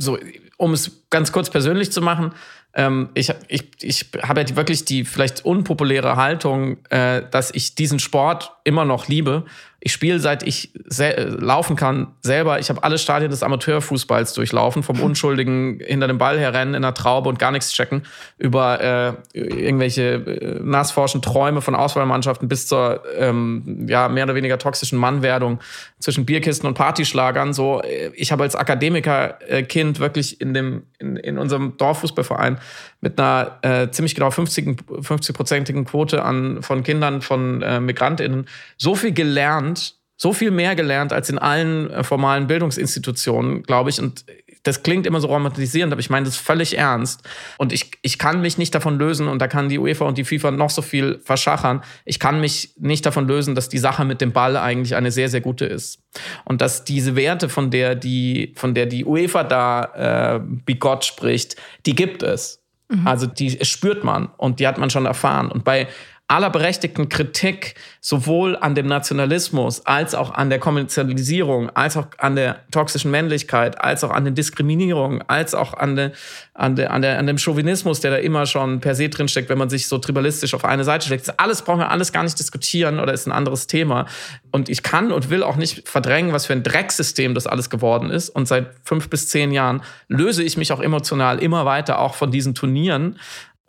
so, 0.00 0.18
um 0.56 0.72
es 0.72 1.04
ganz 1.10 1.32
kurz 1.32 1.50
persönlich 1.50 1.92
zu 1.92 2.00
machen, 2.02 2.32
ähm, 2.74 3.08
ich, 3.14 3.32
ich, 3.48 3.64
ich 3.80 4.06
habe 4.22 4.42
ja 4.42 4.56
wirklich 4.56 4.84
die 4.84 5.04
vielleicht 5.04 5.44
unpopuläre 5.44 6.16
Haltung, 6.16 6.78
äh, 6.90 7.22
dass 7.30 7.52
ich 7.52 7.74
diesen 7.74 7.98
Sport 7.98 8.52
immer 8.64 8.84
noch 8.84 9.08
liebe 9.08 9.44
ich 9.82 9.92
spiele 9.92 10.20
seit 10.20 10.42
ich 10.42 10.70
laufen 10.94 11.74
kann 11.74 12.08
selber. 12.20 12.58
Ich 12.58 12.68
habe 12.68 12.84
alle 12.84 12.98
Stadien 12.98 13.30
des 13.30 13.42
Amateurfußballs 13.42 14.34
durchlaufen, 14.34 14.82
vom 14.82 15.00
Unschuldigen 15.00 15.80
hinter 15.82 16.06
dem 16.06 16.18
Ball 16.18 16.38
herrennen 16.38 16.74
in 16.74 16.82
der 16.82 16.92
Traube 16.92 17.30
und 17.30 17.38
gar 17.38 17.50
nichts 17.50 17.72
checken, 17.72 18.02
über 18.36 18.80
äh, 18.80 19.12
irgendwelche 19.32 20.12
äh, 20.12 20.60
nassforschen 20.62 21.22
Träume 21.22 21.62
von 21.62 21.74
Auswahlmannschaften 21.74 22.46
bis 22.46 22.66
zur 22.66 23.02
ähm, 23.16 23.86
ja 23.88 24.08
mehr 24.08 24.24
oder 24.24 24.34
weniger 24.34 24.58
toxischen 24.58 24.98
Mannwerdung 24.98 25.60
zwischen 26.00 26.26
Bierkisten 26.26 26.66
und 26.66 26.74
Partyschlagern. 26.74 27.52
So, 27.52 27.80
äh, 27.82 28.10
ich 28.14 28.32
habe 28.32 28.42
als 28.42 28.56
Akademikerkind 28.56 30.00
wirklich 30.00 30.40
in 30.40 30.54
dem 30.54 30.82
in, 30.98 31.16
in 31.16 31.38
unserem 31.38 31.76
Dorffußballverein 31.76 32.58
mit 33.00 33.20
einer 33.20 33.58
äh, 33.62 33.90
ziemlich 33.90 34.14
genau 34.14 34.28
50-prozentigen 34.28 35.84
Quote 35.84 36.24
an, 36.24 36.62
von 36.62 36.82
Kindern 36.82 37.22
von 37.22 37.62
äh, 37.62 37.80
MigrantInnen 37.80 38.46
so 38.76 38.94
viel 38.94 39.12
gelernt, 39.12 39.96
so 40.16 40.32
viel 40.32 40.50
mehr 40.50 40.74
gelernt 40.74 41.12
als 41.12 41.30
in 41.30 41.38
allen 41.38 41.90
äh, 41.90 42.04
formalen 42.04 42.46
Bildungsinstitutionen, 42.46 43.62
glaube 43.62 43.90
ich. 43.90 44.00
Und 44.00 44.24
das 44.62 44.82
klingt 44.82 45.06
immer 45.06 45.20
so 45.20 45.28
romantisierend, 45.28 45.92
aber 45.92 46.00
ich 46.00 46.10
meine 46.10 46.26
das 46.26 46.36
völlig 46.36 46.76
ernst. 46.76 47.22
Und 47.58 47.72
ich, 47.72 47.92
ich 48.02 48.18
kann 48.18 48.42
mich 48.42 48.58
nicht 48.58 48.74
davon 48.74 48.98
lösen, 48.98 49.28
und 49.28 49.40
da 49.40 49.48
kann 49.48 49.68
die 49.68 49.78
UEFA 49.78 50.04
und 50.04 50.18
die 50.18 50.24
FIFA 50.24 50.50
noch 50.50 50.70
so 50.70 50.82
viel 50.82 51.20
verschachern, 51.24 51.82
ich 52.04 52.18
kann 52.20 52.40
mich 52.40 52.74
nicht 52.78 53.06
davon 53.06 53.26
lösen, 53.26 53.54
dass 53.54 53.68
die 53.68 53.78
Sache 53.78 54.04
mit 54.04 54.20
dem 54.20 54.32
Ball 54.32 54.56
eigentlich 54.56 54.94
eine 54.94 55.10
sehr, 55.10 55.28
sehr 55.28 55.40
gute 55.40 55.64
ist. 55.64 56.02
Und 56.44 56.60
dass 56.60 56.84
diese 56.84 57.16
Werte, 57.16 57.48
von 57.48 57.70
der 57.70 57.94
die, 57.94 58.54
von 58.56 58.74
der 58.74 58.86
die 58.86 59.04
UEFA 59.04 59.44
da 59.44 60.36
äh, 60.36 60.40
bigott 60.40 61.04
spricht, 61.04 61.56
die 61.86 61.94
gibt 61.94 62.22
es. 62.22 62.60
Mhm. 62.88 63.06
Also 63.06 63.26
die 63.26 63.64
spürt 63.64 64.04
man 64.04 64.28
und 64.36 64.60
die 64.60 64.66
hat 64.66 64.78
man 64.78 64.90
schon 64.90 65.06
erfahren. 65.06 65.50
Und 65.50 65.64
bei 65.64 65.88
aller 66.30 66.50
berechtigten 66.50 67.08
Kritik 67.08 67.74
sowohl 68.00 68.56
an 68.56 68.76
dem 68.76 68.86
Nationalismus 68.86 69.84
als 69.84 70.14
auch 70.14 70.32
an 70.32 70.48
der 70.48 70.60
Kommerzialisierung, 70.60 71.70
als 71.70 71.96
auch 71.96 72.06
an 72.18 72.36
der 72.36 72.60
toxischen 72.70 73.10
Männlichkeit, 73.10 73.80
als 73.80 74.04
auch 74.04 74.10
an 74.10 74.24
den 74.24 74.36
Diskriminierungen, 74.36 75.22
als 75.28 75.54
auch 75.54 75.74
an, 75.74 75.96
de, 75.96 76.12
an, 76.54 76.76
de, 76.76 76.86
an, 76.86 77.02
der, 77.02 77.18
an 77.18 77.26
dem 77.26 77.36
Chauvinismus, 77.36 77.98
der 77.98 78.12
da 78.12 78.16
immer 78.18 78.46
schon 78.46 78.80
per 78.80 78.94
se 78.94 79.08
drinsteckt, 79.08 79.48
wenn 79.48 79.58
man 79.58 79.70
sich 79.70 79.88
so 79.88 79.98
tribalistisch 79.98 80.54
auf 80.54 80.64
eine 80.64 80.84
Seite 80.84 81.08
schlägt. 81.08 81.38
alles 81.40 81.62
brauchen 81.62 81.80
wir 81.80 81.90
alles 81.90 82.12
gar 82.12 82.22
nicht 82.22 82.38
diskutieren 82.38 83.00
oder 83.00 83.12
ist 83.12 83.26
ein 83.26 83.32
anderes 83.32 83.66
Thema. 83.66 84.06
Und 84.52 84.68
ich 84.68 84.84
kann 84.84 85.10
und 85.10 85.30
will 85.30 85.42
auch 85.42 85.56
nicht 85.56 85.88
verdrängen, 85.88 86.32
was 86.32 86.46
für 86.46 86.52
ein 86.52 86.62
Drecksystem 86.62 87.34
das 87.34 87.48
alles 87.48 87.70
geworden 87.70 88.08
ist. 88.08 88.28
Und 88.28 88.46
seit 88.46 88.70
fünf 88.84 89.10
bis 89.10 89.28
zehn 89.28 89.50
Jahren 89.50 89.82
löse 90.06 90.44
ich 90.44 90.56
mich 90.56 90.72
auch 90.72 90.80
emotional 90.80 91.40
immer 91.40 91.64
weiter 91.64 91.98
auch 91.98 92.14
von 92.14 92.30
diesen 92.30 92.54
Turnieren 92.54 93.16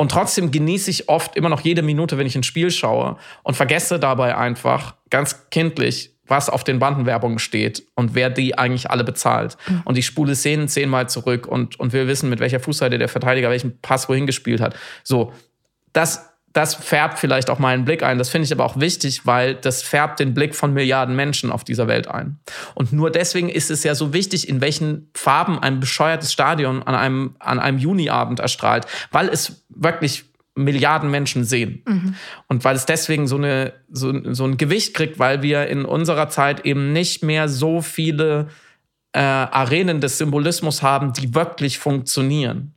und 0.02 0.10
trotzdem 0.10 0.50
genieße 0.50 0.90
ich 0.90 1.10
oft 1.10 1.36
immer 1.36 1.50
noch 1.50 1.62
jede 1.62 1.84
Minute, 1.84 2.18
wenn 2.18 2.26
ich 2.26 2.36
ein 2.36 2.42
Spiel 2.42 2.72
schaue 2.72 3.18
und 3.44 3.54
vergesse 3.54 4.00
dabei 4.00 4.36
einfach 4.36 4.96
ganz 5.12 5.52
kindlich, 5.52 6.16
was 6.26 6.50
auf 6.50 6.64
den 6.64 6.80
Bandenwerbungen 6.80 7.38
steht 7.38 7.84
und 7.94 8.16
wer 8.16 8.32
die 8.32 8.58
eigentlich 8.58 8.90
alle 8.90 9.04
bezahlt. 9.04 9.58
Mhm. 9.68 9.82
Und 9.86 10.00
ich 10.00 10.08
spule 10.08 10.34
Szenen 10.34 10.68
zehnmal 10.68 11.08
zurück 11.08 11.46
und, 11.46 11.80
und 11.80 11.94
will 11.94 12.08
wissen, 12.08 12.32
mit 12.32 12.40
welcher 12.40 12.60
Fußseite 12.60 12.98
der 12.98 13.10
Verteidiger 13.10 13.52
welchen 13.52 13.80
Pass 13.80 14.10
wohin 14.10 14.26
gespielt 14.26 14.60
hat. 14.60 14.76
So, 15.04 15.34
das 15.94 16.31
das 16.54 16.76
färbt 16.76 17.20
vielleicht 17.20 17.50
auch 17.50 17.60
meinen 17.60 17.86
Blick 17.86 18.04
ein. 18.04 18.18
Das 18.18 18.30
finde 18.30 18.46
ich 18.46 18.52
aber 18.52 18.66
auch 18.66 18.80
wichtig, 18.80 19.26
weil 19.26 19.56
das 19.56 19.82
färbt 19.82 20.20
den 20.20 20.34
Blick 20.34 20.56
von 20.56 20.74
Milliarden 20.74 21.16
Menschen 21.16 21.52
auf 21.52 21.64
dieser 21.64 21.88
Welt 21.88 22.08
ein. 22.08 22.40
Und 22.76 22.92
nur 22.92 23.10
deswegen 23.10 23.50
ist 23.50 23.72
es 23.72 23.84
ja 23.84 23.96
so 23.96 24.14
wichtig, 24.14 24.50
in 24.50 24.60
welchen 24.60 25.10
Farben 25.14 25.60
ein 25.60 25.80
bescheuertes 25.80 26.34
Stadion 26.34 26.84
an 26.84 26.96
einem, 26.96 27.36
an 27.40 27.60
einem 27.60 27.78
Juniabend 27.78 28.40
erstrahlt, 28.40 28.86
weil 29.12 29.30
es 29.30 29.64
wirklich 29.70 30.26
Milliarden 30.54 31.10
Menschen 31.10 31.46
sehen. 31.46 31.84
Mhm. 31.88 32.16
Und 32.48 32.66
weil 32.66 32.76
es 32.76 32.86
deswegen 32.86 33.28
so, 33.28 33.38
eine, 33.38 33.74
so, 33.90 34.14
so 34.34 34.44
ein 34.44 34.58
Gewicht 34.58 34.94
kriegt, 34.94 35.18
weil 35.18 35.42
wir 35.42 35.68
in 35.68 35.86
unserer 35.86 36.28
Zeit 36.28 36.66
eben 36.66 36.92
nicht 36.92 37.24
mehr 37.24 37.48
so 37.48 37.82
viele 37.82 38.50
äh, 39.14 39.20
Arenen 39.20 40.02
des 40.02 40.18
Symbolismus 40.18 40.82
haben, 40.82 41.14
die 41.14 41.34
wirklich 41.34 41.80
funktionieren 41.80 42.74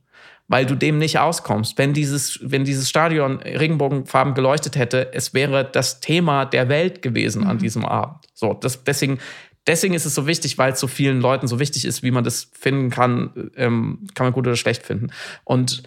weil 0.47 0.65
du 0.65 0.75
dem 0.75 0.97
nicht 0.97 1.19
auskommst. 1.19 1.77
Wenn 1.77 1.93
dieses, 1.93 2.39
wenn 2.41 2.63
dieses 2.63 2.89
Stadion 2.89 3.37
Regenbogenfarben 3.37 4.33
geleuchtet 4.33 4.75
hätte, 4.75 5.13
es 5.13 5.33
wäre 5.33 5.65
das 5.65 5.99
Thema 5.99 6.45
der 6.45 6.69
Welt 6.69 7.01
gewesen 7.01 7.43
mhm. 7.43 7.49
an 7.49 7.57
diesem 7.57 7.85
Abend. 7.85 8.25
So, 8.33 8.53
das, 8.53 8.83
deswegen, 8.83 9.19
deswegen 9.65 9.93
ist 9.93 10.05
es 10.05 10.13
so 10.13 10.27
wichtig, 10.27 10.57
weil 10.57 10.73
es 10.73 10.79
so 10.79 10.87
vielen 10.87 11.19
Leuten 11.19 11.47
so 11.47 11.59
wichtig 11.59 11.85
ist, 11.85 12.03
wie 12.03 12.11
man 12.11 12.23
das 12.23 12.51
finden 12.53 12.89
kann, 12.89 13.51
ähm, 13.55 14.07
kann 14.13 14.27
man 14.27 14.33
gut 14.33 14.45
oder 14.45 14.55
schlecht 14.55 14.83
finden. 14.83 15.07
Und 15.43 15.83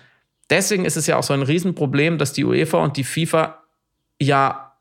deswegen 0.51 0.85
ist 0.85 0.97
es 0.97 1.07
ja 1.07 1.17
auch 1.17 1.23
so 1.23 1.35
ein 1.35 1.43
Riesenproblem, 1.43 2.19
dass 2.19 2.33
die 2.33 2.45
UEFA 2.45 2.79
und 2.79 2.97
die 2.97 3.05
FIFA 3.05 3.59
ja, 4.21 4.73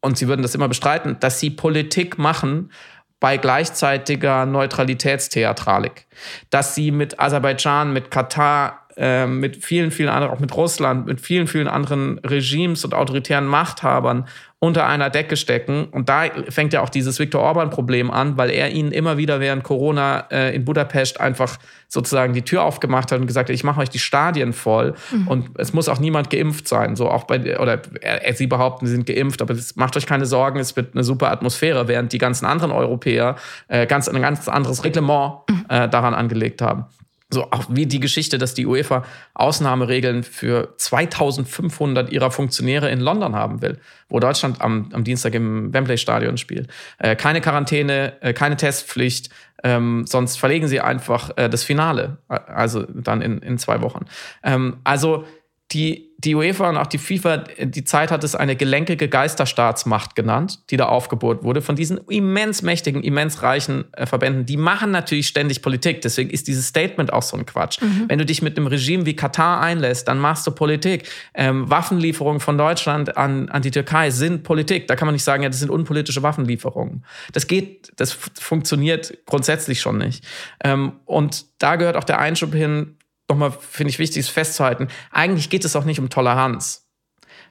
und 0.00 0.18
sie 0.18 0.28
würden 0.28 0.42
das 0.42 0.54
immer 0.54 0.68
bestreiten, 0.68 1.16
dass 1.20 1.40
sie 1.40 1.50
Politik 1.50 2.18
machen 2.18 2.70
bei 3.20 3.38
gleichzeitiger 3.38 4.44
Neutralitätstheatralik. 4.44 6.06
Dass 6.50 6.74
sie 6.74 6.90
mit 6.90 7.18
Aserbaidschan, 7.18 7.92
mit 7.92 8.10
Katar, 8.10 8.83
äh, 8.96 9.26
mit 9.26 9.64
vielen, 9.64 9.90
vielen 9.90 10.08
anderen, 10.08 10.32
auch 10.32 10.40
mit 10.40 10.54
Russland, 10.56 11.06
mit 11.06 11.20
vielen, 11.20 11.46
vielen 11.46 11.68
anderen 11.68 12.18
Regimes 12.20 12.84
und 12.84 12.94
autoritären 12.94 13.46
Machthabern 13.46 14.26
unter 14.64 14.86
einer 14.86 15.10
Decke 15.10 15.36
stecken. 15.36 15.86
Und 15.90 16.08
da 16.08 16.24
fängt 16.48 16.72
ja 16.72 16.80
auch 16.80 16.88
dieses 16.88 17.18
Viktor 17.18 17.42
Orban-Problem 17.42 18.10
an, 18.10 18.38
weil 18.38 18.50
er 18.50 18.70
ihnen 18.70 18.92
immer 18.92 19.18
wieder 19.18 19.38
während 19.38 19.62
Corona 19.62 20.20
äh, 20.30 20.54
in 20.54 20.64
Budapest 20.64 21.20
einfach 21.20 21.58
sozusagen 21.88 22.32
die 22.32 22.42
Tür 22.42 22.62
aufgemacht 22.62 23.12
hat 23.12 23.20
und 23.20 23.26
gesagt 23.26 23.50
hat, 23.50 23.54
ich 23.54 23.62
mache 23.62 23.80
euch 23.80 23.90
die 23.90 23.98
Stadien 23.98 24.52
voll 24.52 24.94
mhm. 25.10 25.28
und 25.28 25.50
es 25.58 25.74
muss 25.74 25.88
auch 25.88 25.98
niemand 25.98 26.30
geimpft 26.30 26.66
sein. 26.66 26.96
So 26.96 27.10
auch 27.10 27.24
bei, 27.24 27.58
oder 27.58 27.82
äh, 28.00 28.32
sie 28.32 28.46
behaupten, 28.46 28.86
sie 28.86 28.92
sind 28.92 29.06
geimpft, 29.06 29.42
aber 29.42 29.52
das, 29.52 29.76
macht 29.76 29.96
euch 29.96 30.06
keine 30.06 30.24
Sorgen, 30.24 30.58
es 30.58 30.76
wird 30.76 30.94
eine 30.94 31.04
super 31.04 31.30
Atmosphäre, 31.30 31.86
während 31.86 32.12
die 32.12 32.18
ganzen 32.18 32.46
anderen 32.46 32.72
Europäer 32.72 33.36
äh, 33.68 33.86
ganz, 33.86 34.08
ein 34.08 34.22
ganz 34.22 34.48
anderes 34.48 34.82
Reglement 34.82 35.40
mhm. 35.50 35.66
äh, 35.68 35.88
daran 35.88 36.14
angelegt 36.14 36.62
haben. 36.62 36.86
So 37.34 37.50
auch 37.50 37.64
wie 37.68 37.86
die 37.86 38.00
Geschichte, 38.00 38.38
dass 38.38 38.54
die 38.54 38.66
UEFA 38.66 39.04
Ausnahmeregeln 39.34 40.22
für 40.22 40.74
2500 40.78 42.10
ihrer 42.10 42.30
Funktionäre 42.30 42.90
in 42.90 43.00
London 43.00 43.34
haben 43.34 43.60
will, 43.60 43.78
wo 44.08 44.20
Deutschland 44.20 44.60
am, 44.60 44.88
am 44.92 45.04
Dienstag 45.04 45.34
im 45.34 45.74
Wembley 45.74 45.98
Stadion 45.98 46.38
spielt. 46.38 46.68
Äh, 46.98 47.16
keine 47.16 47.40
Quarantäne, 47.40 48.14
äh, 48.22 48.32
keine 48.32 48.56
Testpflicht, 48.56 49.30
ähm, 49.62 50.04
sonst 50.06 50.38
verlegen 50.38 50.68
sie 50.68 50.80
einfach 50.80 51.30
äh, 51.36 51.48
das 51.48 51.64
Finale, 51.64 52.18
also 52.28 52.82
dann 52.82 53.20
in, 53.22 53.38
in 53.38 53.58
zwei 53.58 53.80
Wochen. 53.82 54.04
Ähm, 54.42 54.78
also 54.84 55.24
die, 55.72 56.03
die 56.18 56.34
UEFA 56.34 56.70
und 56.70 56.76
auch 56.76 56.86
die 56.86 56.98
FIFA, 56.98 57.38
die 57.38 57.84
Zeit 57.84 58.10
hat 58.10 58.24
es 58.24 58.34
eine 58.34 58.56
gelenkige 58.56 59.08
Geisterstaatsmacht 59.08 60.14
genannt, 60.14 60.60
die 60.70 60.76
da 60.76 60.86
aufgebohrt 60.86 61.42
wurde 61.42 61.60
von 61.60 61.76
diesen 61.76 61.98
immens 62.08 62.62
mächtigen, 62.62 63.02
immens 63.02 63.42
reichen 63.42 63.84
äh, 63.92 64.06
Verbänden. 64.06 64.46
Die 64.46 64.56
machen 64.56 64.90
natürlich 64.90 65.26
ständig 65.26 65.60
Politik. 65.60 66.02
Deswegen 66.02 66.30
ist 66.30 66.46
dieses 66.46 66.68
Statement 66.68 67.12
auch 67.12 67.22
so 67.22 67.36
ein 67.36 67.46
Quatsch. 67.46 67.80
Mhm. 67.82 68.04
Wenn 68.08 68.18
du 68.18 68.24
dich 68.24 68.42
mit 68.42 68.56
einem 68.56 68.68
Regime 68.68 69.06
wie 69.06 69.16
Katar 69.16 69.60
einlässt, 69.60 70.08
dann 70.08 70.18
machst 70.18 70.46
du 70.46 70.50
Politik. 70.52 71.08
Ähm, 71.34 71.68
Waffenlieferungen 71.68 72.40
von 72.40 72.56
Deutschland 72.56 73.16
an, 73.16 73.48
an 73.48 73.62
die 73.62 73.70
Türkei 73.70 74.10
sind 74.10 74.44
Politik. 74.44 74.86
Da 74.86 74.96
kann 74.96 75.06
man 75.06 75.14
nicht 75.14 75.24
sagen, 75.24 75.42
ja, 75.42 75.48
das 75.48 75.58
sind 75.58 75.70
unpolitische 75.70 76.22
Waffenlieferungen. 76.22 77.04
Das 77.32 77.46
geht, 77.46 77.92
das 77.96 78.12
funktioniert 78.12 79.18
grundsätzlich 79.26 79.80
schon 79.80 79.98
nicht. 79.98 80.24
Ähm, 80.62 80.92
und 81.04 81.46
da 81.58 81.76
gehört 81.76 81.96
auch 81.96 82.04
der 82.04 82.18
Einschub 82.18 82.54
hin, 82.54 82.96
nochmal, 83.28 83.52
finde 83.52 83.90
ich, 83.90 83.98
wichtig 83.98 84.20
ist 84.20 84.30
festzuhalten, 84.30 84.88
eigentlich 85.10 85.50
geht 85.50 85.64
es 85.64 85.76
auch 85.76 85.84
nicht 85.84 85.98
um 85.98 86.10
Toleranz. 86.10 86.82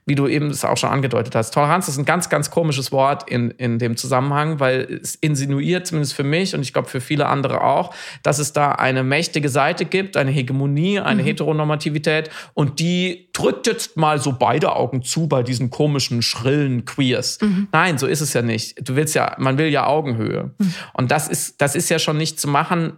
Wie 0.05 0.15
du 0.15 0.27
eben 0.27 0.47
es 0.47 0.65
auch 0.65 0.75
schon 0.75 0.89
angedeutet 0.89 1.33
hast. 1.33 1.53
Toleranz 1.53 1.87
ist 1.87 1.97
ein 1.97 2.03
ganz, 2.03 2.29
ganz 2.29 2.51
komisches 2.51 2.91
Wort 2.91 3.29
in, 3.29 3.51
in 3.51 3.79
dem 3.79 3.95
Zusammenhang, 3.95 4.59
weil 4.59 4.99
es 5.01 5.15
insinuiert, 5.15 5.87
zumindest 5.87 6.13
für 6.13 6.25
mich 6.25 6.53
und 6.53 6.61
ich 6.61 6.73
glaube 6.73 6.89
für 6.89 6.99
viele 6.99 7.27
andere 7.27 7.63
auch, 7.63 7.95
dass 8.21 8.37
es 8.37 8.51
da 8.51 8.73
eine 8.73 9.03
mächtige 9.03 9.47
Seite 9.47 9.85
gibt, 9.85 10.17
eine 10.17 10.29
Hegemonie, 10.29 10.99
eine 10.99 11.21
mhm. 11.21 11.27
Heteronormativität 11.27 12.29
und 12.53 12.79
die 12.81 13.29
drückt 13.31 13.65
jetzt 13.65 13.95
mal 13.95 14.19
so 14.19 14.33
beide 14.33 14.75
Augen 14.75 15.03
zu 15.03 15.27
bei 15.27 15.41
diesen 15.41 15.69
komischen, 15.69 16.21
schrillen 16.21 16.83
Queers. 16.83 17.39
Mhm. 17.39 17.69
Nein, 17.71 17.97
so 17.97 18.05
ist 18.05 18.19
es 18.19 18.33
ja 18.33 18.41
nicht. 18.41 18.85
Du 18.87 18.97
willst 18.97 19.15
ja, 19.15 19.37
man 19.39 19.57
will 19.57 19.67
ja 19.67 19.87
Augenhöhe. 19.87 20.51
Mhm. 20.57 20.73
Und 20.93 21.11
das 21.11 21.29
ist, 21.29 21.61
das 21.61 21.75
ist 21.75 21.89
ja 21.89 21.97
schon 21.97 22.17
nicht 22.17 22.41
zu 22.41 22.49
machen, 22.49 22.97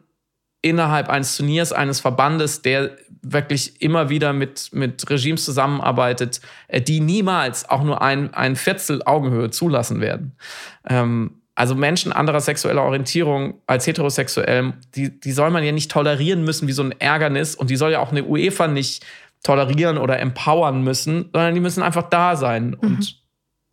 innerhalb 0.65 1.09
eines 1.09 1.37
Turniers, 1.37 1.71
eines 1.71 1.99
Verbandes, 1.99 2.63
der 2.63 2.97
wirklich 3.21 3.81
immer 3.83 4.09
wieder 4.09 4.33
mit, 4.33 4.69
mit 4.73 5.07
Regimes 5.07 5.45
zusammenarbeitet, 5.45 6.41
äh, 6.67 6.81
die 6.81 7.01
niemals 7.01 7.69
auch 7.69 7.83
nur 7.83 8.01
ein, 8.01 8.33
ein 8.33 8.55
Viertel 8.55 9.03
Augenhöhe 9.05 9.51
zulassen 9.51 10.01
werden. 10.01 10.35
Ähm, 10.89 11.41
also 11.53 11.75
Menschen 11.75 12.11
anderer 12.11 12.41
sexueller 12.41 12.81
Orientierung 12.81 13.61
als 13.67 13.85
heterosexuell, 13.85 14.73
die, 14.95 15.19
die 15.19 15.31
soll 15.31 15.51
man 15.51 15.63
ja 15.63 15.71
nicht 15.71 15.91
tolerieren 15.91 16.43
müssen 16.43 16.67
wie 16.67 16.73
so 16.73 16.81
ein 16.81 16.99
Ärgernis 16.99 17.55
und 17.55 17.69
die 17.69 17.75
soll 17.75 17.91
ja 17.91 17.99
auch 17.99 18.11
eine 18.11 18.23
UEFA 18.23 18.67
nicht 18.67 19.05
tolerieren 19.43 19.99
oder 19.99 20.19
empowern 20.19 20.81
müssen, 20.81 21.29
sondern 21.31 21.53
die 21.53 21.61
müssen 21.61 21.83
einfach 21.83 22.09
da 22.09 22.35
sein 22.35 22.69
mhm. 22.69 22.77
und 22.79 23.24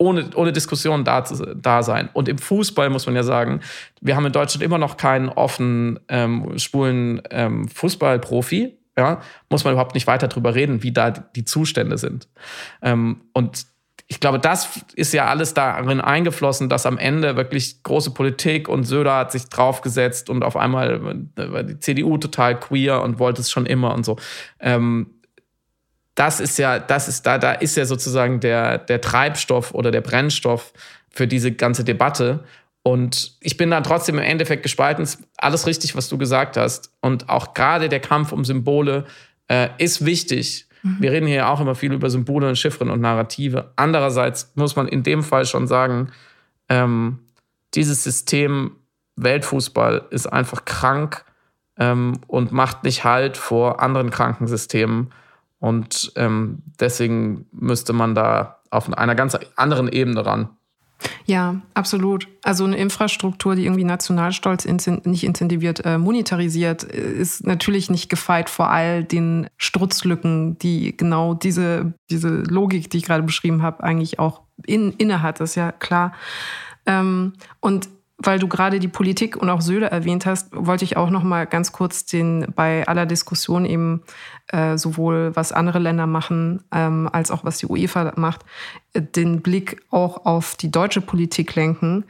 ohne, 0.03 0.31
ohne 0.35 0.53
Diskussion 0.53 1.05
da, 1.05 1.23
da 1.55 1.83
sein. 1.83 2.09
Und 2.13 2.29
im 2.29 2.39
Fußball 2.39 2.91
muss 2.91 3.07
man 3.07 3.15
ja 3.15 3.23
sagen, 3.23 3.61
wir 4.01 4.17
haben 4.17 4.27
in 4.27 4.33
Deutschland 4.33 4.65
immer 4.65 4.79
noch 4.79 4.97
keinen 4.97 5.29
offenen, 5.29 6.01
ähm, 6.09 6.59
schwulen 6.59 7.23
ähm, 7.31 7.69
Fußballprofi. 7.69 8.79
Ja, 8.97 9.23
muss 9.49 9.65
man 9.65 9.73
überhaupt 9.73 9.95
nicht 9.95 10.07
weiter 10.07 10.29
drüber 10.29 10.55
reden, 10.55 10.83
wie 10.83 10.93
da 10.93 11.11
die 11.11 11.47
Zustände 11.47 11.97
sind. 11.97 12.29
Ähm, 12.83 13.23
und 13.33 13.65
ich 14.09 14.21
glaube, 14.21 14.39
das 14.39 14.81
ist 14.95 15.15
ja 15.15 15.27
alles 15.27 15.55
darin 15.55 16.03
eingeflossen, 16.03 16.69
dass 16.69 16.85
am 16.85 16.99
Ende 16.99 17.37
wirklich 17.37 17.83
große 17.83 18.11
Politik 18.11 18.69
und 18.69 18.85
Söder 18.85 19.17
hat 19.17 19.33
sich 19.33 19.49
draufgesetzt 19.49 20.29
und 20.29 20.43
auf 20.43 20.57
einmal 20.57 21.01
war 21.37 21.63
die 21.63 21.79
CDU 21.79 22.19
total 22.19 22.61
queer 22.61 23.01
und 23.01 23.19
wollte 23.19 23.41
es 23.41 23.51
schon 23.51 23.65
immer 23.65 23.95
und 23.95 24.05
so. 24.05 24.17
Ähm, 24.61 25.22
das 26.15 26.41
ist 26.41 26.59
ja, 26.59 26.79
das 26.79 27.09
ist 27.09 27.27
da, 27.27 27.39
da 27.39 27.53
ist 27.53 27.77
ja 27.77 27.85
sozusagen 27.85 28.41
der, 28.41 28.79
der 28.79 29.01
Treibstoff 29.01 29.75
oder 29.75 29.91
der 29.91 30.03
Brennstoff 30.03 30.73
für 31.11 31.27
diese 31.27 31.53
ganze 31.53 31.85
Debatte. 31.85 32.45
Und 32.83 33.37
ich 33.41 33.57
bin 33.57 33.71
da 33.71 33.81
trotzdem 33.81 34.17
im 34.19 34.25
Endeffekt 34.25 34.63
gespalten. 34.63 35.09
Alles 35.37 35.67
richtig, 35.67 35.97
was 35.97 36.09
du 36.09 36.19
gesagt 36.19 36.57
hast. 36.57 36.93
Und 37.01 37.29
auch 37.29 37.55
gerade 37.55 37.89
der 37.89 38.01
Kampf 38.01 38.33
um 38.33 38.45
Symbole 38.45 39.05
äh, 39.49 39.69
ist 39.79 40.05
wichtig. 40.05 40.67
Mhm. 40.83 40.97
Wir 41.01 41.13
reden 41.13 41.27
hier 41.27 41.37
ja 41.37 41.49
auch 41.49 41.61
immer 41.61 41.75
viel 41.75 41.93
über 41.93 42.11
Symbole 42.11 42.49
und 42.49 42.59
Chiffren 42.59 42.91
und 42.91 43.01
Narrative. 43.01 43.71
Andererseits 43.77 44.53
muss 44.57 44.77
man 44.77 44.89
in 44.89 45.03
dem 45.03 45.23
Fall 45.23 45.47
schon 45.47 45.67
sagen, 45.67 46.11
ähm, 46.69 47.21
dieses 47.75 48.03
System 48.03 48.77
Weltfußball 49.17 50.07
ist 50.11 50.27
einfach 50.27 50.65
krank 50.65 51.25
ähm, 51.79 52.19
und 52.27 52.53
macht 52.53 52.85
nicht 52.85 53.05
Halt 53.05 53.37
vor 53.37 53.81
anderen 53.81 54.11
kranken 54.11 54.47
Systemen. 54.47 55.13
Und 55.63 56.13
ähm, 56.17 56.59
deswegen 56.81 57.47
müsste 57.53 57.93
man 57.93 58.17
da 58.17 58.59
auf 58.71 58.93
einer 58.93 59.15
ganz 59.15 59.39
anderen 59.55 59.89
Ebene 59.89 60.27
ran. 60.27 60.49
Ja, 61.25 61.61
absolut. 61.75 62.27
Also 62.43 62.65
eine 62.65 62.77
Infrastruktur, 62.77 63.55
die 63.55 63.67
irgendwie 63.67 63.85
Nationalstolz 63.85 64.67
nicht 64.67 65.23
incentiviert, 65.23 65.87
äh, 65.87 65.99
monetarisiert, 65.99 66.83
ist 66.83 67.47
natürlich 67.47 67.91
nicht 67.91 68.09
gefeit 68.09 68.51
vor 68.51 68.71
all 68.71 69.05
den 69.05 69.49
Strutzlücken, 69.57 70.59
die 70.59 70.97
genau 70.97 71.35
diese, 71.35 71.95
diese 72.11 72.29
Logik, 72.29 72.91
die 72.91 72.99
ich 72.99 73.05
gerade 73.05 73.23
beschrieben 73.23 73.63
habe, 73.63 73.85
eigentlich 73.85 74.19
auch 74.19 74.41
in, 74.67 74.93
inne 74.95 75.23
hat. 75.23 75.39
Das 75.39 75.51
ist 75.51 75.57
ja 75.57 75.71
klar. 75.71 76.13
Ähm, 76.87 77.35
und 77.61 77.89
weil 78.23 78.39
du 78.39 78.49
gerade 78.49 78.79
die 78.79 78.89
Politik 78.89 79.37
und 79.37 79.51
auch 79.51 79.61
Söder 79.61 79.89
erwähnt 79.89 80.27
hast, 80.27 80.49
wollte 80.53 80.85
ich 80.85 80.97
auch 80.97 81.11
noch 81.11 81.23
mal 81.23 81.47
ganz 81.47 81.73
kurz 81.73 82.05
den 82.05 82.47
bei 82.55 82.87
aller 82.87 83.07
Diskussion 83.07 83.65
eben 83.65 84.03
äh, 84.49 84.77
sowohl 84.77 85.35
was 85.35 85.53
andere 85.53 85.79
Länder 85.79 86.07
machen 86.07 86.63
ähm, 86.73 87.09
als 87.13 87.31
auch 87.31 87.45
was 87.45 87.59
die 87.59 87.67
UEFA 87.67 88.13
macht, 88.17 88.45
äh, 88.93 89.03
den 89.03 89.43
Blick 89.43 89.83
auch 89.91 90.25
auf 90.25 90.55
die 90.55 90.71
deutsche 90.71 91.01
Politik 91.01 91.55
lenken, 91.55 92.05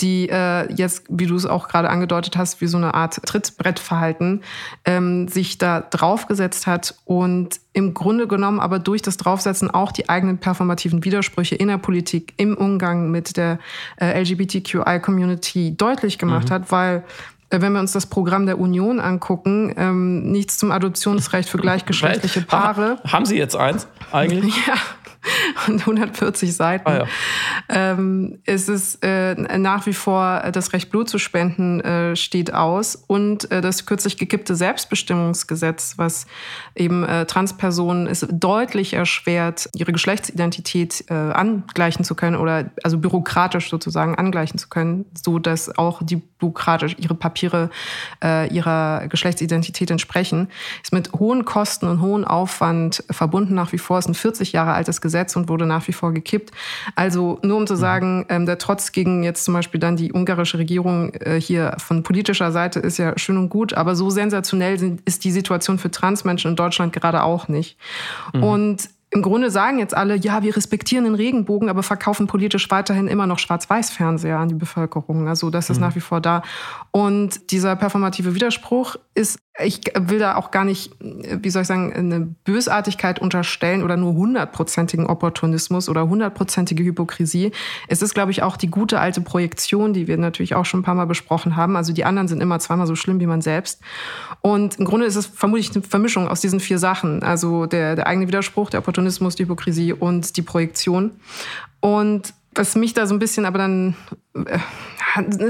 die 0.00 0.28
äh, 0.28 0.72
jetzt, 0.72 1.04
wie 1.08 1.26
du 1.26 1.34
es 1.34 1.46
auch 1.46 1.68
gerade 1.68 1.90
angedeutet 1.90 2.36
hast, 2.36 2.60
wie 2.60 2.66
so 2.66 2.76
eine 2.76 2.94
Art 2.94 3.20
Trittbrettverhalten 3.26 4.42
ähm, 4.84 5.28
sich 5.28 5.58
da 5.58 5.80
draufgesetzt 5.80 6.66
hat 6.66 6.94
und 7.04 7.60
im 7.72 7.94
Grunde 7.94 8.26
genommen 8.26 8.60
aber 8.60 8.78
durch 8.78 9.02
das 9.02 9.16
Draufsetzen 9.16 9.70
auch 9.70 9.92
die 9.92 10.08
eigenen 10.08 10.38
performativen 10.38 11.04
Widersprüche 11.04 11.54
in 11.54 11.68
der 11.68 11.78
Politik 11.78 12.34
im 12.36 12.56
Umgang 12.56 13.10
mit 13.10 13.36
der 13.36 13.58
äh, 14.00 14.20
LGBTQI-Community 14.20 15.76
deutlich 15.76 16.18
gemacht 16.18 16.48
mhm. 16.50 16.54
hat, 16.54 16.72
weil 16.72 17.04
äh, 17.50 17.60
wenn 17.60 17.72
wir 17.72 17.80
uns 17.80 17.92
das 17.92 18.06
Programm 18.06 18.46
der 18.46 18.58
Union 18.58 19.00
angucken, 19.00 19.74
ähm, 19.76 20.30
nichts 20.30 20.58
zum 20.58 20.70
Adoptionsrecht 20.70 21.48
für 21.48 21.58
gleichgeschlechtliche 21.58 22.42
Paare. 22.42 22.98
Haben 23.06 23.26
Sie 23.26 23.36
jetzt 23.36 23.56
eins 23.56 23.86
eigentlich? 24.12 24.54
Ja, 24.66 24.74
und 25.66 25.80
140 25.80 26.54
Seiten. 26.54 26.88
Ah, 26.88 26.98
ja. 26.98 27.06
ähm, 27.68 28.38
es 28.44 28.68
ist 28.68 29.04
äh, 29.04 29.34
nach 29.58 29.86
wie 29.86 29.92
vor 29.92 30.50
das 30.52 30.72
Recht, 30.72 30.90
Blut 30.90 31.08
zu 31.08 31.18
spenden, 31.18 31.80
äh, 31.80 32.16
steht 32.16 32.52
aus 32.52 32.96
und 32.96 33.50
äh, 33.50 33.60
das 33.60 33.86
kürzlich 33.86 34.16
gekippte 34.16 34.54
Selbstbestimmungsgesetz, 34.54 35.94
was 35.96 36.26
eben 36.74 37.04
äh, 37.04 37.26
Transpersonen 37.26 38.06
es 38.06 38.26
deutlich 38.30 38.94
erschwert, 38.94 39.68
ihre 39.74 39.92
Geschlechtsidentität 39.92 41.04
äh, 41.08 41.14
angleichen 41.14 42.04
zu 42.04 42.14
können 42.14 42.36
oder 42.36 42.70
also 42.82 42.98
bürokratisch 42.98 43.70
sozusagen 43.70 44.14
angleichen 44.14 44.58
zu 44.58 44.68
können, 44.68 45.04
so 45.14 45.38
dass 45.38 45.76
auch 45.76 46.02
die 46.02 46.16
bürokratisch 46.16 46.96
ihre 46.98 47.14
Papiere 47.14 47.70
äh, 48.22 48.52
ihrer 48.52 49.08
Geschlechtsidentität 49.08 49.90
entsprechen, 49.90 50.48
ist 50.82 50.92
mit 50.92 51.12
hohen 51.12 51.44
Kosten 51.44 51.86
und 51.86 52.00
hohen 52.00 52.24
Aufwand 52.24 53.04
verbunden 53.10 53.54
nach 53.54 53.72
wie 53.72 53.78
vor. 53.78 53.98
Es 53.98 54.06
ist 54.06 54.10
ein 54.10 54.14
40 54.14 54.52
Jahre 54.52 54.72
altes 54.72 55.00
Gesetz 55.00 55.17
Gesetz 55.18 55.36
und 55.36 55.48
wurde 55.48 55.66
nach 55.66 55.86
wie 55.88 55.92
vor 55.92 56.12
gekippt. 56.12 56.52
Also 56.94 57.38
nur 57.42 57.56
um 57.56 57.66
zu 57.66 57.74
mhm. 57.74 57.78
sagen, 57.78 58.26
ähm, 58.28 58.46
der 58.46 58.58
Trotz 58.58 58.92
gegen 58.92 59.22
jetzt 59.22 59.44
zum 59.44 59.54
Beispiel 59.54 59.80
dann 59.80 59.96
die 59.96 60.12
ungarische 60.12 60.58
Regierung 60.58 61.12
äh, 61.14 61.40
hier 61.40 61.74
von 61.78 62.02
politischer 62.02 62.52
Seite 62.52 62.78
ist 62.80 62.98
ja 62.98 63.18
schön 63.18 63.36
und 63.36 63.48
gut, 63.48 63.74
aber 63.74 63.94
so 63.94 64.10
sensationell 64.10 64.78
sind, 64.78 65.00
ist 65.04 65.24
die 65.24 65.32
Situation 65.32 65.78
für 65.78 65.90
Transmenschen 65.90 66.50
in 66.52 66.56
Deutschland 66.56 66.92
gerade 66.92 67.22
auch 67.22 67.48
nicht. 67.48 67.76
Mhm. 68.32 68.42
Und 68.42 68.88
im 69.10 69.22
Grunde 69.22 69.50
sagen 69.50 69.78
jetzt 69.78 69.96
alle, 69.96 70.16
ja, 70.16 70.42
wir 70.42 70.54
respektieren 70.54 71.04
den 71.04 71.14
Regenbogen, 71.14 71.70
aber 71.70 71.82
verkaufen 71.82 72.26
politisch 72.26 72.70
weiterhin 72.70 73.08
immer 73.08 73.26
noch 73.26 73.38
Schwarz-Weiß-Fernseher 73.38 74.38
an 74.38 74.48
die 74.48 74.54
Bevölkerung. 74.54 75.28
Also 75.28 75.48
das 75.48 75.70
ist 75.70 75.78
mhm. 75.78 75.84
nach 75.84 75.96
wie 75.96 76.00
vor 76.00 76.20
da. 76.20 76.42
Und 76.90 77.50
dieser 77.50 77.74
performative 77.76 78.34
Widerspruch 78.34 78.96
ist, 79.14 79.38
ich 79.60 79.80
will 79.98 80.18
da 80.18 80.36
auch 80.36 80.50
gar 80.50 80.64
nicht, 80.64 80.92
wie 81.00 81.50
soll 81.50 81.62
ich 81.62 81.68
sagen, 81.68 81.92
eine 81.92 82.20
Bösartigkeit 82.20 83.18
unterstellen 83.18 83.82
oder 83.82 83.96
nur 83.96 84.14
hundertprozentigen 84.14 85.06
Opportunismus 85.06 85.88
oder 85.88 86.08
hundertprozentige 86.08 86.84
Hypokrisie. 86.84 87.50
Es 87.88 88.02
ist, 88.02 88.14
glaube 88.14 88.30
ich, 88.30 88.42
auch 88.42 88.56
die 88.56 88.68
gute 88.68 89.00
alte 89.00 89.20
Projektion, 89.20 89.94
die 89.94 90.06
wir 90.06 90.16
natürlich 90.16 90.54
auch 90.54 90.64
schon 90.64 90.80
ein 90.80 90.84
paar 90.84 90.94
Mal 90.94 91.06
besprochen 91.06 91.56
haben. 91.56 91.76
Also 91.76 91.92
die 91.92 92.04
anderen 92.04 92.28
sind 92.28 92.40
immer 92.40 92.60
zweimal 92.60 92.86
so 92.86 92.94
schlimm 92.94 93.18
wie 93.20 93.26
man 93.26 93.40
selbst. 93.40 93.80
Und 94.42 94.78
im 94.78 94.84
Grunde 94.84 95.06
ist 95.06 95.16
es 95.16 95.26
vermutlich 95.26 95.74
eine 95.74 95.82
Vermischung 95.82 96.28
aus 96.28 96.40
diesen 96.40 96.60
vier 96.60 96.78
Sachen. 96.78 97.24
Also 97.24 97.66
der, 97.66 97.96
der 97.96 98.06
eigene 98.06 98.28
Widerspruch, 98.28 98.70
der 98.70 98.78
Opportunismus, 98.78 98.97
die 99.04 99.44
Hypokrisie 99.44 99.92
und 99.92 100.36
die 100.36 100.42
Projektion. 100.42 101.12
Und 101.80 102.34
was 102.54 102.74
mich 102.74 102.92
da 102.92 103.06
so 103.06 103.14
ein 103.14 103.18
bisschen 103.18 103.44
aber 103.44 103.58
dann 103.58 103.94
äh, 104.34 104.58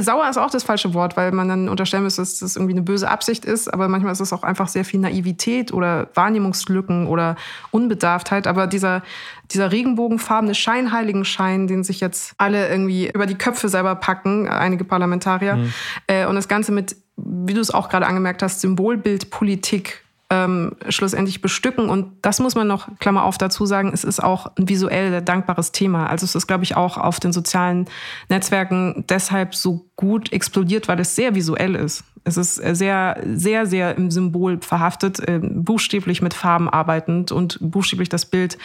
sauer 0.00 0.28
ist 0.28 0.36
auch 0.36 0.50
das 0.50 0.62
falsche 0.62 0.94
Wort, 0.94 1.16
weil 1.16 1.32
man 1.32 1.48
dann 1.48 1.68
unterstellen 1.68 2.04
müsste, 2.04 2.22
dass 2.22 2.38
das 2.38 2.56
irgendwie 2.56 2.74
eine 2.74 2.82
böse 2.82 3.08
Absicht 3.08 3.44
ist, 3.44 3.72
aber 3.72 3.88
manchmal 3.88 4.12
ist 4.12 4.20
es 4.20 4.32
auch 4.32 4.42
einfach 4.42 4.68
sehr 4.68 4.84
viel 4.84 5.00
Naivität 5.00 5.72
oder 5.72 6.08
Wahrnehmungslücken 6.14 7.06
oder 7.06 7.36
Unbedarftheit. 7.70 8.46
Aber 8.46 8.66
dieser, 8.66 9.02
dieser 9.50 9.72
regenbogenfarbene 9.72 10.54
Scheinheiligenschein, 10.54 11.66
den 11.66 11.84
sich 11.84 12.00
jetzt 12.00 12.34
alle 12.38 12.68
irgendwie 12.68 13.10
über 13.10 13.26
die 13.26 13.36
Köpfe 13.36 13.68
selber 13.68 13.94
packen, 13.94 14.48
einige 14.48 14.84
Parlamentarier, 14.84 15.56
mhm. 15.56 15.72
äh, 16.06 16.26
und 16.26 16.34
das 16.34 16.48
Ganze 16.48 16.72
mit, 16.72 16.96
wie 17.16 17.54
du 17.54 17.60
es 17.60 17.72
auch 17.72 17.88
gerade 17.88 18.06
angemerkt 18.06 18.42
hast, 18.42 18.60
Symbolbildpolitik 18.60 20.04
ähm, 20.30 20.76
schlussendlich 20.88 21.40
bestücken. 21.40 21.88
Und 21.88 22.12
das 22.22 22.40
muss 22.40 22.54
man 22.54 22.66
noch, 22.66 22.88
Klammer 22.98 23.24
auf, 23.24 23.38
dazu 23.38 23.66
sagen, 23.66 23.90
es 23.92 24.04
ist 24.04 24.22
auch 24.22 24.52
ein 24.56 24.68
visuell 24.68 25.22
dankbares 25.22 25.72
Thema. 25.72 26.06
Also 26.08 26.24
es 26.24 26.34
ist, 26.34 26.46
glaube 26.46 26.64
ich, 26.64 26.76
auch 26.76 26.98
auf 26.98 27.20
den 27.20 27.32
sozialen 27.32 27.86
Netzwerken 28.28 29.04
deshalb 29.08 29.54
so 29.54 29.87
gut 29.98 30.32
explodiert, 30.32 30.86
weil 30.86 31.00
es 31.00 31.16
sehr 31.16 31.34
visuell 31.34 31.74
ist. 31.74 32.04
Es 32.22 32.36
ist 32.36 32.54
sehr, 32.54 33.20
sehr, 33.34 33.66
sehr 33.66 33.96
im 33.96 34.12
Symbol 34.12 34.60
verhaftet, 34.60 35.18
äh, 35.26 35.40
buchstäblich 35.42 36.22
mit 36.22 36.34
Farben 36.34 36.68
arbeitend 36.68 37.32
und 37.32 37.58
buchstäblich 37.60 38.08
das 38.08 38.24
Bild 38.24 38.58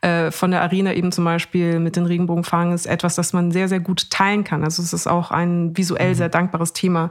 äh, 0.00 0.30
von 0.30 0.50
der 0.50 0.62
Arena 0.62 0.94
eben 0.94 1.12
zum 1.12 1.24
Beispiel 1.24 1.78
mit 1.78 1.96
den 1.96 2.06
Regenbogenfahnen 2.06 2.72
ist 2.72 2.86
etwas, 2.86 3.16
das 3.16 3.34
man 3.34 3.52
sehr, 3.52 3.68
sehr 3.68 3.80
gut 3.80 4.08
teilen 4.08 4.44
kann. 4.44 4.64
Also 4.64 4.82
es 4.82 4.94
ist 4.94 5.06
auch 5.06 5.30
ein 5.30 5.76
visuell 5.76 6.10
mhm. 6.10 6.14
sehr 6.14 6.28
dankbares 6.30 6.72
Thema, 6.72 7.10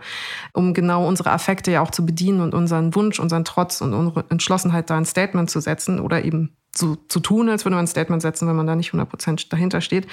um 0.53 0.73
genau 0.73 1.07
unsere 1.07 1.30
Affekte 1.30 1.71
ja 1.71 1.82
auch 1.82 1.91
zu 1.91 2.03
bedienen 2.03 2.41
und 2.41 2.55
unseren 2.55 2.95
Wunsch, 2.95 3.19
unseren 3.19 3.45
Trotz 3.45 3.82
und 3.82 3.93
unsere 3.93 4.25
Entschlossenheit 4.30 4.89
da 4.89 4.97
ein 4.97 5.05
Statement 5.05 5.51
zu 5.51 5.59
setzen 5.59 5.99
oder 5.99 6.25
eben 6.25 6.56
so 6.78 6.97
zu 7.07 7.19
tun, 7.19 7.49
als 7.49 7.65
würde 7.65 7.75
man 7.75 7.86
ein 7.86 7.88
Statement 7.88 8.21
setzen, 8.21 8.47
wenn 8.47 8.55
man 8.55 8.67
da 8.67 8.75
nicht 8.75 8.91
100% 8.93 9.49
dahinter 9.49 9.82
steht. 9.82 10.07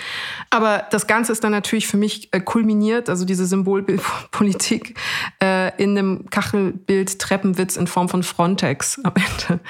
Aber 0.51 0.85
das 0.91 1.07
Ganze 1.07 1.33
ist 1.33 1.45
dann 1.45 1.53
natürlich 1.53 1.87
für 1.87 1.97
mich 1.97 2.33
äh, 2.33 2.41
kulminiert, 2.41 3.09
also 3.09 3.25
diese 3.25 3.47
Symbolpolitik 3.47 4.99
äh, 5.43 5.71
in 5.83 5.97
einem 5.97 6.31
Kachelbild 6.31 7.19
Treppenwitz 7.19 7.77
in 7.77 7.87
Form 7.87 8.09
von 8.09 8.23
Frontex 8.23 9.01
am 9.05 9.15
Ende, 9.15 9.61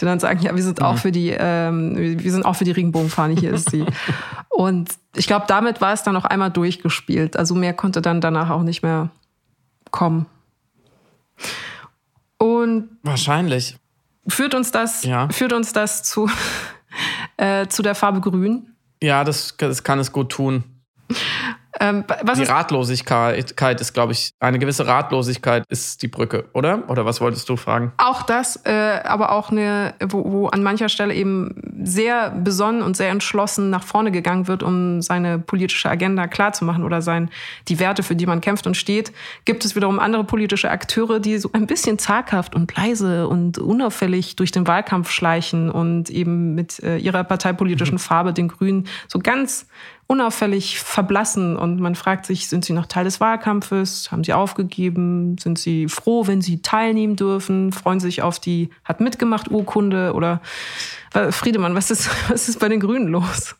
die 0.00 0.04
dann 0.04 0.20
sagen, 0.20 0.40
ja, 0.42 0.54
wir 0.54 0.62
sind 0.62 0.80
mhm. 0.80 0.86
auch 0.86 0.98
für 0.98 1.12
die, 1.12 1.34
ähm, 1.36 2.18
wir 2.18 2.32
sind 2.32 2.44
auch 2.44 2.56
für 2.56 2.64
die 2.64 2.72
Regenbogenfahne, 2.72 3.34
hier 3.34 3.52
ist 3.52 3.70
sie. 3.70 3.84
Und 4.48 4.90
ich 5.16 5.26
glaube, 5.26 5.46
damit 5.48 5.80
war 5.80 5.92
es 5.92 6.02
dann 6.02 6.14
noch 6.14 6.24
einmal 6.24 6.50
durchgespielt. 6.50 7.36
Also 7.36 7.54
mehr 7.54 7.74
konnte 7.74 8.00
dann 8.02 8.20
danach 8.20 8.50
auch 8.50 8.62
nicht 8.62 8.82
mehr 8.82 9.10
kommen. 9.90 10.26
Und 12.38 12.88
wahrscheinlich. 13.02 13.76
Führt 14.28 14.54
uns 14.54 14.70
das, 14.70 15.04
ja. 15.04 15.28
führt 15.28 15.52
uns 15.52 15.72
das 15.72 16.02
zu, 16.02 16.30
äh, 17.36 17.66
zu 17.68 17.82
der 17.82 17.94
Farbe 17.94 18.20
Grün? 18.20 18.74
Ja, 19.02 19.24
das, 19.24 19.56
das 19.58 19.82
kann 19.82 19.98
es 19.98 20.12
gut 20.12 20.30
tun. 20.30 20.64
Ähm, 21.80 22.04
die 22.36 22.44
Ratlosigkeit 22.44 23.80
ist, 23.80 23.94
glaube 23.94 24.12
ich, 24.12 24.32
eine 24.38 24.58
gewisse 24.58 24.86
Ratlosigkeit 24.86 25.64
ist 25.68 26.02
die 26.02 26.08
Brücke, 26.08 26.44
oder? 26.52 26.88
Oder 26.88 27.04
was 27.04 27.20
wolltest 27.20 27.48
du 27.48 27.56
fragen? 27.56 27.92
Auch 27.96 28.22
das, 28.22 28.60
äh, 28.64 29.00
aber 29.04 29.32
auch 29.32 29.50
eine, 29.50 29.94
wo, 30.00 30.24
wo 30.24 30.46
an 30.48 30.62
mancher 30.62 30.88
Stelle 30.88 31.14
eben 31.14 31.54
sehr 31.82 32.30
besonnen 32.30 32.82
und 32.82 32.96
sehr 32.96 33.10
entschlossen 33.10 33.70
nach 33.70 33.82
vorne 33.82 34.12
gegangen 34.12 34.46
wird, 34.46 34.62
um 34.62 35.02
seine 35.02 35.38
politische 35.38 35.90
Agenda 35.90 36.26
klarzumachen 36.26 36.84
oder 36.84 37.02
sein, 37.02 37.30
die 37.68 37.80
Werte, 37.80 38.02
für 38.02 38.14
die 38.14 38.26
man 38.26 38.40
kämpft 38.40 38.66
und 38.66 38.76
steht. 38.76 39.12
Gibt 39.44 39.64
es 39.64 39.74
wiederum 39.74 39.98
andere 39.98 40.24
politische 40.24 40.70
Akteure, 40.70 41.18
die 41.18 41.38
so 41.38 41.50
ein 41.52 41.66
bisschen 41.66 41.98
zaghaft 41.98 42.54
und 42.54 42.74
leise 42.76 43.26
und 43.26 43.58
unauffällig 43.58 44.36
durch 44.36 44.52
den 44.52 44.66
Wahlkampf 44.66 45.10
schleichen 45.10 45.70
und 45.70 46.10
eben 46.10 46.54
mit 46.54 46.82
äh, 46.82 46.98
ihrer 46.98 47.24
parteipolitischen 47.24 47.96
mhm. 47.96 48.00
Farbe, 48.00 48.32
den 48.32 48.48
Grünen, 48.48 48.86
so 49.08 49.18
ganz 49.18 49.66
unauffällig 50.06 50.80
verblassen 50.80 51.56
und 51.56 51.80
man 51.80 51.94
fragt 51.94 52.26
sich, 52.26 52.48
sind 52.48 52.64
sie 52.64 52.72
noch 52.72 52.86
Teil 52.86 53.04
des 53.04 53.20
Wahlkampfes? 53.20 54.10
Haben 54.12 54.24
sie 54.24 54.32
aufgegeben? 54.32 55.38
Sind 55.38 55.58
sie 55.58 55.88
froh, 55.88 56.26
wenn 56.26 56.42
sie 56.42 56.62
teilnehmen 56.62 57.16
dürfen? 57.16 57.72
Freuen 57.72 58.00
sie 58.00 58.08
sich 58.08 58.22
auf 58.22 58.38
die 58.38 58.70
hat 58.84 59.00
mitgemacht 59.00 59.50
Urkunde 59.50 60.12
oder 60.12 60.40
Friedemann, 61.30 61.74
was 61.74 61.90
ist, 61.90 62.10
was 62.28 62.48
ist 62.48 62.60
bei 62.60 62.68
den 62.68 62.80
Grünen 62.80 63.08
los? 63.08 63.56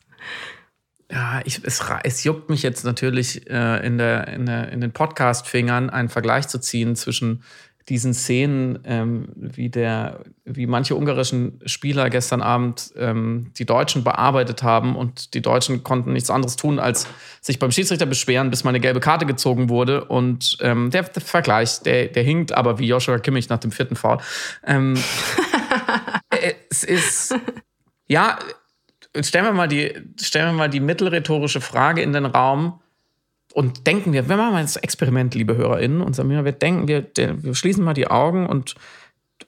Ja, 1.11 1.41
ich, 1.45 1.63
es, 1.63 1.83
es 2.03 2.23
juckt 2.23 2.49
mich 2.49 2.63
jetzt 2.63 2.83
natürlich 2.83 3.49
äh, 3.49 3.85
in, 3.85 3.97
der, 3.97 4.27
in, 4.27 4.45
der, 4.45 4.71
in 4.71 4.81
den 4.81 4.91
Podcast-Fingern, 4.91 5.89
einen 5.89 6.09
Vergleich 6.09 6.47
zu 6.47 6.59
ziehen 6.59 6.95
zwischen 6.95 7.43
diesen 7.89 8.15
Szenen, 8.15 8.79
ähm, 8.83 9.27
wie, 9.35 9.69
der, 9.69 10.23
wie 10.43 10.65
manche 10.65 10.95
ungarischen 10.95 11.59
Spieler 11.65 12.09
gestern 12.09 12.41
Abend 12.41 12.91
ähm, 12.97 13.51
die 13.57 13.65
Deutschen 13.65 14.03
bearbeitet 14.03 14.63
haben 14.63 14.95
und 14.95 15.35
die 15.35 15.41
Deutschen 15.41 15.83
konnten 15.83 16.13
nichts 16.13 16.31
anderes 16.31 16.55
tun, 16.55 16.79
als 16.79 17.07
sich 17.41 17.59
beim 17.59 17.71
Schiedsrichter 17.71 18.07
beschweren, 18.07 18.49
bis 18.49 18.63
mal 18.63 18.71
eine 18.71 18.79
gelbe 18.79 18.99
Karte 18.99 19.27
gezogen 19.27 19.69
wurde. 19.69 20.05
Und 20.05 20.57
ähm, 20.61 20.89
der, 20.89 21.03
der, 21.03 21.21
Vergleich, 21.21 21.81
der, 21.81 22.07
der 22.07 22.23
hinkt 22.23 22.53
aber 22.53 22.79
wie 22.79 22.87
Joshua 22.87 23.19
Kimmich 23.19 23.49
nach 23.49 23.59
dem 23.59 23.71
vierten 23.71 23.95
Foul. 23.95 24.17
Ähm, 24.65 24.95
es 26.69 26.83
ist, 26.83 27.35
ja, 28.07 28.39
stellen 29.21 29.45
wir 29.45 29.53
mal 29.53 29.67
die, 29.67 29.93
stellen 30.19 30.47
wir 30.47 30.53
mal 30.53 30.69
die 30.69 30.79
mittelrhetorische 30.79 31.61
Frage 31.61 32.01
in 32.01 32.13
den 32.13 32.25
Raum 32.25 32.79
und 33.55 33.87
denken 33.87 34.11
wir, 34.11 34.27
wir 34.27 34.35
machen 34.35 34.51
mal 34.51 34.61
das 34.63 34.75
Experiment, 34.75 35.33
liebe 35.33 35.55
HörerInnen, 35.55 36.01
und 36.01 36.13
sagen 36.13 36.29
wir, 36.29 36.51
denken, 36.51 36.89
wir, 36.89 37.07
wir 37.15 37.55
schließen 37.55 37.85
mal 37.85 37.93
die 37.93 38.09
Augen 38.11 38.47
und 38.47 38.75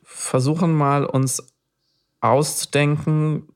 versuchen 0.01 0.73
mal 0.73 1.03
uns 1.03 1.53
auszudenken, 2.21 3.49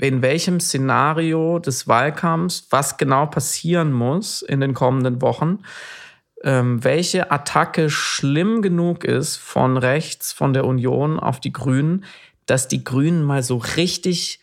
in 0.00 0.22
welchem 0.22 0.60
Szenario 0.60 1.58
des 1.58 1.86
Wahlkampfs 1.86 2.68
was 2.70 2.96
genau 2.96 3.26
passieren 3.26 3.92
muss 3.92 4.40
in 4.40 4.60
den 4.60 4.72
kommenden 4.72 5.20
Wochen, 5.20 5.58
ähm, 6.42 6.82
welche 6.82 7.30
Attacke 7.30 7.90
schlimm 7.90 8.62
genug 8.62 9.04
ist 9.04 9.36
von 9.36 9.76
rechts, 9.76 10.32
von 10.32 10.54
der 10.54 10.64
Union 10.64 11.20
auf 11.20 11.38
die 11.38 11.52
Grünen, 11.52 12.06
dass 12.46 12.66
die 12.66 12.82
Grünen 12.82 13.22
mal 13.22 13.42
so 13.42 13.58
richtig, 13.58 14.40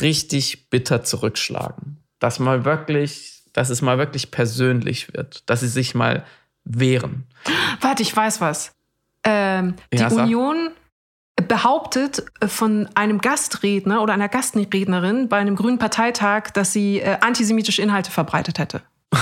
richtig 0.00 0.70
bitter 0.70 1.02
zurückschlagen. 1.02 1.96
Dass 2.20 2.38
mal 2.38 2.64
wirklich 2.64 3.39
dass 3.52 3.70
es 3.70 3.82
mal 3.82 3.98
wirklich 3.98 4.30
persönlich 4.30 5.12
wird, 5.12 5.48
dass 5.48 5.60
sie 5.60 5.68
sich 5.68 5.94
mal 5.94 6.24
wehren. 6.64 7.26
Warte, 7.80 8.02
ich 8.02 8.14
weiß 8.14 8.40
was. 8.40 8.74
Ähm, 9.24 9.74
die 9.92 9.98
ja, 9.98 10.08
Union 10.08 10.70
behauptet 11.48 12.24
äh, 12.40 12.48
von 12.48 12.88
einem 12.94 13.20
Gastredner 13.20 14.02
oder 14.02 14.14
einer 14.14 14.28
Gastrednerin 14.28 15.28
bei 15.28 15.38
einem 15.38 15.56
grünen 15.56 15.78
Parteitag, 15.78 16.50
dass 16.50 16.72
sie 16.72 17.00
äh, 17.00 17.18
antisemitische 17.20 17.82
Inhalte 17.82 18.10
verbreitet 18.10 18.58
hätte. 18.58 18.82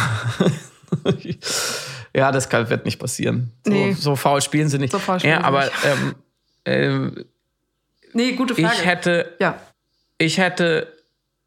ja, 2.15 2.31
das 2.33 2.49
kann, 2.49 2.69
wird 2.71 2.85
nicht 2.85 2.99
passieren. 2.99 3.53
So, 3.65 3.73
nee. 3.73 3.93
so 3.93 4.17
faul 4.17 4.41
spielen 4.41 4.69
sie 4.69 4.79
nicht. 4.79 4.93
So 4.93 4.99
faul 4.99 5.19
spielen 5.21 5.41
ja, 5.41 5.45
aber 5.45 5.65
ähm, 5.85 6.15
ähm, 6.65 7.25
nee, 8.13 8.33
gute 8.33 8.55
Frage. 8.55 8.75
Ich 8.75 8.85
hätte, 8.85 9.37
ja. 9.41 9.59
ich 10.19 10.39
hätte 10.39 10.93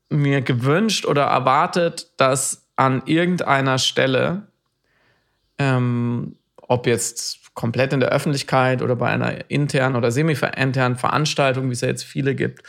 mir 0.10 0.42
gewünscht 0.42 1.06
oder 1.06 1.24
erwartet, 1.24 2.12
dass 2.18 2.61
an 2.76 3.04
irgendeiner 3.06 3.78
Stelle, 3.78 4.48
ähm, 5.58 6.36
ob 6.58 6.88
jetzt 6.88 7.54
komplett 7.54 7.94
in 7.94 8.00
der 8.00 8.10
Öffentlichkeit 8.10 8.82
oder 8.82 8.96
bei 8.96 9.10
einer 9.10 9.50
internen 9.50 9.96
oder 9.96 10.12
semi-internen 10.12 10.98
Veranstaltung, 10.98 11.70
wie 11.70 11.74
es 11.74 11.82
ja 11.82 11.90
jetzt 11.90 12.04
viele 12.04 12.34
gibt, 12.34 12.64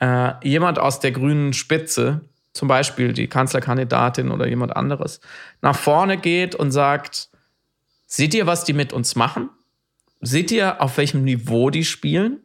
äh, 0.00 0.32
jemand 0.42 0.78
aus 0.78 1.00
der 1.00 1.12
grünen 1.12 1.52
Spitze, 1.52 2.22
zum 2.52 2.68
Beispiel 2.68 3.12
die 3.12 3.28
Kanzlerkandidatin 3.28 4.30
oder 4.30 4.46
jemand 4.48 4.76
anderes, 4.76 5.20
nach 5.60 5.76
vorne 5.76 6.18
geht 6.18 6.54
und 6.54 6.70
sagt, 6.72 7.28
seht 8.06 8.34
ihr, 8.34 8.46
was 8.46 8.64
die 8.64 8.72
mit 8.72 8.92
uns 8.92 9.16
machen? 9.16 9.50
Seht 10.20 10.50
ihr, 10.50 10.80
auf 10.80 10.98
welchem 10.98 11.24
Niveau 11.24 11.70
die 11.70 11.84
spielen? 11.84 12.40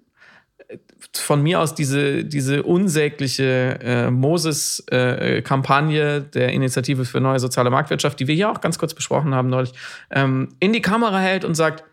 Von 1.13 1.41
mir 1.41 1.61
aus 1.61 1.75
diese, 1.75 2.25
diese 2.25 2.63
unsägliche 2.63 3.79
äh, 3.81 4.11
Moses-Kampagne 4.11 6.17
äh, 6.17 6.21
der 6.21 6.51
Initiative 6.53 7.05
für 7.05 7.21
neue 7.21 7.39
soziale 7.39 7.69
Marktwirtschaft, 7.69 8.19
die 8.19 8.27
wir 8.27 8.35
hier 8.35 8.51
auch 8.51 8.59
ganz 8.61 8.77
kurz 8.77 8.93
besprochen 8.93 9.33
haben 9.33 9.49
neulich, 9.49 9.73
ähm, 10.11 10.49
in 10.59 10.73
die 10.73 10.81
Kamera 10.81 11.19
hält 11.19 11.45
und 11.45 11.55
sagt, 11.55 11.85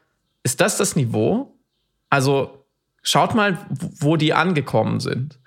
ist 0.42 0.60
das 0.60 0.76
das 0.76 0.96
Niveau? 0.96 1.56
Also 2.10 2.66
schaut 3.02 3.34
mal, 3.34 3.56
wo 3.70 4.16
die 4.16 4.34
angekommen 4.34 5.00
sind. 5.00 5.38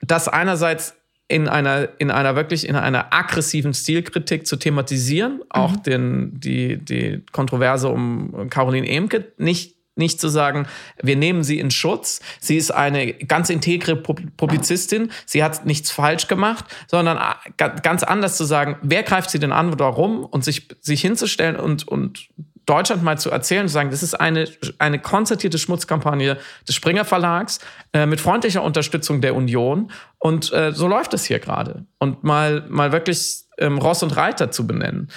das 0.00 0.28
einerseits 0.28 0.94
in 1.28 1.46
einer, 1.46 1.88
in 1.98 2.10
einer 2.10 2.36
wirklich 2.36 2.66
in 2.66 2.74
einer 2.74 3.12
aggressiven 3.12 3.74
Stilkritik 3.74 4.46
zu 4.46 4.56
thematisieren, 4.56 5.42
auch 5.50 5.72
mhm. 5.72 5.82
den, 5.82 6.40
die, 6.40 6.78
die 6.78 7.22
Kontroverse 7.32 7.88
um 7.88 8.48
Caroline 8.48 8.88
Emke 8.88 9.32
nicht 9.36 9.76
nicht 9.98 10.20
zu 10.20 10.28
sagen, 10.28 10.66
wir 11.02 11.16
nehmen 11.16 11.42
sie 11.44 11.58
in 11.58 11.70
Schutz. 11.70 12.20
Sie 12.40 12.56
ist 12.56 12.70
eine 12.70 13.12
ganz 13.12 13.50
integre 13.50 13.96
Publizistin. 13.96 15.10
Sie 15.26 15.42
hat 15.42 15.66
nichts 15.66 15.90
falsch 15.90 16.28
gemacht, 16.28 16.64
sondern 16.86 17.18
ganz 17.56 18.02
anders 18.02 18.36
zu 18.36 18.44
sagen, 18.44 18.76
wer 18.82 19.02
greift 19.02 19.30
sie 19.30 19.38
denn 19.38 19.52
an, 19.52 19.78
warum 19.78 20.24
und 20.24 20.44
sich, 20.44 20.68
sich 20.80 21.00
hinzustellen 21.00 21.56
und, 21.56 21.86
und 21.86 22.28
Deutschland 22.68 23.02
mal 23.02 23.18
zu 23.18 23.30
erzählen 23.30 23.62
und 23.62 23.68
zu 23.68 23.74
sagen, 23.74 23.90
das 23.90 24.02
ist 24.02 24.14
eine, 24.14 24.46
eine 24.78 24.98
konzertierte 24.98 25.58
Schmutzkampagne 25.58 26.38
des 26.68 26.74
Springer 26.74 27.06
Verlags 27.06 27.60
äh, 27.94 28.04
mit 28.04 28.20
freundlicher 28.20 28.62
Unterstützung 28.62 29.22
der 29.22 29.34
Union. 29.34 29.90
Und 30.18 30.52
äh, 30.52 30.72
so 30.72 30.86
läuft 30.86 31.14
es 31.14 31.24
hier 31.24 31.38
gerade. 31.38 31.86
Und 31.98 32.24
mal, 32.24 32.66
mal 32.68 32.92
wirklich 32.92 33.44
ähm, 33.58 33.78
Ross 33.78 34.02
und 34.02 34.14
Reiter 34.16 34.50
zu 34.50 34.66
benennen. 34.66 35.10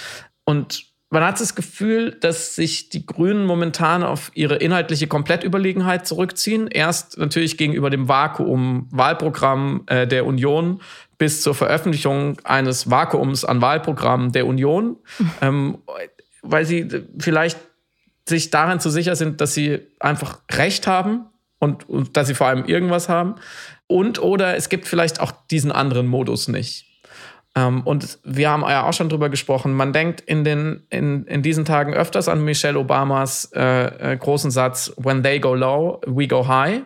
Und 0.44 0.91
man 1.12 1.24
hat 1.24 1.38
das 1.38 1.54
Gefühl, 1.54 2.12
dass 2.12 2.54
sich 2.54 2.88
die 2.88 3.04
Grünen 3.04 3.44
momentan 3.44 4.02
auf 4.02 4.30
ihre 4.32 4.56
inhaltliche 4.56 5.08
Komplettüberlegenheit 5.08 6.06
zurückziehen. 6.06 6.68
Erst 6.68 7.18
natürlich 7.18 7.58
gegenüber 7.58 7.90
dem 7.90 8.08
Vakuum-Wahlprogramm 8.08 9.82
äh, 9.88 10.06
der 10.06 10.24
Union 10.24 10.80
bis 11.18 11.42
zur 11.42 11.54
Veröffentlichung 11.54 12.38
eines 12.44 12.90
Vakuums 12.90 13.44
an 13.44 13.60
Wahlprogrammen 13.60 14.32
der 14.32 14.46
Union. 14.46 14.96
Ähm, 15.42 15.78
weil 16.42 16.64
sie 16.64 16.88
vielleicht 17.18 17.58
sich 18.28 18.50
darin 18.50 18.80
zu 18.80 18.90
sicher 18.90 19.14
sind, 19.14 19.40
dass 19.40 19.54
sie 19.54 19.80
einfach 20.00 20.40
Recht 20.50 20.86
haben 20.86 21.26
und, 21.58 21.88
und 21.88 22.16
dass 22.16 22.26
sie 22.26 22.34
vor 22.34 22.46
allem 22.46 22.64
irgendwas 22.64 23.08
haben. 23.08 23.34
Und 23.86 24.20
oder 24.20 24.56
es 24.56 24.68
gibt 24.68 24.88
vielleicht 24.88 25.20
auch 25.20 25.32
diesen 25.50 25.72
anderen 25.72 26.06
Modus 26.06 26.48
nicht. 26.48 26.91
Ähm, 27.54 27.82
und 27.82 28.18
wir 28.24 28.50
haben 28.50 28.62
ja 28.62 28.84
auch 28.84 28.92
schon 28.92 29.08
drüber 29.08 29.28
gesprochen. 29.28 29.74
Man 29.74 29.92
denkt 29.92 30.20
in, 30.22 30.44
den, 30.44 30.84
in, 30.90 31.26
in 31.26 31.42
diesen 31.42 31.64
Tagen 31.64 31.92
öfters 31.92 32.28
an 32.28 32.44
Michelle 32.44 32.78
Obamas 32.78 33.50
äh, 33.54 34.12
äh, 34.12 34.16
großen 34.16 34.50
Satz, 34.50 34.92
When 34.96 35.22
they 35.22 35.38
go 35.38 35.54
low, 35.54 36.00
we 36.06 36.26
go 36.26 36.46
high 36.48 36.82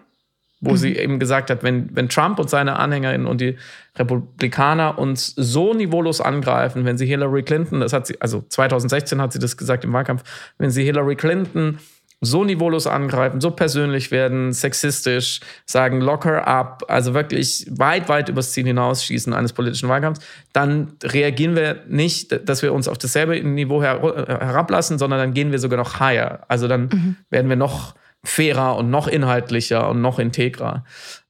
wo 0.61 0.73
mhm. 0.73 0.77
sie 0.77 0.97
eben 0.97 1.19
gesagt 1.19 1.51
hat, 1.51 1.63
wenn, 1.63 1.95
wenn 1.95 2.09
Trump 2.09 2.39
und 2.39 2.49
seine 2.49 2.79
Anhängerinnen 2.79 3.27
und 3.27 3.41
die 3.41 3.57
Republikaner 3.97 4.99
uns 4.99 5.35
so 5.37 5.75
niveaulos 5.75 6.21
angreifen, 6.21 6.85
wenn 6.85 6.97
sie 6.97 7.07
Hillary 7.07 7.43
Clinton, 7.43 7.81
das 7.81 7.93
hat 7.93 8.07
sie, 8.07 8.21
also 8.21 8.43
2016 8.49 9.21
hat 9.21 9.33
sie 9.33 9.39
das 9.39 9.57
gesagt 9.57 9.85
im 9.85 9.93
Wahlkampf, 9.93 10.23
wenn 10.59 10.71
sie 10.71 10.85
Hillary 10.85 11.17
Clinton 11.17 11.79
so 12.21 12.45
niveaulos 12.45 12.87
angreifen, 12.87 13.41
so 13.41 13.51
persönlich 13.51 14.11
werden, 14.11 14.53
sexistisch, 14.53 15.41
sagen 15.67 16.01
locker 16.01 16.47
up, 16.47 16.85
also 16.89 17.13
wirklich 17.15 17.67
weit, 17.71 18.09
weit 18.09 18.29
übers 18.29 18.53
Ziel 18.53 18.65
hinausschießen 18.67 19.35
eines 19.35 19.53
politischen 19.53 19.89
Wahlkampfs, 19.89 20.25
dann 20.53 20.95
reagieren 21.03 21.55
wir 21.57 21.83
nicht, 21.89 22.49
dass 22.49 22.63
wir 22.63 22.73
uns 22.73 22.89
auf 22.89 22.99
dasselbe 22.99 23.39
Niveau 23.43 23.83
herablassen, 23.83 24.99
sondern 24.99 25.19
dann 25.19 25.35
gehen 25.35 25.53
wir 25.53 25.59
sogar 25.59 25.79
noch 25.79 26.01
higher. 26.01 26.45
Also 26.49 26.69
dann 26.69 26.89
mhm. 26.93 27.17
werden 27.29 27.49
wir 27.51 27.57
noch 27.57 27.95
fairer 28.25 28.77
und 28.77 28.91
noch 28.91 29.09
inhaltlicher 29.09 29.89
und 29.89 30.01
noch 30.01 30.19
integrer. 30.19 30.85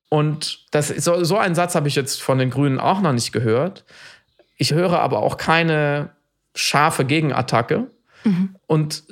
Und 0.09 0.67
das, 0.71 0.89
so, 0.89 1.25
so 1.25 1.37
einen 1.37 1.57
Satz 1.57 1.75
habe 1.75 1.89
ich 1.89 1.97
jetzt 1.97 2.23
von 2.23 2.39
den 2.39 2.51
Grünen 2.51 2.79
auch 2.79 3.01
noch 3.01 3.13
nicht 3.13 3.33
gehört. 3.33 3.85
Ich 4.57 4.73
höre 4.73 5.01
aber 5.01 5.19
auch 5.19 5.37
keine 5.37 6.11
scharfe 6.55 7.05
Gegenattacke. 7.05 7.89
Mhm. 8.25 8.55
Und 8.67 9.03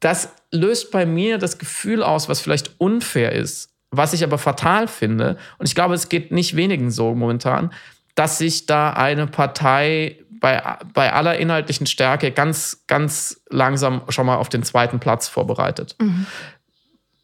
das 0.00 0.30
löst 0.52 0.90
bei 0.90 1.06
mir 1.06 1.38
das 1.38 1.58
Gefühl 1.58 2.02
aus, 2.02 2.28
was 2.28 2.40
vielleicht 2.40 2.78
unfair 2.78 3.32
ist, 3.32 3.70
was 3.90 4.12
ich 4.12 4.22
aber 4.22 4.38
fatal 4.38 4.86
finde. 4.86 5.36
Und 5.58 5.66
ich 5.66 5.74
glaube, 5.74 5.94
es 5.94 6.08
geht 6.08 6.30
nicht 6.30 6.56
wenigen 6.56 6.90
so 6.90 7.14
momentan, 7.14 7.72
dass 8.14 8.38
sich 8.38 8.66
da 8.66 8.92
eine 8.92 9.26
Partei 9.26 10.18
bei, 10.40 10.60
bei 10.92 11.12
aller 11.12 11.38
inhaltlichen 11.38 11.86
Stärke 11.86 12.30
ganz, 12.30 12.84
ganz 12.86 13.42
langsam 13.48 14.02
schon 14.08 14.26
mal 14.26 14.36
auf 14.36 14.48
den 14.48 14.62
zweiten 14.62 15.00
Platz 15.00 15.28
vorbereitet. 15.28 15.96
Mhm 16.00 16.26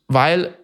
weil 0.09 0.55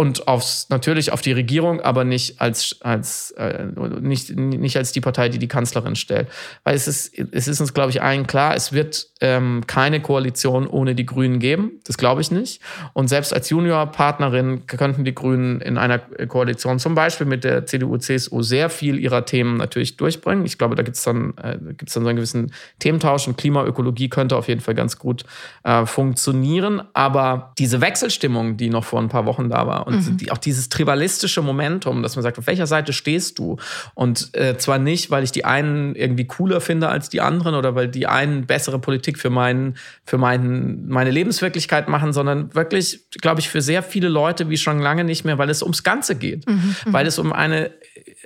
und 0.00 0.28
aufs, 0.28 0.70
natürlich 0.70 1.12
auf 1.12 1.20
die 1.20 1.32
Regierung, 1.32 1.82
aber 1.82 2.04
nicht 2.04 2.40
als, 2.40 2.78
als, 2.80 3.32
äh, 3.32 3.66
nicht, 4.00 4.34
nicht 4.34 4.78
als 4.78 4.92
die 4.92 5.02
Partei, 5.02 5.28
die 5.28 5.38
die 5.38 5.46
Kanzlerin 5.46 5.94
stellt. 5.94 6.28
Weil 6.64 6.74
es 6.74 6.88
ist, 6.88 7.18
es 7.32 7.46
ist 7.46 7.60
uns, 7.60 7.74
glaube 7.74 7.90
ich, 7.90 8.00
allen 8.00 8.26
klar, 8.26 8.54
es 8.54 8.72
wird 8.72 9.08
ähm, 9.20 9.64
keine 9.66 10.00
Koalition 10.00 10.66
ohne 10.66 10.94
die 10.94 11.04
Grünen 11.04 11.38
geben. 11.38 11.72
Das 11.84 11.98
glaube 11.98 12.22
ich 12.22 12.30
nicht. 12.30 12.62
Und 12.94 13.08
selbst 13.08 13.34
als 13.34 13.50
Juniorpartnerin 13.50 14.66
könnten 14.66 15.04
die 15.04 15.14
Grünen 15.14 15.60
in 15.60 15.76
einer 15.76 15.98
Koalition 15.98 16.78
zum 16.78 16.94
Beispiel 16.94 17.26
mit 17.26 17.44
der 17.44 17.66
CDU, 17.66 17.98
CSU 17.98 18.40
sehr 18.40 18.70
viel 18.70 18.98
ihrer 18.98 19.26
Themen 19.26 19.58
natürlich 19.58 19.98
durchbringen. 19.98 20.46
Ich 20.46 20.56
glaube, 20.56 20.76
da 20.76 20.82
gibt 20.82 20.96
es 20.96 21.02
dann, 21.02 21.36
äh, 21.36 21.58
dann 21.58 21.76
so 21.84 22.00
einen 22.00 22.16
gewissen 22.16 22.54
Thementausch 22.78 23.28
und 23.28 23.36
Klimaökologie 23.36 24.08
könnte 24.08 24.38
auf 24.38 24.48
jeden 24.48 24.62
Fall 24.62 24.74
ganz 24.74 24.98
gut 24.98 25.26
äh, 25.62 25.84
funktionieren. 25.84 26.80
Aber 26.94 27.52
diese 27.58 27.82
Wechselstimmung, 27.82 28.56
die 28.56 28.70
noch 28.70 28.84
vor 28.84 28.98
ein 28.98 29.10
paar 29.10 29.26
Wochen 29.26 29.50
da 29.50 29.66
war 29.66 29.89
und 29.90 30.22
mhm. 30.22 30.30
auch 30.30 30.38
dieses 30.38 30.68
tribalistische 30.68 31.42
Momentum, 31.42 32.02
dass 32.02 32.16
man 32.16 32.22
sagt, 32.22 32.38
auf 32.38 32.46
welcher 32.46 32.66
Seite 32.66 32.92
stehst 32.92 33.38
du? 33.38 33.56
Und 33.94 34.30
äh, 34.34 34.56
zwar 34.56 34.78
nicht, 34.78 35.10
weil 35.10 35.24
ich 35.24 35.32
die 35.32 35.44
einen 35.44 35.94
irgendwie 35.94 36.26
cooler 36.26 36.60
finde 36.60 36.88
als 36.88 37.08
die 37.08 37.20
anderen 37.20 37.54
oder 37.54 37.74
weil 37.74 37.88
die 37.88 38.06
einen 38.06 38.46
bessere 38.46 38.78
Politik 38.78 39.00
Politik 39.00 39.18
für, 39.18 39.30
meinen, 39.30 39.76
für 40.04 40.18
meinen, 40.18 40.88
meine 40.88 41.10
Lebenswirklichkeit 41.10 41.88
machen, 41.88 42.12
sondern 42.12 42.54
wirklich, 42.54 43.08
glaube 43.20 43.40
ich, 43.40 43.48
für 43.48 43.62
sehr 43.62 43.82
viele 43.82 44.08
Leute 44.08 44.50
wie 44.50 44.56
schon 44.56 44.80
lange 44.80 45.04
nicht 45.04 45.24
mehr, 45.24 45.38
weil 45.38 45.48
es 45.48 45.62
ums 45.62 45.82
Ganze 45.82 46.16
geht. 46.16 46.46
Mhm, 46.46 46.54
mhm, 46.84 46.92
weil 46.92 47.06
es 47.06 47.18
um 47.18 47.32
eine, 47.32 47.70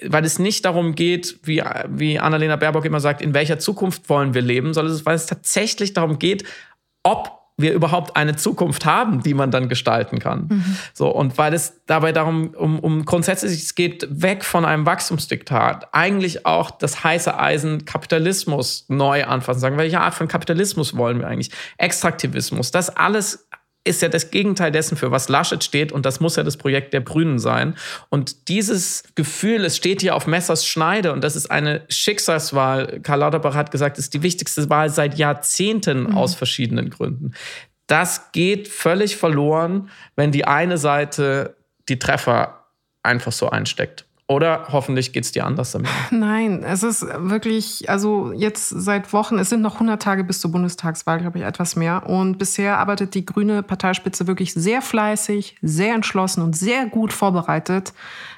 weil 0.03 0.25
es 0.25 0.39
nicht 0.39 0.65
darum 0.65 0.95
geht, 0.95 1.39
wie, 1.45 1.63
wie 1.89 2.19
Annalena 2.19 2.57
Baerbock 2.57 2.85
immer 2.85 3.01
sagt, 3.01 3.23
in 3.23 3.35
welcher 3.35 3.59
Zukunft 3.59 4.09
wollen 4.09 4.35
wir 4.35 4.43
leben, 4.43 4.75
sondern 4.75 4.99
weil 5.05 5.17
es 5.17 5.27
tatsächlich 5.27 5.93
darum 5.93 6.19
geht, 6.19 6.45
ob 7.03 7.44
wir 7.57 7.73
überhaupt 7.73 8.17
eine 8.17 8.35
Zukunft 8.35 8.85
haben, 8.85 9.23
die 9.23 9.33
man 9.33 9.51
dann 9.53 9.69
gestalten 9.69 10.19
kann. 10.19 10.49
Mhm. 10.49 10.77
So, 10.93 11.09
und 11.09 11.39
weil 11.39 11.55
es 11.55 11.81
dabei 11.87 12.11
darum, 12.11 12.49
um, 12.49 12.81
um 12.81 13.05
grundsätzlich, 13.05 13.53
es 13.63 13.75
geht 13.77 14.07
weg 14.11 14.45
von 14.45 14.65
einem 14.65 14.87
Wachstumsdiktat, 14.87 15.89
eigentlich 15.93 16.47
auch 16.47 16.73
das 16.73 17.05
heiße 17.05 17.39
Eisen 17.39 17.85
Kapitalismus 17.85 18.87
neu 18.89 19.25
anfassen, 19.25 19.61
sagen, 19.61 19.79
welche 19.79 20.01
Art 20.01 20.15
von 20.15 20.27
Kapitalismus 20.27 20.97
wollen 20.97 21.21
wir 21.21 21.29
eigentlich? 21.29 21.53
Extraktivismus, 21.79 22.73
das 22.73 22.97
alles 22.97 23.44
ist 23.85 24.01
ja 24.01 24.09
das 24.09 24.31
Gegenteil 24.31 24.73
dessen, 24.73 24.97
für 24.97 25.11
was 25.11 25.29
Laschet 25.29 25.63
steht. 25.63 25.93
Und 25.93 26.07
das 26.07 26.19
muss 26.19 26.37
ja 26.37 26.43
das 26.43 26.57
Projekt 26.57 26.95
der 26.95 27.03
Grünen 27.03 27.39
sein. 27.39 27.77
Und 28.09 28.49
dieses 28.49 29.05
Gefühl, 29.15 29.65
es 29.65 29.77
steht 29.77 30.01
hier 30.01 30.17
auf 30.17 30.27
Messers 30.27 30.67
Schneide 30.67 31.13
und 31.13 31.23
das 31.23 31.37
ist 31.37 31.51
eine 31.51 31.85
Schicksalswahl. 31.89 33.01
Karl 33.03 33.21
Lauterbach 33.21 33.55
hat 33.55 33.71
gesagt, 33.71 33.99
es 33.99 34.07
ist 34.07 34.15
die 34.15 34.23
wichtigste 34.23 34.69
Wahl 34.71 34.91
seit 34.91 35.19
Jahrzehnten 35.19 36.05
mhm. 36.05 36.17
aus 36.17 36.35
verschiedenen 36.35 36.91
Gründen. 36.91 37.33
Das 37.87 38.33
geht 38.33 38.69
völlig 38.69 39.17
verloren, 39.17 39.91
wenn 40.17 40.33
die 40.33 40.47
eine 40.47 40.79
Seite 40.79 41.57
die 41.91 41.99
Treffer 41.99 42.65
einfach 43.03 43.33
so 43.33 43.51
einsteckt. 43.51 44.04
Oder 44.27 44.69
hoffentlich 44.73 45.13
geht 45.13 45.25
es 45.25 45.33
dir 45.33 45.45
anders 45.45 45.73
damit? 45.73 45.91
Nein, 46.11 46.63
es 46.63 46.83
ist 46.83 47.03
wirklich, 47.03 47.91
also 47.91 48.33
jetzt 48.33 48.71
seit 48.71 49.13
Wochen, 49.13 49.39
es 49.39 49.51
sind 49.51 49.61
noch 49.61 49.75
100 49.75 50.01
Tage 50.01 50.25
bis 50.25 50.41
zur 50.41 50.51
Bundestagswahl, 50.51 51.21
glaube 51.21 51.39
ich, 51.39 51.45
etwas 51.45 51.77
mehr. 51.77 52.09
Und 52.09 52.39
bisher 52.39 52.79
arbeitet 52.79 53.15
die 53.15 53.27
grüne 53.27 53.63
Parteispitze 53.63 54.27
wirklich 54.27 54.55
sehr 54.55 54.81
fleißig, 54.81 55.57
sehr 55.61 55.95
entschlossen 55.95 56.43
und 56.43 56.57
sehr 56.57 56.87
gut 56.87 57.13
vorbereitet 57.13 57.93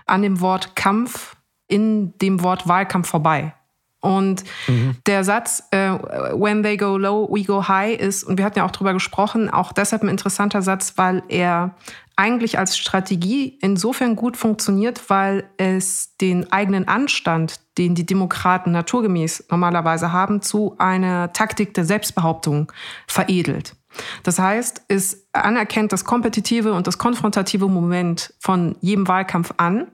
an 0.07 0.23
dem 0.23 0.41
Wort 0.41 0.75
Kampf 0.75 1.37
in 1.69 2.17
dem 2.19 2.43
Wort 2.43 2.69
Wahlkampf 2.69 3.09
vorbei. 3.09 3.53
Und 4.01 4.45
mhm. 4.69 4.97
der 5.07 5.25
Satz, 5.25 5.65
äh, 5.73 5.91
when 5.91 6.63
they 6.63 6.77
go 6.77 6.97
low, 6.97 7.29
we 7.31 7.43
go 7.43 7.67
high, 7.67 7.99
ist, 7.99 8.23
und 8.23 8.39
wir 8.39 8.45
hatten 8.45 8.59
ja 8.59 8.65
auch 8.65 8.71
drüber 8.71 8.93
gesprochen, 8.93 9.51
auch 9.51 9.73
deshalb 9.73 10.03
ein 10.03 10.09
interessanter 10.09 10.63
Satz, 10.63 10.93
weil 10.97 11.23
er 11.29 11.75
eigentlich 12.17 12.59
als 12.59 12.79
Strategie 12.79 13.59
insofern 13.61 14.17
gut 14.17 14.37
funktioniert, 14.37 15.11
weil 15.11 15.49
es 15.59 16.17
den 16.17 16.51
eigenen 16.51 16.89
Anstand, 16.89 17.61
den 17.77 17.95
die 17.95 18.07
Demokraten 18.07 18.73
naturgemäß 18.73 19.45
normalerweise 19.51 20.13
haben, 20.13 20.41
zu 20.41 20.75
einer 20.79 21.33
Taktik 21.35 21.75
der 21.75 21.85
Selbstbehauptung 21.85 22.73
veredelt. 23.07 23.77
Das 24.23 24.39
heißt, 24.39 24.83
es 24.89 25.26
anerkennt 25.45 25.93
das 25.93 26.05
kompetitive 26.05 26.73
und 26.73 26.87
das 26.87 26.99
konfrontative 26.99 27.69
Moment 27.69 28.33
von 28.39 28.77
jedem 28.81 29.09
Wahlkampf 29.09 29.53
an, 29.57 29.87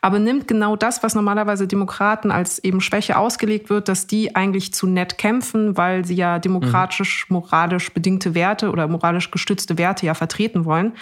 aber 0.00 0.18
nimmt 0.18 0.48
genau 0.48 0.76
das, 0.76 1.02
was 1.02 1.14
normalerweise 1.14 1.66
Demokraten 1.66 2.30
als 2.30 2.58
eben 2.58 2.80
Schwäche 2.80 3.16
ausgelegt 3.16 3.70
wird, 3.70 3.88
dass 3.88 4.06
die 4.06 4.36
eigentlich 4.36 4.72
zu 4.74 4.86
nett 4.86 5.18
kämpfen, 5.18 5.76
weil 5.76 6.04
sie 6.04 6.14
ja 6.14 6.38
demokratisch, 6.38 7.26
moralisch 7.30 7.92
bedingte 7.92 8.34
Werte 8.34 8.70
oder 8.70 8.88
moralisch 8.88 9.30
gestützte 9.30 9.78
Werte 9.78 10.06
ja 10.06 10.14
vertreten 10.14 10.64
wollen 10.64 10.92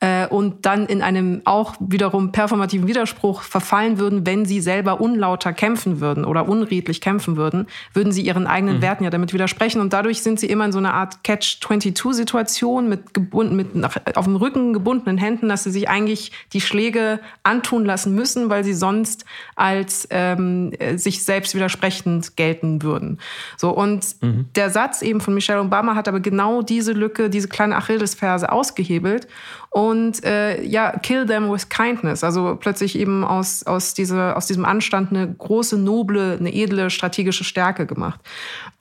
äh, 0.00 0.26
und 0.26 0.66
dann 0.66 0.86
in 0.86 1.02
einem 1.02 1.42
auch 1.44 1.74
wiederum 1.80 2.32
performativen 2.32 2.86
Widerspruch 2.86 3.42
verfallen 3.42 3.98
würden, 3.98 4.26
wenn 4.26 4.44
sie 4.44 4.60
selber 4.60 5.00
unlauter 5.00 5.52
kämpfen 5.52 6.00
würden 6.00 6.24
oder 6.24 6.48
unredlich 6.48 7.00
kämpfen 7.00 7.36
würden, 7.36 7.66
würden 7.92 8.12
sie 8.12 8.22
ihren 8.22 8.46
eigenen 8.46 8.76
mhm. 8.76 8.82
Werten 8.82 9.04
ja 9.04 9.10
damit 9.10 9.32
widersprechen 9.32 9.80
und 9.80 9.92
dadurch 9.92 10.22
sind 10.22 10.40
sie 10.40 10.46
immer 10.46 10.64
in 10.64 10.72
so 10.72 10.78
einer 10.78 10.94
Art 10.94 11.24
Catch-22-Situation 11.24 12.88
mit 12.88 13.14
gebunden, 13.30 13.54
mit 13.54 13.74
nach, 13.74 13.96
auf 14.16 14.24
dem 14.24 14.36
Rücken 14.36 14.72
gebundenen 14.72 15.16
Händen, 15.16 15.48
dass 15.48 15.64
sie 15.64 15.70
sich 15.70 15.88
eigentlich 15.88 16.32
die 16.52 16.60
Schläge 16.60 17.20
antun 17.44 17.84
lassen 17.84 18.14
müssen, 18.14 18.50
weil 18.50 18.64
sie 18.64 18.74
sonst 18.74 19.24
als 19.54 20.08
ähm, 20.10 20.72
sich 20.96 21.24
selbst 21.24 21.54
widersprechend 21.54 22.36
gelten 22.36 22.82
würden. 22.82 23.18
So 23.56 23.70
und 23.70 24.04
mhm. 24.20 24.46
der 24.56 24.70
Satz 24.70 25.02
eben 25.02 25.20
von 25.20 25.34
Michelle 25.34 25.60
Obama 25.60 25.94
hat 25.94 26.08
aber 26.08 26.20
genau 26.20 26.62
diese 26.62 26.92
Lücke, 26.92 27.30
diese 27.30 27.48
kleine 27.48 27.76
Achillesferse 27.76 28.50
ausgehebelt 28.50 29.28
und 29.70 30.24
äh, 30.24 30.62
ja, 30.64 30.98
kill 30.98 31.26
them 31.26 31.50
with 31.50 31.68
kindness. 31.68 32.24
Also 32.24 32.56
plötzlich 32.58 32.98
eben 32.98 33.24
aus, 33.24 33.62
aus, 33.62 33.94
diese, 33.94 34.36
aus 34.36 34.46
diesem 34.46 34.64
Anstand 34.64 35.12
eine 35.12 35.32
große, 35.32 35.78
noble, 35.78 36.36
eine 36.38 36.52
edle 36.52 36.90
strategische 36.90 37.44
Stärke 37.44 37.86
gemacht. 37.86 38.20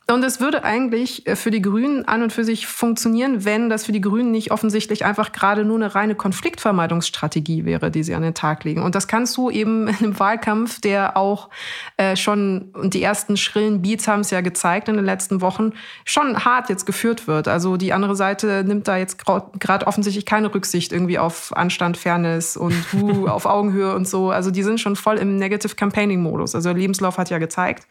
Und 0.09 0.23
es 0.23 0.39
würde 0.39 0.63
eigentlich 0.63 1.27
äh, 1.27 1.35
für 1.35 1.51
die 1.51 1.61
Grünen 1.61 2.07
an 2.07 2.23
und 2.23 2.33
für 2.33 2.43
sich 2.43 2.67
funktionieren, 2.67 3.45
wenn 3.45 3.69
das 3.69 3.85
für 3.85 3.91
die 3.91 4.01
Grünen 4.01 4.31
nicht 4.31 4.51
offensichtlich 4.51 5.05
einfach 5.05 5.31
gerade 5.31 5.63
nur 5.65 5.77
eine 5.77 5.93
reine 5.93 6.15
Konfliktvermeidungsstrategie 6.15 7.65
wäre, 7.65 7.91
die 7.91 8.03
sie 8.03 8.15
an 8.15 8.23
den 8.23 8.33
Tag 8.33 8.63
legen. 8.63 8.81
Und 8.81 8.95
das 8.95 9.07
kannst 9.07 9.37
du 9.37 9.49
eben 9.49 9.87
in 9.87 9.95
einem 9.95 10.19
Wahlkampf, 10.19 10.81
der 10.81 11.15
auch 11.15 11.49
äh, 11.97 12.15
schon, 12.15 12.69
und 12.73 12.93
die 12.93 13.03
ersten 13.03 13.37
schrillen 13.37 13.81
Beats 13.81 14.07
haben 14.07 14.21
es 14.21 14.31
ja 14.31 14.41
gezeigt 14.41 14.89
in 14.89 14.95
den 14.95 15.05
letzten 15.05 15.41
Wochen, 15.41 15.73
schon 16.05 16.43
hart 16.43 16.69
jetzt 16.69 16.85
geführt 16.85 17.27
wird. 17.27 17.47
Also 17.47 17.77
die 17.77 17.93
andere 17.93 18.15
Seite 18.15 18.63
nimmt 18.65 18.87
da 18.87 18.97
jetzt 18.97 19.23
gerade 19.25 19.87
offensichtlich 19.87 20.25
keine 20.25 20.53
Rücksicht 20.53 20.91
irgendwie 20.91 21.19
auf 21.19 21.55
Anstand, 21.55 21.97
Fairness 21.97 22.57
und 22.57 22.73
uh, 22.93 23.27
auf 23.27 23.45
Augenhöhe 23.45 23.95
und 23.95 24.07
so. 24.07 24.31
Also 24.31 24.51
die 24.51 24.63
sind 24.63 24.79
schon 24.79 24.95
voll 24.95 25.17
im 25.17 25.37
Negative 25.37 25.75
Campaigning-Modus. 25.75 26.55
Also 26.55 26.71
Lebenslauf 26.71 27.17
hat 27.17 27.29
ja 27.29 27.37
gezeigt. 27.37 27.87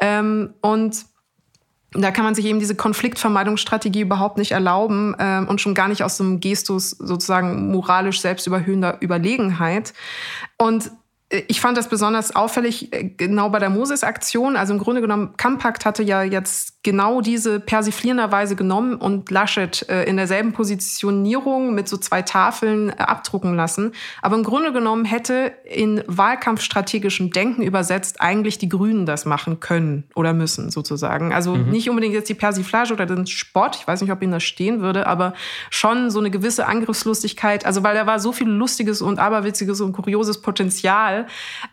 Ähm, 0.00 0.54
und 0.62 1.09
da 1.92 2.10
kann 2.12 2.24
man 2.24 2.34
sich 2.34 2.44
eben 2.44 2.60
diese 2.60 2.76
Konfliktvermeidungsstrategie 2.76 4.02
überhaupt 4.02 4.38
nicht 4.38 4.52
erlauben 4.52 5.16
ähm, 5.18 5.48
und 5.48 5.60
schon 5.60 5.74
gar 5.74 5.88
nicht 5.88 6.04
aus 6.04 6.16
so 6.16 6.24
einem 6.24 6.40
Gestus 6.40 6.90
sozusagen 6.90 7.70
moralisch 7.70 8.20
selbstüberhöhender 8.20 8.98
Überlegenheit. 9.00 9.92
Und 10.56 10.90
ich 11.46 11.60
fand 11.60 11.78
das 11.78 11.88
besonders 11.88 12.34
auffällig, 12.34 12.92
äh, 12.92 13.04
genau 13.04 13.50
bei 13.50 13.60
der 13.60 13.70
Moses-Aktion. 13.70 14.56
Also 14.56 14.72
im 14.72 14.80
Grunde 14.80 15.00
genommen, 15.00 15.34
Kampakt 15.36 15.84
hatte 15.84 16.02
ja 16.02 16.22
jetzt 16.22 16.79
genau 16.82 17.20
diese 17.20 17.60
persiflierenderweise 17.60 18.56
genommen 18.56 18.94
und 18.94 19.30
Laschet 19.30 19.86
äh, 19.90 20.04
in 20.04 20.16
derselben 20.16 20.52
Positionierung 20.52 21.74
mit 21.74 21.88
so 21.88 21.98
zwei 21.98 22.22
Tafeln 22.22 22.88
äh, 22.88 22.94
abdrucken 22.96 23.54
lassen. 23.54 23.92
Aber 24.22 24.36
im 24.36 24.44
Grunde 24.44 24.72
genommen 24.72 25.04
hätte 25.04 25.52
in 25.64 26.02
wahlkampfstrategischem 26.06 27.32
Denken 27.32 27.62
übersetzt 27.62 28.22
eigentlich 28.22 28.56
die 28.56 28.70
Grünen 28.70 29.04
das 29.04 29.26
machen 29.26 29.60
können 29.60 30.04
oder 30.14 30.32
müssen 30.32 30.70
sozusagen. 30.70 31.34
Also 31.34 31.54
mhm. 31.54 31.70
nicht 31.70 31.90
unbedingt 31.90 32.14
jetzt 32.14 32.30
die 32.30 32.34
Persiflage 32.34 32.94
oder 32.94 33.04
den 33.04 33.26
Spott, 33.26 33.76
ich 33.76 33.86
weiß 33.86 34.00
nicht, 34.00 34.10
ob 34.10 34.22
Ihnen 34.22 34.32
das 34.32 34.42
stehen 34.42 34.80
würde, 34.80 35.06
aber 35.06 35.34
schon 35.68 36.10
so 36.10 36.18
eine 36.18 36.30
gewisse 36.30 36.66
Angriffslustigkeit. 36.66 37.66
Also 37.66 37.82
weil 37.82 37.94
da 37.94 38.06
war 38.06 38.20
so 38.20 38.32
viel 38.32 38.48
lustiges 38.48 39.02
und 39.02 39.18
aberwitziges 39.18 39.82
und 39.82 39.92
kurioses 39.92 40.40
Potenzial 40.40 41.26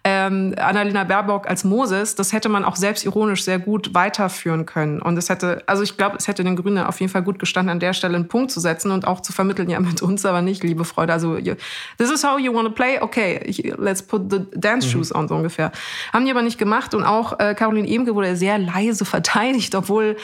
ähm, 0.03 0.53
Annalena 0.57 1.05
Baerbock 1.05 1.47
als 1.47 1.63
Moses, 1.63 2.15
das 2.15 2.33
hätte 2.33 2.49
man 2.49 2.65
auch 2.65 2.75
selbstironisch 2.75 3.45
sehr 3.45 3.59
gut 3.59 3.93
weiterführen 3.93 4.65
können. 4.65 4.96
Und 5.01 5.17
es 5.17 5.29
hätte, 5.29 5.63
also 5.65 5.83
ich 5.83 5.97
glaube, 5.97 6.17
es 6.17 6.27
hätte 6.27 6.43
den 6.43 6.55
Grünen 6.55 6.79
auf 6.79 6.99
jeden 6.99 7.11
Fall 7.11 7.23
gut 7.23 7.39
gestanden, 7.39 7.71
an 7.71 7.79
der 7.79 7.93
Stelle 7.93 8.15
einen 8.15 8.27
Punkt 8.27 8.51
zu 8.51 8.59
setzen 8.59 8.91
und 8.91 9.07
auch 9.07 9.21
zu 9.21 9.33
vermitteln, 9.33 9.69
ja, 9.69 9.79
mit 9.79 10.01
uns 10.01 10.25
aber 10.25 10.41
nicht, 10.41 10.63
liebe 10.63 10.85
Freude. 10.85 11.13
Also, 11.13 11.37
this 11.37 12.11
is 12.11 12.23
how 12.23 12.39
you 12.39 12.53
want 12.53 12.67
to 12.67 12.73
play? 12.73 12.99
Okay, 12.99 13.73
let's 13.77 14.01
put 14.01 14.31
the 14.31 14.39
dance 14.53 14.87
mhm. 14.87 14.91
shoes 14.91 15.13
on, 15.13 15.27
so 15.27 15.35
ungefähr. 15.35 15.71
Haben 16.13 16.25
die 16.25 16.31
aber 16.31 16.41
nicht 16.41 16.57
gemacht 16.57 16.93
und 16.93 17.03
auch 17.03 17.39
äh, 17.39 17.55
Caroline 17.55 17.87
Emke 17.87 18.15
wurde 18.15 18.35
sehr 18.35 18.57
leise 18.57 19.05
verteidigt, 19.17 19.75
obwohl 19.75 20.17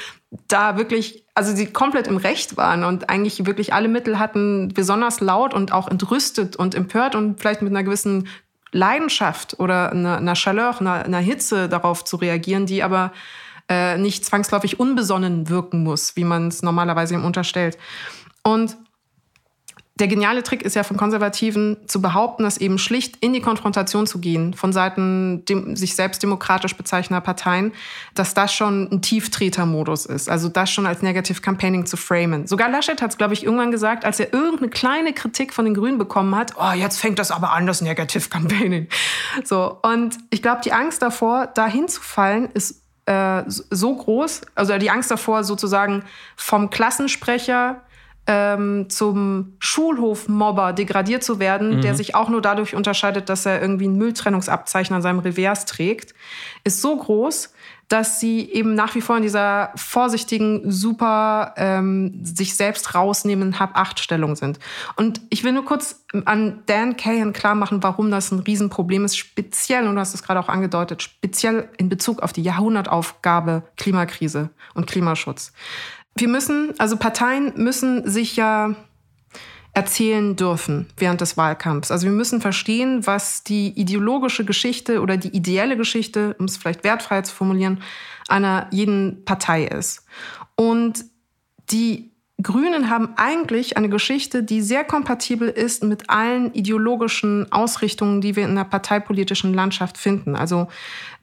da 0.47 0.77
wirklich, 0.77 1.25
also 1.35 1.55
sie 1.55 1.67
komplett 1.67 2.07
im 2.07 2.17
Recht 2.17 2.57
waren 2.57 2.83
und 2.83 3.09
eigentlich 3.09 3.45
wirklich 3.45 3.73
alle 3.73 3.87
Mittel 3.87 4.19
hatten, 4.19 4.69
besonders 4.73 5.19
laut 5.19 5.53
und 5.53 5.71
auch 5.71 5.87
entrüstet 5.87 6.55
und 6.55 6.75
empört 6.75 7.15
und 7.15 7.39
vielleicht 7.39 7.61
mit 7.61 7.71
einer 7.71 7.83
gewissen 7.83 8.27
Leidenschaft 8.73 9.59
oder 9.59 9.91
einer, 9.91 10.17
einer 10.17 10.33
Chaleur, 10.33 10.79
einer, 10.79 11.05
einer 11.05 11.19
Hitze 11.19 11.69
darauf 11.69 12.03
zu 12.03 12.17
reagieren, 12.17 12.65
die 12.65 12.83
aber 12.83 13.11
äh, 13.69 13.97
nicht 13.97 14.25
zwangsläufig 14.25 14.79
unbesonnen 14.79 15.49
wirken 15.49 15.83
muss, 15.83 16.15
wie 16.15 16.23
man 16.23 16.47
es 16.47 16.61
normalerweise 16.61 17.13
ihm 17.13 17.25
unterstellt. 17.25 17.77
Und 18.43 18.77
der 19.95 20.07
geniale 20.07 20.41
Trick 20.41 20.63
ist 20.63 20.75
ja 20.75 20.81
von 20.81 20.97
Konservativen 20.97 21.77
zu 21.85 22.01
behaupten, 22.01 22.43
dass 22.43 22.57
eben 22.57 22.79
schlicht 22.79 23.17
in 23.17 23.31
die 23.31 23.41
Konfrontation 23.41 24.07
zu 24.07 24.19
gehen 24.19 24.55
von 24.55 24.73
Seiten 24.73 25.45
dem, 25.45 25.75
sich 25.75 25.95
selbst 25.95 26.23
demokratisch 26.23 26.75
bezeichnender 26.75 27.21
Parteien, 27.21 27.73
dass 28.15 28.33
das 28.33 28.51
schon 28.51 28.89
ein 28.91 29.01
Tieftretermodus 29.03 30.07
ist. 30.07 30.29
Also 30.29 30.49
das 30.49 30.71
schon 30.71 30.87
als 30.87 31.03
Negative 31.03 31.41
Campaigning 31.41 31.85
zu 31.85 31.95
framen. 31.95 32.47
Sogar 32.47 32.69
Laschet 32.69 32.99
hat 33.03 33.11
es, 33.11 33.17
glaube 33.17 33.35
ich, 33.35 33.43
irgendwann 33.43 33.69
gesagt, 33.69 34.03
als 34.03 34.19
er 34.19 34.33
irgendeine 34.33 34.71
kleine 34.71 35.13
Kritik 35.13 35.53
von 35.53 35.65
den 35.65 35.75
Grünen 35.75 35.99
bekommen 35.99 36.35
hat, 36.35 36.53
oh, 36.57 36.73
jetzt 36.73 36.99
fängt 36.99 37.19
das 37.19 37.29
aber 37.29 37.51
an, 37.51 37.67
das 37.67 37.81
Negative 37.81 38.29
Campaigning. 38.29 38.87
So, 39.43 39.77
und 39.83 40.17
ich 40.31 40.41
glaube, 40.41 40.61
die 40.63 40.73
Angst 40.73 41.03
davor, 41.03 41.47
da 41.47 41.67
hinzufallen, 41.67 42.49
ist 42.53 42.82
äh, 43.05 43.43
so 43.47 43.95
groß, 43.95 44.41
also 44.55 44.77
die 44.77 44.89
Angst 44.89 45.11
davor, 45.11 45.43
sozusagen 45.43 46.03
vom 46.35 46.69
Klassensprecher 46.69 47.81
ähm, 48.25 48.89
zum 48.89 49.53
Schulhofmobber 49.59 50.71
degradiert 50.71 51.23
zu 51.23 51.39
werden, 51.39 51.77
mhm. 51.77 51.81
der 51.81 51.95
sich 51.95 52.15
auch 52.15 52.29
nur 52.29 52.41
dadurch 52.41 52.75
unterscheidet, 52.75 53.27
dass 53.27 53.45
er 53.45 53.61
irgendwie 53.61 53.87
ein 53.87 53.97
Mülltrennungsabzeichen 53.97 54.95
an 54.95 55.01
seinem 55.01 55.19
Revers 55.19 55.65
trägt, 55.65 56.13
ist 56.63 56.81
so 56.81 56.95
groß, 56.95 57.52
dass 57.89 58.19
sie 58.19 58.49
eben 58.51 58.75
nach 58.75 58.95
wie 58.95 59.01
vor 59.01 59.17
in 59.17 59.23
dieser 59.23 59.71
vorsichtigen, 59.75 60.71
super 60.71 61.53
ähm, 61.57 62.19
sich 62.23 62.55
selbst 62.55 62.95
rausnehmen 62.95 63.59
Hab-Acht-Stellung 63.59 64.35
sind. 64.35 64.59
Und 64.95 65.21
ich 65.29 65.43
will 65.43 65.51
nur 65.51 65.65
kurz 65.65 66.03
an 66.25 66.63
Dan 66.65 66.97
Cahan 66.97 67.33
klar 67.33 67.55
machen, 67.55 67.83
warum 67.83 68.09
das 68.11 68.31
ein 68.31 68.39
Riesenproblem 68.39 69.05
ist, 69.05 69.17
speziell, 69.17 69.87
und 69.87 69.95
du 69.95 70.01
hast 70.01 70.13
es 70.13 70.23
gerade 70.23 70.39
auch 70.39 70.49
angedeutet, 70.49 71.03
speziell 71.03 71.69
in 71.77 71.89
Bezug 71.89 72.21
auf 72.21 72.33
die 72.33 72.43
Jahrhundertaufgabe 72.43 73.63
Klimakrise 73.77 74.49
und 74.73 74.87
Klimaschutz 74.87 75.51
wir 76.15 76.27
müssen, 76.27 76.73
also 76.77 76.97
Parteien 76.97 77.53
müssen 77.55 78.07
sich 78.09 78.35
ja 78.35 78.75
erzählen 79.73 80.35
dürfen 80.35 80.87
während 80.97 81.21
des 81.21 81.35
Wahlkampfs. 81.35 81.89
Also 81.89 82.05
wir 82.05 82.13
müssen 82.13 82.41
verstehen, 82.41 83.07
was 83.07 83.43
die 83.43 83.69
ideologische 83.69 84.45
Geschichte 84.45 85.01
oder 85.01 85.17
die 85.17 85.29
ideelle 85.29 85.77
Geschichte, 85.77 86.35
um 86.37 86.45
es 86.45 86.57
vielleicht 86.57 86.83
wertfrei 86.83 87.21
zu 87.23 87.33
formulieren, 87.33 87.81
einer 88.27 88.67
jeden 88.71 89.25
Partei 89.25 89.65
ist. 89.65 90.05
Und 90.55 91.05
die 91.71 92.11
Grünen 92.41 92.89
haben 92.89 93.09
eigentlich 93.15 93.77
eine 93.77 93.89
Geschichte, 93.89 94.43
die 94.43 94.61
sehr 94.61 94.83
kompatibel 94.83 95.47
ist 95.47 95.83
mit 95.83 96.09
allen 96.09 96.53
ideologischen 96.53 97.51
Ausrichtungen, 97.51 98.21
die 98.21 98.35
wir 98.35 98.45
in 98.45 98.55
der 98.55 98.65
parteipolitischen 98.65 99.53
Landschaft 99.53 99.97
finden. 99.97 100.35
Also 100.35 100.67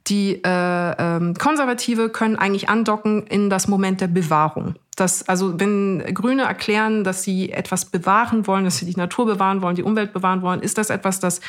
die 0.07 0.41
äh, 0.45 0.91
äh, 0.91 1.35
Konservative 1.35 2.09
können 2.09 2.37
eigentlich 2.37 2.69
andocken 2.69 3.27
in 3.27 3.51
das 3.51 3.69
Moment 3.69 4.01
der 4.01 4.09
Bewahrung. 4.09 4.77
Das, 5.01 5.27
also 5.29 5.59
wenn 5.59 6.15
Grüne 6.15 6.43
erklären, 6.43 7.05
dass 7.05 7.23
sie 7.23 7.51
etwas 7.53 7.87
bewahren 7.87 8.47
wollen, 8.47 8.65
dass 8.65 8.77
sie 8.77 8.87
die 8.87 8.97
Natur 8.97 9.25
bewahren 9.25 9.63
wollen, 9.63 9.75
die 9.75 9.83
Umwelt 9.83 10.13
bewahren 10.13 10.43
wollen, 10.43 10.61
ist 10.61 10.77
das 10.77 10.91
etwas, 10.91 11.21
das 11.21 11.41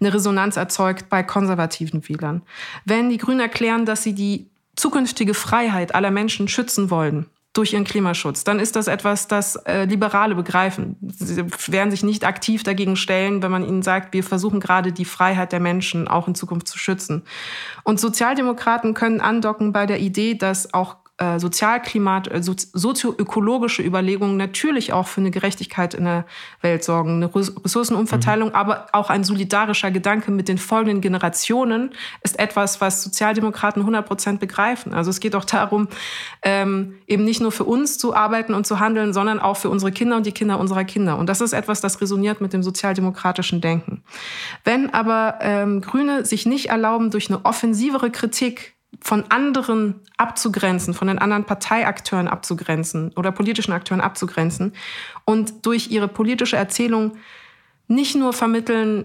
eine 0.00 0.14
Resonanz 0.14 0.56
erzeugt 0.56 1.08
bei 1.08 1.24
konservativen 1.24 2.08
Wählern. 2.08 2.42
Wenn 2.84 3.10
die 3.10 3.18
Grünen 3.18 3.40
erklären, 3.40 3.84
dass 3.84 4.04
sie 4.04 4.14
die 4.14 4.48
zukünftige 4.76 5.34
Freiheit 5.34 5.94
aller 5.94 6.12
Menschen 6.12 6.46
schützen 6.46 6.88
wollen, 6.90 7.26
durch 7.52 7.72
ihren 7.72 7.84
Klimaschutz, 7.84 8.44
dann 8.44 8.60
ist 8.60 8.76
das 8.76 8.86
etwas, 8.86 9.26
das 9.26 9.56
äh, 9.56 9.84
Liberale 9.84 10.36
begreifen. 10.36 10.96
Sie 11.00 11.44
werden 11.72 11.90
sich 11.90 12.04
nicht 12.04 12.24
aktiv 12.24 12.62
dagegen 12.62 12.94
stellen, 12.94 13.42
wenn 13.42 13.50
man 13.50 13.66
ihnen 13.66 13.82
sagt, 13.82 14.14
wir 14.14 14.22
versuchen 14.22 14.60
gerade 14.60 14.92
die 14.92 15.04
Freiheit 15.04 15.50
der 15.50 15.58
Menschen 15.58 16.06
auch 16.06 16.28
in 16.28 16.36
Zukunft 16.36 16.68
zu 16.68 16.78
schützen. 16.78 17.24
Und 17.82 17.98
Sozialdemokraten 17.98 18.94
können 18.94 19.20
andocken 19.20 19.72
bei 19.72 19.86
der 19.86 19.98
Idee, 19.98 20.34
dass 20.34 20.72
auch 20.72 20.96
äh, 21.20 21.38
Sozialklimat, 21.38 22.28
äh, 22.28 22.42
sozioökologische 22.42 23.82
Überlegungen 23.82 24.38
natürlich 24.38 24.94
auch 24.94 25.06
für 25.06 25.20
eine 25.20 25.30
Gerechtigkeit 25.30 25.92
in 25.92 26.04
der 26.04 26.24
Welt 26.62 26.82
sorgen, 26.82 27.22
eine 27.22 27.34
Ressourcenumverteilung, 27.34 28.48
mhm. 28.48 28.54
aber 28.54 28.86
auch 28.92 29.10
ein 29.10 29.22
solidarischer 29.22 29.90
Gedanke 29.90 30.30
mit 30.30 30.48
den 30.48 30.56
folgenden 30.56 31.02
Generationen 31.02 31.90
ist 32.22 32.38
etwas, 32.38 32.80
was 32.80 33.02
Sozialdemokraten 33.02 33.82
100 33.82 34.06
Prozent 34.06 34.40
begreifen. 34.40 34.94
Also 34.94 35.10
es 35.10 35.20
geht 35.20 35.36
auch 35.36 35.44
darum, 35.44 35.88
ähm, 36.40 36.94
eben 37.06 37.24
nicht 37.24 37.42
nur 37.42 37.52
für 37.52 37.64
uns 37.64 37.98
zu 37.98 38.14
arbeiten 38.14 38.54
und 38.54 38.66
zu 38.66 38.80
handeln, 38.80 39.12
sondern 39.12 39.40
auch 39.40 39.58
für 39.58 39.68
unsere 39.68 39.92
Kinder 39.92 40.16
und 40.16 40.24
die 40.24 40.32
Kinder 40.32 40.58
unserer 40.58 40.84
Kinder. 40.84 41.18
Und 41.18 41.28
das 41.28 41.42
ist 41.42 41.52
etwas, 41.52 41.82
das 41.82 42.00
resoniert 42.00 42.40
mit 42.40 42.54
dem 42.54 42.62
sozialdemokratischen 42.62 43.60
Denken. 43.60 44.02
Wenn 44.64 44.88
aber 44.94 45.38
ähm, 45.42 45.82
Grüne 45.82 46.24
sich 46.24 46.46
nicht 46.46 46.70
erlauben, 46.70 47.10
durch 47.10 47.28
eine 47.28 47.44
offensivere 47.44 48.10
Kritik 48.10 48.79
von 49.00 49.24
anderen 49.30 50.00
abzugrenzen, 50.16 50.94
von 50.94 51.08
den 51.08 51.18
anderen 51.18 51.44
Parteiakteuren 51.44 52.28
abzugrenzen 52.28 53.12
oder 53.16 53.30
politischen 53.32 53.72
Akteuren 53.72 54.00
abzugrenzen 54.00 54.72
und 55.24 55.64
durch 55.64 55.90
ihre 55.90 56.08
politische 56.08 56.56
Erzählung 56.56 57.16
nicht 57.86 58.16
nur 58.16 58.32
vermitteln, 58.32 59.04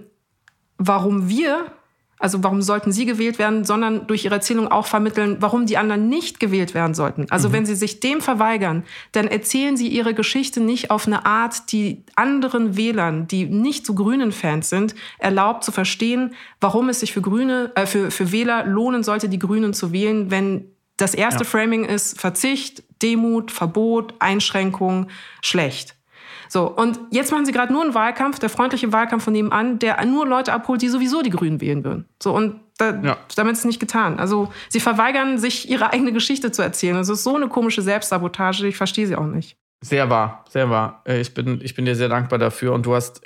warum 0.77 1.29
wir 1.29 1.71
also 2.17 2.43
warum 2.43 2.61
sollten 2.61 2.91
sie 2.91 3.05
gewählt 3.05 3.39
werden, 3.39 3.65
sondern 3.65 4.07
durch 4.07 4.25
ihre 4.25 4.35
Erzählung 4.35 4.69
auch 4.69 4.87
vermitteln, 4.87 5.37
warum 5.41 5.65
die 5.65 5.77
anderen 5.77 6.07
nicht 6.07 6.39
gewählt 6.39 6.73
werden 6.73 6.93
sollten. 6.93 7.25
Also 7.29 7.49
mhm. 7.49 7.53
wenn 7.53 7.65
sie 7.65 7.75
sich 7.75 7.99
dem 7.99 8.21
verweigern, 8.21 8.83
dann 9.11 9.27
erzählen 9.27 9.75
sie 9.75 9.87
ihre 9.87 10.13
Geschichte 10.13 10.61
nicht 10.61 10.91
auf 10.91 11.07
eine 11.07 11.25
Art, 11.25 11.71
die 11.71 12.03
anderen 12.15 12.77
Wählern, 12.77 13.27
die 13.27 13.45
nicht 13.45 13.85
so 13.85 13.93
grünen 13.95 14.31
Fans 14.31 14.69
sind, 14.69 14.95
erlaubt 15.17 15.63
zu 15.63 15.71
verstehen, 15.71 16.33
warum 16.61 16.89
es 16.89 17.01
sich 17.01 17.11
für 17.11 17.21
Grüne, 17.21 17.71
äh, 17.75 17.85
für, 17.85 18.11
für 18.11 18.31
Wähler 18.31 18.65
lohnen 18.65 19.03
sollte, 19.03 19.27
die 19.27 19.39
Grünen 19.39 19.73
zu 19.73 19.91
wählen, 19.91 20.31
wenn 20.31 20.65
das 20.97 21.13
erste 21.13 21.43
ja. 21.43 21.49
Framing 21.49 21.83
ist 21.83 22.19
Verzicht, 22.19 22.83
Demut, 23.01 23.51
Verbot, 23.51 24.13
Einschränkung, 24.19 25.07
schlecht. 25.41 25.95
So, 26.49 26.69
und 26.69 26.99
jetzt 27.11 27.31
machen 27.31 27.45
sie 27.45 27.51
gerade 27.51 27.73
nur 27.73 27.83
einen 27.83 27.93
Wahlkampf, 27.93 28.39
der 28.39 28.49
freundliche 28.49 28.91
Wahlkampf 28.93 29.23
von 29.23 29.33
nebenan, 29.33 29.79
der 29.79 30.03
nur 30.05 30.27
Leute 30.27 30.53
abholt, 30.53 30.81
die 30.81 30.89
sowieso 30.89 31.21
die 31.21 31.29
Grünen 31.29 31.61
wählen 31.61 31.83
würden. 31.83 32.05
So, 32.21 32.33
und 32.33 32.59
da, 32.77 32.99
ja. 33.01 33.17
damit 33.35 33.53
ist 33.53 33.59
es 33.59 33.65
nicht 33.65 33.79
getan. 33.79 34.19
Also 34.19 34.51
sie 34.69 34.79
verweigern 34.79 35.37
sich, 35.37 35.69
ihre 35.69 35.93
eigene 35.93 36.11
Geschichte 36.11 36.51
zu 36.51 36.61
erzählen. 36.61 36.95
Das 36.95 37.09
ist 37.09 37.23
so 37.23 37.35
eine 37.35 37.47
komische 37.47 37.81
Selbstsabotage, 37.81 38.67
ich 38.67 38.77
verstehe 38.77 39.07
sie 39.07 39.15
auch 39.15 39.25
nicht. 39.25 39.57
Sehr 39.81 40.09
wahr, 40.09 40.45
sehr 40.49 40.69
wahr. 40.69 41.03
Äh, 41.07 41.21
ich 41.21 41.33
bin, 41.33 41.59
ich 41.61 41.75
bin 41.75 41.85
dir 41.85 41.95
sehr 41.95 42.09
dankbar 42.09 42.39
dafür. 42.39 42.73
Und 42.73 42.85
du 42.85 42.95
hast 42.95 43.21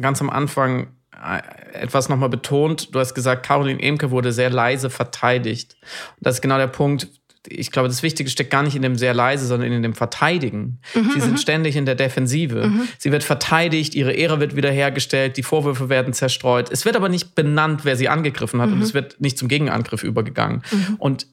ganz 0.00 0.20
am 0.20 0.30
Anfang 0.30 0.88
äh, 1.12 1.40
etwas 1.72 2.08
nochmal 2.08 2.28
betont. 2.28 2.94
Du 2.94 3.00
hast 3.00 3.14
gesagt, 3.14 3.44
Caroline 3.44 3.82
Emke 3.82 4.10
wurde 4.10 4.32
sehr 4.32 4.50
leise 4.50 4.90
verteidigt. 4.90 5.76
Und 6.16 6.26
das 6.26 6.36
ist 6.36 6.40
genau 6.40 6.56
der 6.56 6.68
Punkt 6.68 7.08
ich 7.48 7.70
glaube, 7.70 7.88
das 7.88 8.02
Wichtige 8.02 8.30
steckt 8.30 8.50
gar 8.50 8.62
nicht 8.62 8.74
in 8.74 8.82
dem 8.82 8.96
sehr 8.96 9.14
leise, 9.14 9.46
sondern 9.46 9.70
in 9.70 9.82
dem 9.82 9.94
Verteidigen. 9.94 10.80
Mhm, 10.94 11.10
sie 11.12 11.20
sind 11.20 11.32
mhm. 11.32 11.38
ständig 11.38 11.76
in 11.76 11.86
der 11.86 11.94
Defensive. 11.94 12.68
Mhm. 12.68 12.88
Sie 12.98 13.12
wird 13.12 13.22
verteidigt, 13.22 13.94
ihre 13.94 14.12
Ehre 14.12 14.40
wird 14.40 14.56
wiederhergestellt, 14.56 15.36
die 15.36 15.42
Vorwürfe 15.42 15.88
werden 15.88 16.12
zerstreut. 16.12 16.70
Es 16.70 16.84
wird 16.84 16.96
aber 16.96 17.08
nicht 17.08 17.34
benannt, 17.34 17.84
wer 17.84 17.96
sie 17.96 18.08
angegriffen 18.08 18.60
hat 18.60 18.70
mhm. 18.70 18.76
und 18.76 18.82
es 18.82 18.94
wird 18.94 19.20
nicht 19.20 19.38
zum 19.38 19.48
Gegenangriff 19.48 20.02
übergegangen. 20.02 20.62
Mhm. 20.70 20.94
Und 20.98 21.26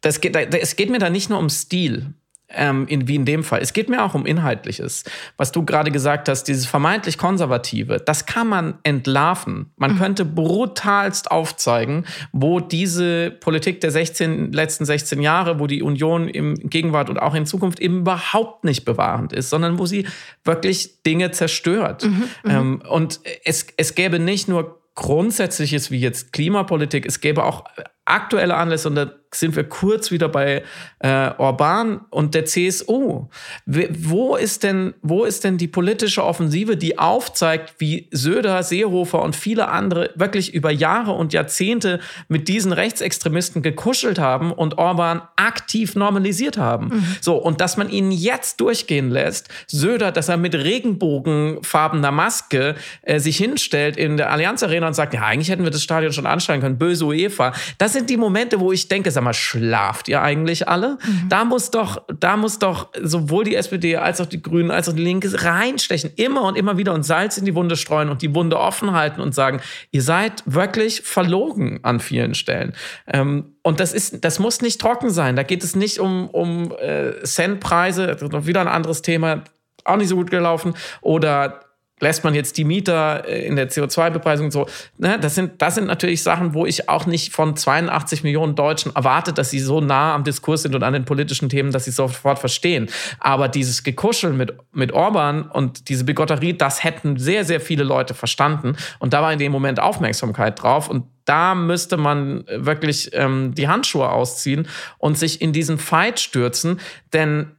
das 0.00 0.20
geht, 0.20 0.36
es 0.36 0.76
geht 0.76 0.90
mir 0.90 0.98
da 0.98 1.08
nicht 1.08 1.30
nur 1.30 1.38
um 1.38 1.48
Stil 1.48 2.12
ähm, 2.56 2.86
in, 2.88 3.08
wie 3.08 3.14
in 3.14 3.24
dem 3.24 3.44
Fall. 3.44 3.60
Es 3.60 3.72
geht 3.72 3.88
mir 3.88 4.02
auch 4.02 4.14
um 4.14 4.26
Inhaltliches. 4.26 5.04
Was 5.36 5.52
du 5.52 5.64
gerade 5.64 5.90
gesagt 5.90 6.28
hast, 6.28 6.44
dieses 6.44 6.66
vermeintlich 6.66 7.18
Konservative, 7.18 7.98
das 7.98 8.26
kann 8.26 8.48
man 8.48 8.74
entlarven. 8.82 9.72
Man 9.76 9.94
mhm. 9.94 9.98
könnte 9.98 10.24
brutalst 10.24 11.30
aufzeigen, 11.30 12.04
wo 12.32 12.60
diese 12.60 13.30
Politik 13.30 13.80
der 13.80 13.90
16, 13.90 14.52
letzten 14.52 14.84
16 14.84 15.20
Jahre, 15.20 15.58
wo 15.60 15.66
die 15.66 15.82
Union 15.82 16.28
im 16.28 16.54
Gegenwart 16.54 17.10
und 17.10 17.18
auch 17.18 17.34
in 17.34 17.46
Zukunft 17.46 17.80
eben 17.80 18.00
überhaupt 18.00 18.64
nicht 18.64 18.84
bewahrend 18.84 19.32
ist, 19.32 19.50
sondern 19.50 19.78
wo 19.78 19.86
sie 19.86 20.06
wirklich 20.44 21.02
Dinge 21.02 21.30
zerstört. 21.30 22.04
Mhm, 22.04 22.10
mhm. 22.10 22.50
ähm, 22.50 22.82
und 22.88 23.20
es, 23.44 23.66
es 23.76 23.94
gäbe 23.94 24.18
nicht 24.18 24.48
nur 24.48 24.80
Grundsätzliches 24.94 25.90
wie 25.90 25.98
jetzt 25.98 26.32
Klimapolitik, 26.32 27.04
es 27.04 27.20
gäbe 27.20 27.44
auch 27.44 27.64
aktuelle 28.04 28.54
Anlässe 28.56 28.88
und 28.88 28.96
da 28.96 29.10
sind 29.34 29.56
wir 29.56 29.64
kurz 29.64 30.10
wieder 30.10 30.28
bei 30.28 30.62
äh, 31.00 31.30
Orban 31.38 32.00
und 32.10 32.34
der 32.34 32.44
CSU. 32.44 33.28
Wo 33.66 34.36
ist 34.36 34.62
denn, 34.62 34.94
wo 35.02 35.24
ist 35.24 35.44
denn 35.44 35.58
die 35.58 35.68
politische 35.68 36.24
Offensive, 36.24 36.76
die 36.76 36.98
aufzeigt, 36.98 37.74
wie 37.78 38.08
Söder, 38.10 38.62
Seehofer 38.62 39.22
und 39.22 39.36
viele 39.36 39.68
andere 39.68 40.10
wirklich 40.14 40.54
über 40.54 40.70
Jahre 40.70 41.12
und 41.12 41.32
Jahrzehnte 41.32 42.00
mit 42.28 42.48
diesen 42.48 42.72
Rechtsextremisten 42.72 43.62
gekuschelt 43.62 44.18
haben 44.18 44.52
und 44.52 44.78
Orban 44.78 45.22
aktiv 45.36 45.96
normalisiert 45.96 46.58
haben? 46.58 46.86
Mhm. 46.86 47.16
So, 47.20 47.36
und 47.36 47.60
dass 47.60 47.76
man 47.76 47.88
ihn 47.88 48.10
jetzt 48.10 48.60
durchgehen 48.60 49.10
lässt, 49.10 49.48
Söder, 49.66 50.12
dass 50.12 50.28
er 50.28 50.36
mit 50.36 50.54
regenbogenfarbener 50.54 52.12
Maske 52.12 52.76
äh, 53.02 53.18
sich 53.18 53.36
hinstellt 53.36 53.96
in 53.96 54.16
der 54.16 54.30
Allianz 54.30 54.62
Arena 54.62 54.86
und 54.86 54.94
sagt, 54.94 55.14
ja, 55.14 55.22
eigentlich 55.22 55.50
hätten 55.50 55.64
wir 55.64 55.70
das 55.70 55.82
Stadion 55.82 56.12
schon 56.12 56.26
ansteigen 56.26 56.62
können, 56.62 56.78
böse 56.78 57.04
UEFA. 57.04 57.52
Das 57.78 57.93
sind 57.94 58.10
die 58.10 58.18
Momente, 58.18 58.60
wo 58.60 58.72
ich 58.72 58.88
denke, 58.88 59.10
sag 59.10 59.24
mal, 59.24 59.32
schlaft 59.32 60.08
ihr 60.08 60.20
eigentlich 60.20 60.68
alle? 60.68 60.98
Mhm. 61.02 61.28
Da 61.30 61.44
muss 61.46 61.70
doch, 61.70 62.02
da 62.20 62.36
muss 62.36 62.58
doch 62.58 62.90
sowohl 63.00 63.44
die 63.44 63.54
SPD 63.54 63.96
als 63.96 64.20
auch 64.20 64.26
die 64.26 64.42
Grünen 64.42 64.70
als 64.70 64.88
auch 64.88 64.92
die 64.92 65.02
Linke 65.02 65.42
reinstechen, 65.42 66.10
immer 66.16 66.42
und 66.42 66.56
immer 66.56 66.76
wieder 66.76 66.92
und 66.92 67.04
Salz 67.04 67.38
in 67.38 67.46
die 67.46 67.54
Wunde 67.54 67.76
streuen 67.76 68.10
und 68.10 68.20
die 68.20 68.34
Wunde 68.34 68.58
offen 68.58 68.92
halten 68.92 69.22
und 69.22 69.34
sagen, 69.34 69.60
ihr 69.90 70.02
seid 70.02 70.42
wirklich 70.44 71.00
verlogen 71.00 71.80
an 71.82 72.00
vielen 72.00 72.34
Stellen. 72.34 72.74
Ähm, 73.10 73.54
und 73.62 73.80
das 73.80 73.94
ist, 73.94 74.22
das 74.24 74.38
muss 74.38 74.60
nicht 74.60 74.80
trocken 74.80 75.08
sein. 75.08 75.36
Da 75.36 75.42
geht 75.42 75.64
es 75.64 75.74
nicht 75.74 75.98
um, 75.98 76.28
um 76.28 76.72
äh, 76.72 77.22
Centpreise, 77.24 78.18
wieder 78.46 78.60
ein 78.60 78.68
anderes 78.68 79.00
Thema, 79.00 79.44
auch 79.84 79.96
nicht 79.96 80.08
so 80.08 80.16
gut 80.16 80.30
gelaufen. 80.30 80.74
Oder 81.00 81.63
lässt 82.00 82.24
man 82.24 82.34
jetzt 82.34 82.56
die 82.58 82.64
Mieter 82.64 83.26
äh, 83.26 83.46
in 83.46 83.56
der 83.56 83.70
CO2-Bepreisung 83.70 84.50
so. 84.50 84.66
Ne, 84.98 85.18
das, 85.20 85.34
sind, 85.34 85.62
das 85.62 85.76
sind 85.76 85.86
natürlich 85.86 86.22
Sachen, 86.22 86.54
wo 86.54 86.66
ich 86.66 86.88
auch 86.88 87.06
nicht 87.06 87.32
von 87.32 87.56
82 87.56 88.24
Millionen 88.24 88.56
Deutschen 88.56 88.94
erwarte, 88.94 89.32
dass 89.32 89.50
sie 89.50 89.60
so 89.60 89.80
nah 89.80 90.14
am 90.14 90.24
Diskurs 90.24 90.62
sind 90.62 90.74
und 90.74 90.82
an 90.82 90.92
den 90.92 91.04
politischen 91.04 91.48
Themen, 91.48 91.70
dass 91.70 91.84
sie 91.84 91.92
sofort 91.92 92.38
verstehen. 92.38 92.88
Aber 93.20 93.48
dieses 93.48 93.84
Gekuschel 93.84 94.32
mit, 94.32 94.56
mit 94.72 94.92
Orban 94.92 95.48
und 95.48 95.88
diese 95.88 96.04
Bigotterie, 96.04 96.54
das 96.54 96.82
hätten 96.82 97.16
sehr, 97.16 97.44
sehr 97.44 97.60
viele 97.60 97.84
Leute 97.84 98.14
verstanden. 98.14 98.76
Und 98.98 99.12
da 99.12 99.22
war 99.22 99.32
in 99.32 99.38
dem 99.38 99.52
Moment 99.52 99.78
Aufmerksamkeit 99.78 100.60
drauf. 100.62 100.88
Und 100.88 101.06
da 101.24 101.54
müsste 101.54 101.96
man 101.96 102.44
wirklich 102.48 103.10
ähm, 103.12 103.54
die 103.54 103.68
Handschuhe 103.68 104.10
ausziehen 104.10 104.68
und 104.98 105.16
sich 105.16 105.40
in 105.40 105.52
diesen 105.52 105.78
Fight 105.78 106.20
stürzen. 106.20 106.80
Denn 107.12 107.56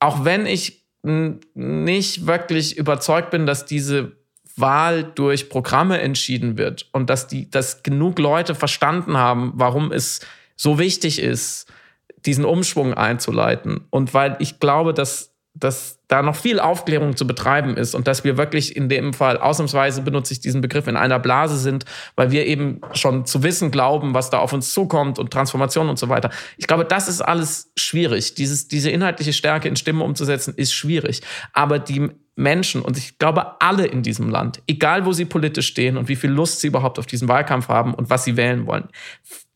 auch 0.00 0.24
wenn 0.24 0.46
ich 0.46 0.83
nicht 1.04 2.26
wirklich 2.26 2.76
überzeugt 2.76 3.30
bin, 3.30 3.46
dass 3.46 3.66
diese 3.66 4.12
Wahl 4.56 5.04
durch 5.04 5.48
Programme 5.48 6.00
entschieden 6.00 6.56
wird 6.56 6.88
und 6.92 7.10
dass 7.10 7.26
die, 7.26 7.50
dass 7.50 7.82
genug 7.82 8.18
Leute 8.18 8.54
verstanden 8.54 9.16
haben, 9.16 9.52
warum 9.56 9.92
es 9.92 10.20
so 10.56 10.78
wichtig 10.78 11.18
ist, 11.18 11.66
diesen 12.24 12.44
Umschwung 12.44 12.94
einzuleiten. 12.94 13.82
Und 13.90 14.14
weil 14.14 14.36
ich 14.38 14.60
glaube, 14.60 14.94
dass 14.94 15.34
dass 15.54 16.00
da 16.14 16.22
noch 16.22 16.36
viel 16.36 16.60
Aufklärung 16.60 17.16
zu 17.16 17.26
betreiben 17.26 17.76
ist 17.76 17.92
und 17.96 18.06
dass 18.06 18.22
wir 18.22 18.36
wirklich 18.36 18.76
in 18.76 18.88
dem 18.88 19.12
Fall, 19.12 19.36
ausnahmsweise 19.36 20.00
benutze 20.00 20.32
ich 20.32 20.38
diesen 20.38 20.60
Begriff, 20.60 20.86
in 20.86 20.96
einer 20.96 21.18
Blase 21.18 21.58
sind, 21.58 21.86
weil 22.14 22.30
wir 22.30 22.46
eben 22.46 22.80
schon 22.92 23.26
zu 23.26 23.42
wissen 23.42 23.72
glauben, 23.72 24.14
was 24.14 24.30
da 24.30 24.38
auf 24.38 24.52
uns 24.52 24.72
zukommt 24.72 25.18
und 25.18 25.32
Transformation 25.32 25.88
und 25.88 25.98
so 25.98 26.08
weiter. 26.08 26.30
Ich 26.56 26.68
glaube, 26.68 26.84
das 26.84 27.08
ist 27.08 27.20
alles 27.20 27.72
schwierig. 27.76 28.36
Dieses, 28.36 28.68
diese 28.68 28.90
inhaltliche 28.90 29.32
Stärke 29.32 29.66
in 29.66 29.74
Stimme 29.74 30.04
umzusetzen, 30.04 30.54
ist 30.56 30.72
schwierig. 30.72 31.20
Aber 31.52 31.80
die 31.80 32.10
Menschen, 32.36 32.82
und 32.82 32.96
ich 32.96 33.18
glaube 33.18 33.60
alle 33.60 33.84
in 33.84 34.04
diesem 34.04 34.28
Land, 34.28 34.62
egal 34.68 35.06
wo 35.06 35.12
sie 35.12 35.24
politisch 35.24 35.66
stehen 35.66 35.96
und 35.96 36.06
wie 36.06 36.16
viel 36.16 36.30
Lust 36.30 36.60
sie 36.60 36.68
überhaupt 36.68 37.00
auf 37.00 37.06
diesen 37.06 37.26
Wahlkampf 37.26 37.66
haben 37.66 37.92
und 37.92 38.08
was 38.08 38.22
sie 38.22 38.36
wählen 38.36 38.68
wollen, 38.68 38.88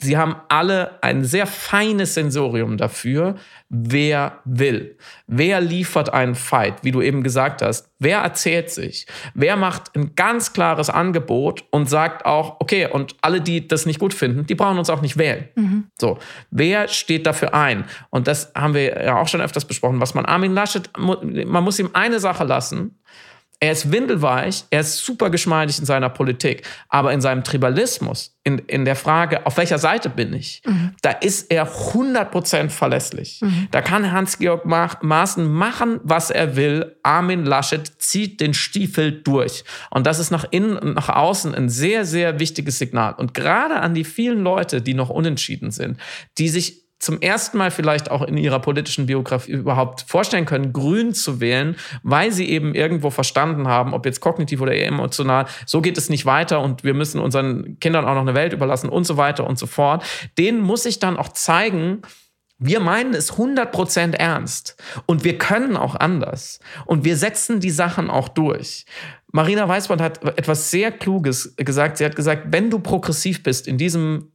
sie 0.00 0.16
haben 0.16 0.36
alle 0.48 1.02
ein 1.02 1.24
sehr 1.24 1.46
feines 1.46 2.14
Sensorium 2.14 2.76
dafür, 2.76 3.34
wer 3.68 4.38
will. 4.44 4.96
Wer 5.26 5.60
liefert 5.60 6.12
einen 6.12 6.36
Fight, 6.36 6.84
wie 6.84 6.92
du 6.92 7.02
eben 7.02 7.22
gesagt 7.22 7.62
hast. 7.62 7.90
Wer 7.98 8.18
erzählt 8.20 8.70
sich? 8.70 9.06
Wer 9.34 9.56
macht 9.56 9.94
ein 9.96 10.14
ganz 10.14 10.52
klares 10.52 10.88
Angebot 10.88 11.64
und 11.70 11.90
sagt 11.90 12.24
auch, 12.26 12.60
okay, 12.60 12.88
und 12.90 13.16
alle, 13.22 13.40
die 13.40 13.66
das 13.66 13.86
nicht 13.86 13.98
gut 13.98 14.14
finden, 14.14 14.46
die 14.46 14.54
brauchen 14.54 14.78
uns 14.78 14.88
auch 14.88 15.02
nicht 15.02 15.18
wählen. 15.18 15.48
Mhm. 15.56 15.88
So, 16.00 16.18
wer 16.50 16.86
steht 16.86 17.26
dafür 17.26 17.52
ein? 17.54 17.84
Und 18.10 18.28
das 18.28 18.52
haben 18.54 18.74
wir 18.74 19.02
ja 19.04 19.20
auch 19.20 19.28
schon 19.28 19.40
öfters 19.40 19.64
besprochen, 19.64 20.00
was 20.00 20.14
man 20.14 20.24
Armin 20.24 20.54
Laschet, 20.54 20.88
man 20.96 21.64
muss 21.64 21.78
ihm 21.80 21.90
eine 21.92 22.20
Sache 22.20 22.44
lassen. 22.44 22.98
Er 23.60 23.72
ist 23.72 23.90
windelweich, 23.90 24.64
er 24.70 24.80
ist 24.80 24.98
super 24.98 25.30
geschmeidig 25.30 25.80
in 25.80 25.84
seiner 25.84 26.08
Politik, 26.08 26.62
aber 26.88 27.12
in 27.12 27.20
seinem 27.20 27.42
Tribalismus, 27.42 28.36
in, 28.44 28.58
in 28.60 28.84
der 28.84 28.94
Frage, 28.94 29.46
auf 29.46 29.56
welcher 29.56 29.78
Seite 29.78 30.08
bin 30.10 30.32
ich, 30.32 30.62
mhm. 30.64 30.94
da 31.02 31.10
ist 31.10 31.50
er 31.50 31.66
100% 31.66 32.70
verlässlich. 32.70 33.40
Mhm. 33.42 33.66
Da 33.72 33.82
kann 33.82 34.12
Hans-Georg 34.12 34.64
Maaßen 34.64 35.44
machen, 35.44 35.98
was 36.04 36.30
er 36.30 36.54
will. 36.54 36.96
Armin 37.02 37.44
Laschet 37.44 37.90
zieht 37.98 38.40
den 38.40 38.54
Stiefel 38.54 39.22
durch. 39.22 39.64
Und 39.90 40.06
das 40.06 40.20
ist 40.20 40.30
nach 40.30 40.46
innen 40.52 40.76
und 40.76 40.94
nach 40.94 41.08
außen 41.08 41.52
ein 41.52 41.68
sehr, 41.68 42.04
sehr 42.04 42.38
wichtiges 42.38 42.78
Signal. 42.78 43.14
Und 43.14 43.34
gerade 43.34 43.80
an 43.80 43.92
die 43.92 44.04
vielen 44.04 44.44
Leute, 44.44 44.82
die 44.82 44.94
noch 44.94 45.10
unentschieden 45.10 45.72
sind, 45.72 45.98
die 46.38 46.48
sich 46.48 46.87
zum 46.98 47.20
ersten 47.20 47.58
Mal 47.58 47.70
vielleicht 47.70 48.10
auch 48.10 48.22
in 48.22 48.36
ihrer 48.36 48.58
politischen 48.58 49.06
Biografie 49.06 49.52
überhaupt 49.52 50.04
vorstellen 50.08 50.46
können, 50.46 50.72
grün 50.72 51.14
zu 51.14 51.40
wählen, 51.40 51.76
weil 52.02 52.32
sie 52.32 52.48
eben 52.48 52.74
irgendwo 52.74 53.10
verstanden 53.10 53.68
haben, 53.68 53.94
ob 53.94 54.04
jetzt 54.04 54.20
kognitiv 54.20 54.60
oder 54.60 54.74
emotional, 54.74 55.46
so 55.64 55.80
geht 55.80 55.96
es 55.96 56.08
nicht 56.08 56.26
weiter 56.26 56.60
und 56.60 56.82
wir 56.82 56.94
müssen 56.94 57.20
unseren 57.20 57.78
Kindern 57.78 58.04
auch 58.04 58.14
noch 58.14 58.22
eine 58.22 58.34
Welt 58.34 58.52
überlassen 58.52 58.88
und 58.88 59.04
so 59.04 59.16
weiter 59.16 59.46
und 59.46 59.58
so 59.58 59.66
fort. 59.66 60.04
Denen 60.38 60.60
muss 60.60 60.86
ich 60.86 60.98
dann 60.98 61.16
auch 61.16 61.28
zeigen, 61.28 62.02
wir 62.58 62.80
meinen 62.80 63.14
es 63.14 63.34
100% 63.34 64.14
ernst 64.16 64.76
und 65.06 65.22
wir 65.22 65.38
können 65.38 65.76
auch 65.76 65.94
anders 65.94 66.58
und 66.86 67.04
wir 67.04 67.16
setzen 67.16 67.60
die 67.60 67.70
Sachen 67.70 68.10
auch 68.10 68.28
durch. 68.28 68.84
Marina 69.30 69.68
Weißband 69.68 70.00
hat 70.00 70.24
etwas 70.24 70.70
sehr 70.70 70.90
Kluges 70.90 71.54
gesagt. 71.56 71.98
Sie 71.98 72.04
hat 72.04 72.16
gesagt, 72.16 72.46
wenn 72.50 72.70
du 72.70 72.80
progressiv 72.80 73.44
bist 73.44 73.68
in 73.68 73.78
diesem 73.78 74.32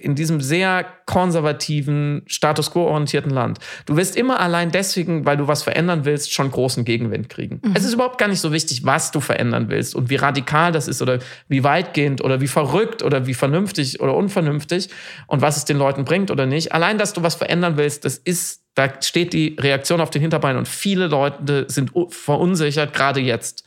in 0.00 0.14
diesem 0.14 0.40
sehr 0.40 0.84
konservativen, 1.06 2.22
Status 2.26 2.70
quo-orientierten 2.70 3.30
Land. 3.30 3.58
Du 3.86 3.96
wirst 3.96 4.16
immer 4.16 4.40
allein 4.40 4.70
deswegen, 4.70 5.26
weil 5.26 5.36
du 5.36 5.48
was 5.48 5.62
verändern 5.62 6.04
willst, 6.04 6.32
schon 6.32 6.50
großen 6.50 6.84
Gegenwind 6.84 7.28
kriegen. 7.28 7.60
Mhm. 7.62 7.72
Es 7.74 7.84
ist 7.84 7.94
überhaupt 7.94 8.18
gar 8.18 8.28
nicht 8.28 8.40
so 8.40 8.52
wichtig, 8.52 8.84
was 8.84 9.10
du 9.10 9.20
verändern 9.20 9.68
willst 9.68 9.94
und 9.94 10.10
wie 10.10 10.16
radikal 10.16 10.72
das 10.72 10.88
ist 10.88 11.02
oder 11.02 11.18
wie 11.48 11.64
weitgehend 11.64 12.22
oder 12.22 12.40
wie 12.40 12.48
verrückt 12.48 13.02
oder 13.02 13.26
wie 13.26 13.34
vernünftig 13.34 14.00
oder 14.00 14.14
unvernünftig 14.14 14.88
und 15.26 15.42
was 15.42 15.56
es 15.56 15.64
den 15.64 15.78
Leuten 15.78 16.04
bringt 16.04 16.30
oder 16.30 16.46
nicht. 16.46 16.72
Allein, 16.72 16.98
dass 16.98 17.12
du 17.12 17.22
was 17.22 17.34
verändern 17.34 17.76
willst, 17.76 18.04
das 18.04 18.18
ist, 18.18 18.62
da 18.74 18.90
steht 19.00 19.32
die 19.32 19.56
Reaktion 19.58 20.00
auf 20.00 20.10
den 20.10 20.22
Hinterbeinen 20.22 20.58
und 20.58 20.68
viele 20.68 21.08
Leute 21.08 21.66
sind 21.68 21.92
verunsichert, 22.08 22.94
gerade 22.94 23.20
jetzt. 23.20 23.64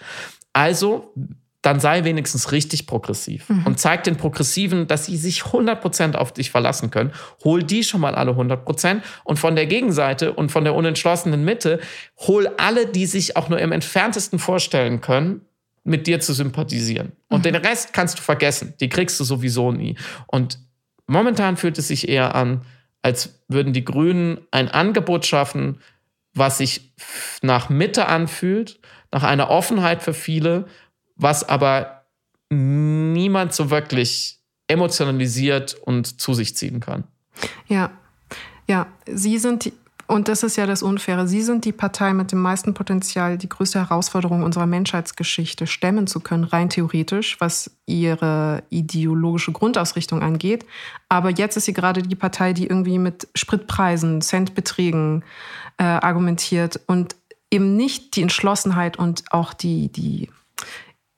Also 0.54 1.14
dann 1.66 1.80
sei 1.80 2.04
wenigstens 2.04 2.52
richtig 2.52 2.86
progressiv 2.86 3.50
mhm. 3.50 3.66
und 3.66 3.80
zeig 3.80 4.04
den 4.04 4.18
Progressiven, 4.18 4.86
dass 4.86 5.06
sie 5.06 5.18
sich 5.18 5.42
100% 5.42 6.14
auf 6.14 6.32
dich 6.32 6.52
verlassen 6.52 6.92
können. 6.92 7.12
Hol 7.44 7.64
die 7.64 7.84
schon 7.84 8.02
mal 8.02 8.14
alle 8.14 8.34
100% 8.34 9.02
und 9.24 9.40
von 9.40 9.56
der 9.56 9.66
Gegenseite 9.66 10.34
und 10.34 10.52
von 10.52 10.64
der 10.64 10.76
unentschlossenen 10.76 11.44
Mitte 11.44 11.80
hol 12.20 12.48
alle, 12.58 12.86
die 12.86 13.08
sich 13.08 13.36
auch 13.36 13.50
nur 13.50 13.58
im 13.58 13.72
entferntesten 13.72 14.38
vorstellen 14.38 15.02
können, 15.02 15.42
mit 15.84 16.06
dir 16.06 16.20
zu 16.20 16.34
sympathisieren. 16.34 17.14
Und 17.30 17.40
mhm. 17.40 17.44
den 17.44 17.56
Rest 17.56 17.94
kannst 17.94 18.20
du 18.20 18.22
vergessen. 18.22 18.76
Die 18.80 18.90
kriegst 18.90 19.20
du 19.20 19.24
sowieso 19.24 19.72
nie. 19.72 19.98
Und 20.28 20.60
momentan 21.08 21.58
fühlt 21.58 21.80
es 21.80 21.88
sich 21.88 22.08
eher 22.08 22.36
an, 22.36 22.62
als 23.02 23.40
würden 23.48 23.74
die 23.74 23.86
Grünen 23.86 24.40
ein 24.52 24.70
Angebot 24.70 25.26
schaffen, 25.26 25.80
was 26.36 26.60
sich 26.60 26.94
nach 27.42 27.70
Mitte 27.70 28.08
anfühlt, 28.08 28.80
nach 29.12 29.24
einer 29.24 29.50
Offenheit 29.50 30.04
für 30.04 30.14
viele 30.14 30.66
was 31.16 31.48
aber 31.48 32.06
niemand 32.50 33.54
so 33.54 33.70
wirklich 33.70 34.40
emotionalisiert 34.68 35.76
und 35.76 36.20
zu 36.20 36.34
sich 36.34 36.56
ziehen 36.56 36.80
kann. 36.80 37.04
Ja, 37.68 37.92
ja, 38.68 38.88
Sie 39.06 39.38
sind 39.38 39.66
die, 39.66 39.74
und 40.08 40.28
das 40.28 40.44
ist 40.44 40.56
ja 40.56 40.66
das 40.66 40.84
Unfaire, 40.84 41.28
Sie 41.28 41.42
sind 41.42 41.66
die 41.66 41.72
Partei 41.72 42.14
mit 42.14 42.32
dem 42.32 42.40
meisten 42.40 42.74
Potenzial, 42.74 43.38
die 43.38 43.50
größte 43.50 43.80
Herausforderung 43.80 44.44
unserer 44.44 44.66
Menschheitsgeschichte 44.66 45.68
stemmen 45.68 46.08
zu 46.08 46.20
können, 46.20 46.44
rein 46.44 46.70
theoretisch, 46.70 47.40
was 47.40 47.72
Ihre 47.86 48.64
ideologische 48.70 49.52
Grundausrichtung 49.52 50.22
angeht. 50.22 50.66
Aber 51.10 51.30
jetzt 51.30 51.58
ist 51.58 51.66
sie 51.66 51.74
gerade 51.74 52.02
die 52.02 52.16
Partei, 52.16 52.54
die 52.54 52.68
irgendwie 52.68 53.00
mit 53.00 53.28
Spritpreisen, 53.36 54.22
Centbeträgen 54.22 55.24
äh, 55.78 55.84
argumentiert 55.84 56.80
und 56.88 57.16
eben 57.52 57.76
nicht 57.76 58.16
die 58.16 58.24
Entschlossenheit 58.24 58.98
und 58.98 59.24
auch 59.32 59.54
die, 59.54 59.92
die 59.92 60.30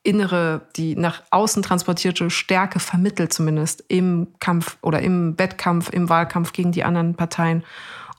innere, 0.07 0.61
die 0.77 0.95
nach 0.95 1.21
außen 1.31 1.61
transportierte 1.61 2.29
Stärke 2.29 2.79
vermittelt, 2.79 3.33
zumindest 3.33 3.83
im 3.89 4.27
Kampf 4.39 4.77
oder 4.81 5.01
im 5.01 5.37
Wettkampf, 5.37 5.89
im 5.89 6.07
Wahlkampf 6.07 6.53
gegen 6.53 6.71
die 6.71 6.85
anderen 6.85 7.15
Parteien. 7.15 7.63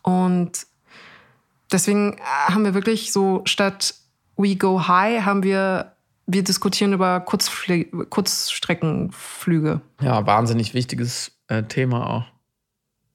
Und 0.02 0.66
deswegen 1.72 2.16
haben 2.46 2.64
wir 2.64 2.74
wirklich 2.74 3.10
so 3.10 3.40
statt 3.46 3.94
We 4.36 4.56
Go 4.56 4.86
High 4.86 5.24
haben 5.24 5.42
wir 5.42 5.92
wir 6.30 6.44
diskutieren 6.44 6.92
über 6.92 7.20
Kurzfl 7.20 7.86
Kurzstreckenflüge. 8.10 9.80
Ja, 10.02 10.26
wahnsinnig 10.26 10.74
wichtiges 10.74 11.32
äh, 11.48 11.62
Thema 11.62 12.10
auch. 12.10 12.24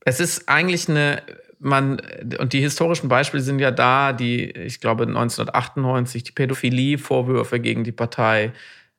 Es 0.03 0.19
ist 0.19 0.49
eigentlich 0.49 0.89
eine 0.89 1.21
man, 1.64 2.01
und 2.39 2.53
die 2.53 2.61
historischen 2.61 3.07
Beispiele 3.09 3.41
sind 3.43 3.59
ja 3.59 3.72
da, 3.72 4.14
die, 4.14 4.51
ich 4.51 4.80
glaube, 4.80 5.03
1998, 5.03 6.24
die 6.24 6.32
Pädophilie-Vorwürfe 6.32 7.59
gegen 7.59 7.84
die 7.84 7.91
Partei. 7.91 8.51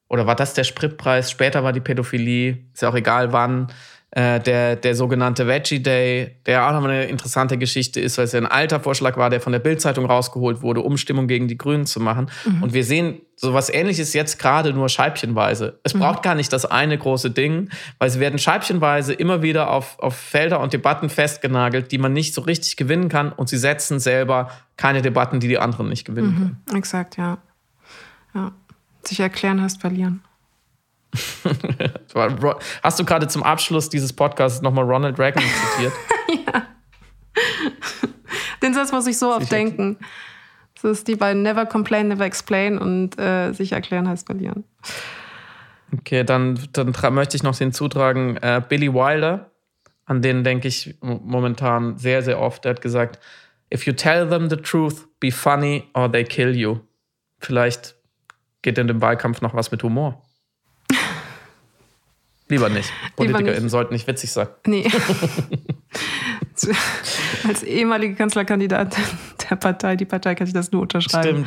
Oder 0.09 0.27
war 0.27 0.37
das 0.37 0.55
der 0.55 0.65
Spritpreis? 0.65 1.31
Später 1.31 1.65
war 1.65 1.73
die 1.73 1.81
Pädophilie, 1.81 2.59
ist 2.73 2.83
ja 2.83 2.89
auch 2.89 2.95
egal 2.95 3.33
wann. 3.33 3.69
Äh, 4.17 4.39
der, 4.39 4.77
der 4.77 4.95
sogenannte 4.95 5.49
Veggie 5.49 5.83
Day, 5.83 6.37
der 6.47 6.69
auch 6.69 6.73
noch 6.73 6.85
eine 6.85 7.07
interessante 7.07 7.59
Geschichte 7.59 8.01
ist, 8.01 8.17
weil 8.17 8.27
es 8.27 8.33
ja 8.33 8.39
ein 8.39 8.47
alter 8.47 8.79
Vorschlag 8.79 9.17
war, 9.17 9.29
der 9.29 9.41
von 9.41 9.51
der 9.51 9.59
Bildzeitung 9.59 10.07
rausgeholt 10.07 10.63
wurde, 10.63 10.83
um 10.83 10.97
Stimmung 10.97 11.27
gegen 11.27 11.49
die 11.49 11.59
Grünen 11.59 11.85
zu 11.85 11.99
machen. 11.99 12.31
Mhm. 12.45 12.63
Und 12.63 12.75
wir 12.75 12.85
sehen 12.85 13.23
sowas 13.35 13.71
ähnliches 13.75 14.13
jetzt 14.13 14.39
gerade 14.39 14.73
nur 14.73 14.89
scheibchenweise. 14.89 15.81
Es 15.83 15.95
mhm. 15.95 15.99
braucht 15.99 16.23
gar 16.23 16.37
nicht 16.37 16.53
das 16.53 16.65
eine 16.65 16.97
große 16.97 17.33
Ding, 17.33 17.71
weil 17.99 18.09
sie 18.09 18.21
werden 18.21 18.39
scheibchenweise 18.39 19.13
immer 19.13 19.43
wieder 19.43 19.73
auf, 19.73 19.99
auf 19.99 20.15
Felder 20.15 20.61
und 20.61 20.73
Debatten 20.73 21.09
festgenagelt, 21.09 21.91
die 21.91 21.99
man 21.99 22.13
nicht 22.13 22.35
so 22.35 22.43
richtig 22.43 22.77
gewinnen 22.77 23.09
kann. 23.09 23.33
Und 23.33 23.49
sie 23.49 23.59
setzen 23.59 23.99
selber 23.99 24.49
keine 24.77 25.03
Debatten, 25.03 25.41
die 25.41 25.49
die 25.49 25.59
anderen 25.59 25.89
nicht 25.89 26.05
gewinnen 26.05 26.31
mhm. 26.31 26.37
können. 26.37 26.79
Exakt, 26.79 27.17
ja. 27.17 27.39
ja. 28.33 28.53
Sich 29.03 29.19
erklären 29.19 29.61
heißt 29.61 29.81
verlieren. 29.81 30.23
Hast 32.83 32.99
du 32.99 33.05
gerade 33.05 33.29
zum 33.29 33.43
Abschluss 33.43 33.89
dieses 33.89 34.13
Podcasts 34.13 34.63
nochmal 34.63 34.85
Ronald 34.85 35.19
Reagan 35.19 35.43
zitiert? 35.43 35.93
ja. 36.47 36.67
Den 38.63 38.75
Satz 38.75 38.93
muss 38.93 39.07
ich 39.07 39.19
so 39.19 39.31
oft 39.31 39.43
Sicher. 39.43 39.57
denken. 39.57 39.99
Das 40.75 40.85
ist 40.99 41.09
die 41.09 41.17
bei 41.17 41.35
Never 41.35 41.67
Complain, 41.67 42.09
Never 42.09 42.25
Explain 42.25 42.79
und 42.79 43.19
äh, 43.19 43.53
sich 43.53 43.73
erklären 43.73 44.09
heißt 44.09 44.27
verlieren. 44.27 44.65
Okay, 45.93 46.25
dann, 46.25 46.59
dann 46.73 46.95
möchte 47.15 47.37
ich 47.37 47.43
noch 47.43 47.57
hinzutragen, 47.57 48.37
äh, 48.39 48.61
Billy 48.69 48.93
Wilder, 48.93 49.51
an 50.07 50.23
den 50.23 50.45
denke 50.45 50.69
ich 50.69 50.97
momentan 51.01 51.97
sehr, 51.97 52.23
sehr 52.23 52.41
oft. 52.41 52.65
Der 52.65 52.71
hat 52.71 52.81
gesagt, 52.81 53.21
if 53.73 53.87
you 53.87 53.93
tell 53.93 54.29
them 54.29 54.51
the 54.51 54.57
truth, 54.57 55.07
be 55.21 55.31
funny 55.31 55.85
or 55.95 56.11
they 56.11 56.25
kill 56.25 56.55
you. 56.55 56.81
Vielleicht 57.39 57.95
geht 58.63 58.79
in 58.79 58.89
dem 58.89 59.01
Wahlkampf 59.01 59.41
noch 59.41 59.55
was 59.55 59.71
mit 59.71 59.83
Humor. 59.83 60.24
Lieber 62.55 62.69
nicht. 62.69 62.93
PolitikerInnen 63.17 63.69
sollten 63.69 63.95
nicht 63.95 64.07
witzig 64.07 64.31
sein. 64.31 64.47
Nee. 64.65 64.89
Als 67.49 67.63
ehemalige 67.65 68.15
Kanzlerkandidatin 68.15 69.03
der 69.51 69.57
Partei, 69.57 69.97
die 69.97 70.05
Partei 70.05 70.35
kann 70.35 70.47
ich 70.47 70.53
das 70.53 70.71
nur 70.71 70.83
unterschreiben. 70.83 71.47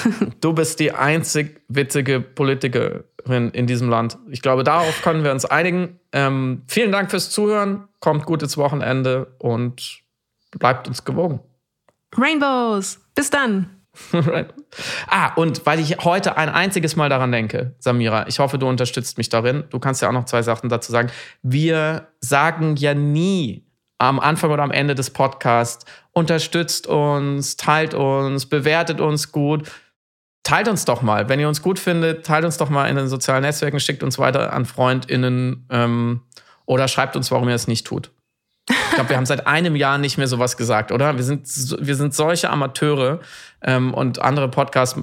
Stimmt. 0.00 0.36
Du 0.40 0.52
bist 0.52 0.78
die 0.78 0.92
einzig 0.92 1.60
witzige 1.68 2.20
Politikerin 2.20 3.50
in 3.50 3.66
diesem 3.66 3.88
Land. 3.88 4.16
Ich 4.30 4.42
glaube, 4.42 4.62
darauf 4.62 5.02
können 5.02 5.24
wir 5.24 5.32
uns 5.32 5.44
einigen. 5.44 5.98
Ähm, 6.12 6.62
vielen 6.68 6.92
Dank 6.92 7.10
fürs 7.10 7.30
Zuhören. 7.30 7.88
Kommt 7.98 8.26
gut 8.26 8.42
ins 8.42 8.56
Wochenende 8.56 9.34
und 9.38 10.02
bleibt 10.52 10.86
uns 10.86 11.04
gewogen. 11.04 11.40
Rainbows. 12.16 13.00
Bis 13.16 13.30
dann. 13.30 13.73
ah, 15.08 15.34
und 15.34 15.64
weil 15.66 15.78
ich 15.80 15.98
heute 15.98 16.36
ein 16.36 16.48
einziges 16.48 16.96
Mal 16.96 17.08
daran 17.08 17.32
denke, 17.32 17.74
Samira, 17.78 18.26
ich 18.26 18.38
hoffe, 18.38 18.58
du 18.58 18.68
unterstützt 18.68 19.18
mich 19.18 19.28
darin. 19.28 19.64
Du 19.70 19.78
kannst 19.78 20.02
ja 20.02 20.08
auch 20.08 20.12
noch 20.12 20.24
zwei 20.24 20.42
Sachen 20.42 20.68
dazu 20.68 20.90
sagen. 20.92 21.10
Wir 21.42 22.08
sagen 22.20 22.76
ja 22.76 22.94
nie 22.94 23.64
am 23.98 24.20
Anfang 24.20 24.50
oder 24.50 24.62
am 24.62 24.70
Ende 24.70 24.94
des 24.94 25.10
Podcasts, 25.10 25.84
unterstützt 26.12 26.86
uns, 26.86 27.56
teilt 27.56 27.94
uns, 27.94 28.46
bewertet 28.46 29.00
uns 29.00 29.32
gut. 29.32 29.70
Teilt 30.42 30.68
uns 30.68 30.84
doch 30.84 31.00
mal. 31.00 31.30
Wenn 31.30 31.40
ihr 31.40 31.48
uns 31.48 31.62
gut 31.62 31.78
findet, 31.78 32.26
teilt 32.26 32.44
uns 32.44 32.58
doch 32.58 32.68
mal 32.68 32.86
in 32.86 32.96
den 32.96 33.08
sozialen 33.08 33.42
Netzwerken, 33.42 33.80
schickt 33.80 34.02
uns 34.02 34.18
weiter 34.18 34.52
an 34.52 34.66
FreundInnen 34.66 35.66
ähm, 35.70 36.20
oder 36.66 36.86
schreibt 36.86 37.16
uns, 37.16 37.30
warum 37.30 37.48
ihr 37.48 37.54
es 37.54 37.66
nicht 37.66 37.86
tut. 37.86 38.10
Ich 38.68 38.94
glaube, 38.94 39.10
wir 39.10 39.16
haben 39.16 39.26
seit 39.26 39.46
einem 39.46 39.76
Jahr 39.76 39.98
nicht 39.98 40.16
mehr 40.16 40.26
sowas 40.26 40.56
gesagt, 40.56 40.90
oder? 40.90 41.16
Wir 41.16 41.24
sind, 41.24 41.46
wir 41.80 41.96
sind 41.96 42.14
solche 42.14 42.48
Amateure 42.48 43.20
ähm, 43.62 43.92
und 43.92 44.22
andere 44.22 44.48
Podcasts 44.48 44.98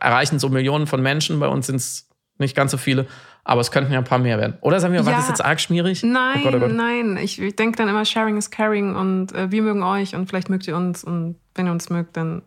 erreichen 0.00 0.38
so 0.38 0.48
Millionen 0.48 0.86
von 0.86 1.02
Menschen. 1.02 1.38
Bei 1.38 1.48
uns 1.48 1.66
sind 1.66 1.76
es 1.76 2.08
nicht 2.38 2.56
ganz 2.56 2.70
so 2.70 2.78
viele, 2.78 3.06
aber 3.44 3.60
es 3.60 3.70
könnten 3.70 3.92
ja 3.92 3.98
ein 3.98 4.04
paar 4.04 4.18
mehr 4.18 4.38
werden. 4.38 4.56
Oder 4.62 4.80
sagen 4.80 4.94
wir, 4.94 5.00
ja. 5.00 5.06
war 5.06 5.14
das 5.14 5.28
jetzt 5.28 5.44
arg 5.44 5.60
schmierig? 5.60 6.02
Nein, 6.02 6.40
oh 6.40 6.44
Gott, 6.44 6.54
oh 6.54 6.58
Gott. 6.60 6.72
nein. 6.72 7.18
Ich, 7.18 7.40
ich 7.40 7.56
denke 7.56 7.76
dann 7.76 7.88
immer, 7.88 8.04
Sharing 8.04 8.36
is 8.38 8.50
Caring 8.50 8.96
und 8.96 9.32
äh, 9.34 9.50
wir 9.50 9.62
mögen 9.62 9.82
euch 9.82 10.14
und 10.14 10.28
vielleicht 10.28 10.48
mögt 10.48 10.66
ihr 10.66 10.76
uns 10.76 11.04
und 11.04 11.36
wenn 11.54 11.66
ihr 11.66 11.72
uns 11.72 11.90
mögt, 11.90 12.16
dann 12.16 12.42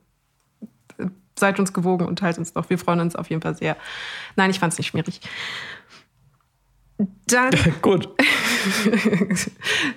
äh, 0.98 1.06
seid 1.38 1.60
uns 1.60 1.72
gewogen 1.72 2.08
und 2.08 2.20
teilt 2.20 2.38
uns 2.40 2.54
doch. 2.54 2.70
Wir 2.70 2.80
freuen 2.80 3.00
uns 3.00 3.16
auf 3.16 3.30
jeden 3.30 3.42
Fall 3.42 3.56
sehr. 3.56 3.78
Nein, 4.36 4.50
ich 4.50 4.60
fand 4.60 4.74
es 4.74 4.80
nicht 4.80 4.88
schwierig. 4.88 5.22
Dann. 7.28 7.52
Gut. 7.82 8.10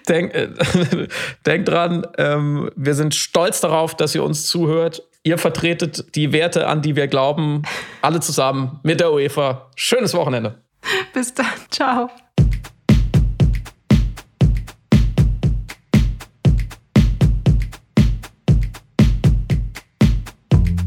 denk, 0.09 0.34
äh, 0.34 0.48
denk 1.46 1.66
dran, 1.66 2.07
ähm, 2.18 2.70
wir 2.76 2.94
sind 2.94 3.14
stolz 3.14 3.61
darauf, 3.61 3.94
dass 3.94 4.14
ihr 4.14 4.22
uns 4.22 4.46
zuhört. 4.46 5.03
Ihr 5.22 5.38
vertretet 5.38 6.14
die 6.14 6.32
Werte, 6.32 6.66
an 6.66 6.82
die 6.82 6.96
wir 6.96 7.07
glauben, 7.07 7.62
alle 8.01 8.20
zusammen 8.20 8.80
mit 8.82 9.01
der 9.01 9.12
UEFA. 9.12 9.70
Schönes 9.76 10.14
Wochenende. 10.14 10.62
Bis 11.12 11.34
dann. 11.34 11.46
Ciao. 11.70 12.11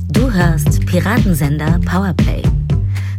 Du 0.10 0.32
hörst 0.32 0.86
Piratensender 0.88 1.80
Powerplay. 1.86 2.42